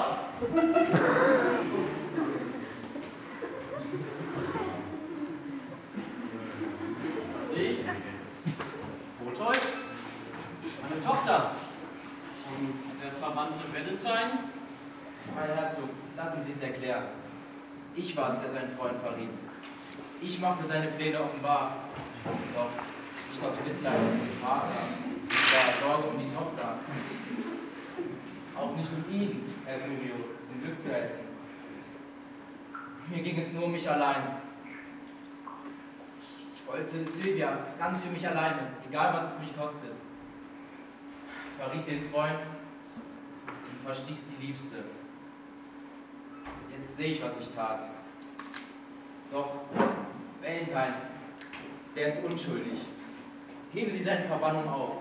Was 7.38 7.50
sehe 7.54 7.70
ich? 7.72 7.80
Proteus? 9.24 9.62
Meine 10.82 11.02
Tochter. 11.04 11.52
Und 12.48 12.74
der 13.04 13.12
Verwandte 13.12 13.60
Valentine? 13.72 14.40
Mein 15.36 15.50
Herzog, 15.56 15.90
lassen 16.18 16.44
Sie 16.46 16.54
es 16.54 16.62
erklären. 16.62 17.06
Ich 17.96 18.18
war 18.18 18.34
es, 18.34 18.42
der 18.42 18.52
seinen 18.52 18.76
Freund 18.76 18.98
verriet. 19.06 19.30
Ich 20.22 20.40
machte 20.40 20.66
seine 20.68 20.88
Pläne 20.88 21.20
offenbar. 21.20 21.78
Doch 22.24 22.70
nicht 23.32 23.44
aus 23.44 23.56
Mitleid 23.66 23.98
um 23.98 24.20
den 24.20 24.38
Vater, 24.40 24.68
ich 25.30 25.82
war 25.82 25.90
Sorge 25.90 26.08
um 26.10 26.20
die 26.20 26.32
Tochter. 26.34 26.76
Auch 28.56 28.76
nicht 28.76 28.90
um 28.92 29.14
ihn, 29.14 29.44
Herr 29.66 29.80
Curio, 29.80 30.16
zum 30.46 30.62
Glück 30.62 30.82
zu 30.84 30.92
helfen. 30.92 31.26
Mir 33.10 33.24
ging 33.24 33.40
es 33.40 33.52
nur 33.52 33.64
um 33.66 33.72
mich 33.72 33.90
allein. 33.90 34.38
Ich 36.56 36.68
wollte 36.68 37.04
Silvia 37.22 37.58
ganz 37.78 38.02
für 38.02 38.10
mich 38.10 38.28
alleine, 38.28 38.72
egal 38.88 39.14
was 39.14 39.34
es 39.34 39.40
mich 39.40 39.56
kostet. 39.56 39.92
Verriet 41.58 41.88
den 41.88 42.10
Freund 42.10 42.40
und 43.48 43.86
verstieß 43.86 44.18
die 44.32 44.48
Liebste. 44.48 44.78
Jetzt 46.72 46.98
sehe 46.98 47.12
ich, 47.14 47.22
was 47.22 47.34
ich 47.40 47.50
tat. 47.54 47.90
Doch, 49.32 49.52
Valentine, 50.42 50.96
der 51.96 52.08
ist 52.08 52.24
unschuldig. 52.24 52.80
Heben 53.72 53.92
Sie 53.92 54.04
seine 54.04 54.26
Verbannung 54.26 54.68
auf. 54.68 54.98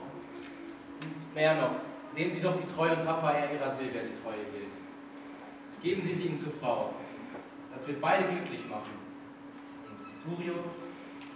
Und 1.03 1.35
mehr 1.35 1.55
noch, 1.55 1.77
sehen 2.15 2.33
Sie 2.33 2.41
doch, 2.41 2.59
wie 2.61 2.73
treu 2.73 2.93
und 2.93 3.05
tapfer 3.05 3.33
er 3.33 3.53
Ihrer 3.53 3.75
Silvia 3.77 4.03
die 4.03 4.23
Treue 4.23 4.45
gilt. 4.53 4.71
Geben 5.83 6.03
Sie 6.03 6.15
sie 6.15 6.27
ihm 6.27 6.39
zur 6.39 6.53
Frau. 6.61 6.95
Das 7.73 7.87
wird 7.87 8.01
beide 8.01 8.25
glücklich 8.25 8.69
machen. 8.69 8.93
Und 9.89 10.37
Turio, 10.37 10.55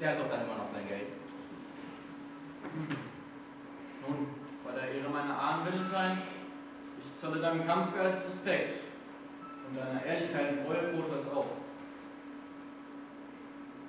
der 0.01 0.11
hat 0.11 0.19
doch 0.21 0.29
dann 0.29 0.43
immer 0.45 0.57
noch 0.57 0.69
sein 0.69 0.87
Geld. 0.89 1.07
Nun, 4.07 4.27
bei 4.65 4.73
der 4.73 4.91
Ehre 4.93 5.09
meiner 5.09 5.39
Ahnen, 5.39 5.67
Valentine, 5.67 6.23
ich 6.99 7.21
zolle 7.21 7.41
deinem 7.41 7.67
Kampfgeist 7.67 8.27
Respekt 8.27 8.81
und 9.69 9.77
deiner 9.79 10.05
Ehrlichkeit 10.05 10.53
und 10.53 10.67
Reue 10.67 10.93
Proteus 10.93 11.27
auch. 11.29 11.47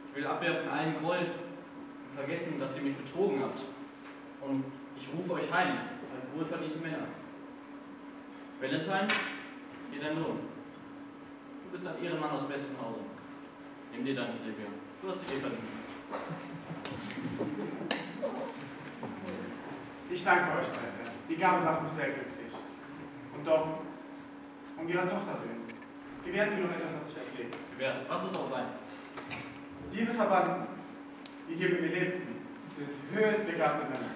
Ich 0.10 0.16
will 0.16 0.28
abwerfen 0.28 0.70
allen 0.70 0.99
Groll 1.01 1.18
und 1.18 2.16
vergessen, 2.16 2.60
dass 2.60 2.76
ihr 2.78 2.84
mich 2.84 2.95
betrogen 2.95 3.41
habt. 3.41 3.64
Und 4.41 4.64
ich 4.95 5.08
rufe 5.14 5.34
euch 5.34 5.51
heim 5.51 5.78
als 6.16 6.34
wohlverdiente 6.34 6.80
Männer. 6.80 7.08
Valentine, 8.62 9.08
hier 9.91 10.01
dein 10.01 10.16
Lohn. 10.16 10.39
Du 11.66 11.72
bist 11.72 11.88
ein 11.88 12.01
Ehrenmann 12.01 12.32
aus 12.32 12.47
bestem 12.47 12.80
Hause. 12.82 12.99
Nimm 13.91 14.06
dir 14.06 14.16
deine 14.16 14.38
Silvia. 14.38 14.68
Du 15.01 15.10
hast 15.10 15.20
sie 15.20 15.26
dir 15.26 15.41
verdient. 15.41 15.85
Ich 20.10 20.24
danke 20.24 20.43
euch, 20.58 20.68
Herren. 20.68 20.95
Die 21.30 21.36
Gabe 21.36 21.66
macht 21.66 21.84
mich 21.84 21.91
sehr 21.97 22.06
glücklich. 22.06 22.53
Und 23.36 23.45
doch, 23.45 23.68
um 24.78 24.88
ihrer 24.88 25.10
Tochter 25.10 25.39
willen, 25.43 25.66
gewährt 26.24 26.51
sie 26.51 26.62
nun 26.62 26.70
etwas, 26.70 26.93
was 27.03 27.12
ich 27.12 27.18
erpflege. 27.18 27.49
Gewährt. 27.74 28.10
Was 28.10 28.24
es 28.24 28.36
auch 28.36 28.49
sein. 28.49 28.66
Diese 29.93 30.14
Verbannten, 30.14 30.68
die 31.49 31.56
hier 31.56 31.70
mit 31.70 31.82
mir 31.82 31.89
lebten, 31.89 32.36
sind 32.78 32.89
höchst 33.14 33.45
begabte 33.45 33.88
Männer. 33.89 34.12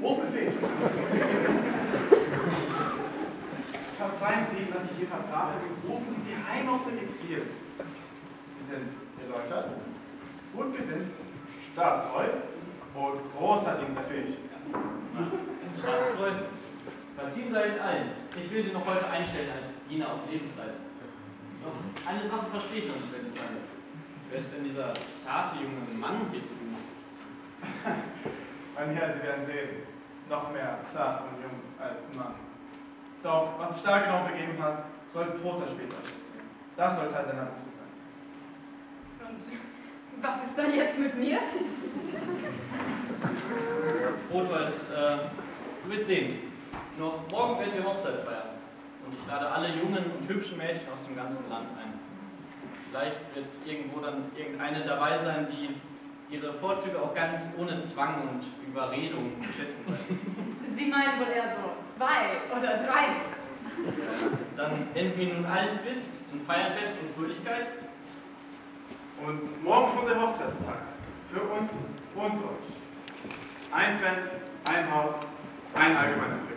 Hochbefähigt. 0.00 0.58
Verzeihen 3.96 4.46
Sie, 4.52 4.72
dass 4.72 4.90
ich 4.90 4.96
hier 4.98 5.08
vertrage 5.08 5.56
und 5.66 5.90
rufen 5.90 6.16
Sie 6.16 6.30
sie 6.30 6.36
heim 6.36 6.68
aus 6.68 6.80
dem 6.84 6.98
Exil. 6.98 7.42
Sie 8.58 8.74
sind 8.74 8.88
erläutert, 9.22 9.70
gut 10.54 10.76
gesinnt, 10.76 11.10
staatstreu 11.76 12.24
und 12.94 13.20
großer 13.36 13.76
Diensterfähig. 13.76 14.36
Staatstreu, 15.78 16.30
verziehen 17.16 17.52
sei 17.52 17.68
mit 17.68 17.80
allen. 17.80 18.10
Ich 18.34 18.50
will 18.50 18.64
sie 18.64 18.72
noch 18.72 18.86
heute 18.86 19.06
einstellen 19.06 19.50
als 19.60 19.84
Diener 19.86 20.06
auf 20.06 20.20
Lebenszeit. 20.30 20.72
Doch 21.60 21.76
eine 22.08 22.30
Sache 22.30 22.46
verstehe 22.50 22.78
ich 22.78 22.88
noch 22.88 22.96
nicht, 22.96 23.12
Valentine. 23.12 23.60
Wer 24.30 24.40
ist 24.40 24.52
denn 24.52 24.64
dieser 24.64 24.94
zarte 25.22 25.56
junge 25.56 26.00
Mann 26.00 26.26
hier 26.32 26.40
drüben? 26.40 26.76
Mein 28.74 28.96
Herr, 28.96 29.12
Sie 29.12 29.22
werden 29.22 29.44
sehen, 29.44 29.68
noch 30.30 30.50
mehr 30.52 30.78
zart 30.94 31.24
und 31.28 31.42
jung 31.42 31.60
als 31.78 32.00
Mann. 32.16 32.34
Doch, 33.22 33.58
was 33.58 33.74
sich 33.74 33.82
da 33.82 33.98
genau 33.98 34.24
begeben 34.24 34.62
hat, 34.62 34.84
soll 35.12 35.26
Proter 35.42 35.66
später 35.68 35.96
erzählen. 35.96 36.48
Das 36.76 36.96
soll 36.96 37.12
Teil 37.12 37.26
seiner 37.26 37.44
Buße 37.52 37.76
sein. 37.76 39.28
Und 39.28 39.75
was 40.20 40.44
ist 40.44 40.58
dann 40.58 40.74
jetzt 40.74 40.98
mit 40.98 41.18
mir? 41.18 41.38
Proteus, 44.30 44.90
äh, 44.90 45.18
du 45.84 45.90
wirst 45.90 46.06
sehen. 46.06 46.34
Noch 46.98 47.20
morgen 47.30 47.60
werden 47.60 47.72
wir 47.74 47.84
Hochzeit 47.84 48.24
feiern. 48.24 48.56
Und 49.04 49.14
ich 49.14 49.26
lade 49.28 49.48
alle 49.48 49.68
jungen 49.68 50.04
und 50.18 50.28
hübschen 50.28 50.58
Mädchen 50.58 50.88
aus 50.92 51.04
dem 51.06 51.16
ganzen 51.16 51.48
Land 51.48 51.68
ein. 51.80 51.94
Vielleicht 52.90 53.20
wird 53.34 53.46
irgendwo 53.64 54.00
dann 54.00 54.30
irgendeine 54.36 54.84
dabei 54.84 55.18
sein, 55.18 55.46
die 55.50 56.34
ihre 56.34 56.54
Vorzüge 56.54 57.00
auch 57.00 57.14
ganz 57.14 57.48
ohne 57.56 57.78
Zwang 57.78 58.28
und 58.28 58.44
Überredung 58.66 59.32
zu 59.38 59.52
schätzen 59.52 59.84
weiß. 59.86 60.74
Sie 60.74 60.86
meinen 60.86 61.20
wohl 61.20 61.32
eher 61.32 61.56
so 61.56 61.94
zwei 61.94 62.40
oder 62.50 62.78
drei. 62.78 63.16
Dann 64.56 64.88
enden 64.94 65.20
wir 65.20 65.34
nun 65.34 65.44
allen 65.44 65.78
Zwist 65.78 66.10
in 66.32 66.40
Feiernfest 66.44 66.96
und 67.00 67.14
Fröhlichkeit. 67.14 67.66
Und 69.24 69.64
morgen 69.64 69.92
schon 69.94 70.06
der 70.06 70.20
Hochzeitstag. 70.20 70.82
Für 71.32 71.40
uns 71.40 71.70
und 72.14 72.44
euch. 72.44 73.72
Ein 73.72 73.98
Fest, 73.98 74.22
ein 74.64 74.90
Haus, 74.92 75.14
ein 75.74 75.96
allgemeines 75.96 76.38
Glück. 76.46 76.55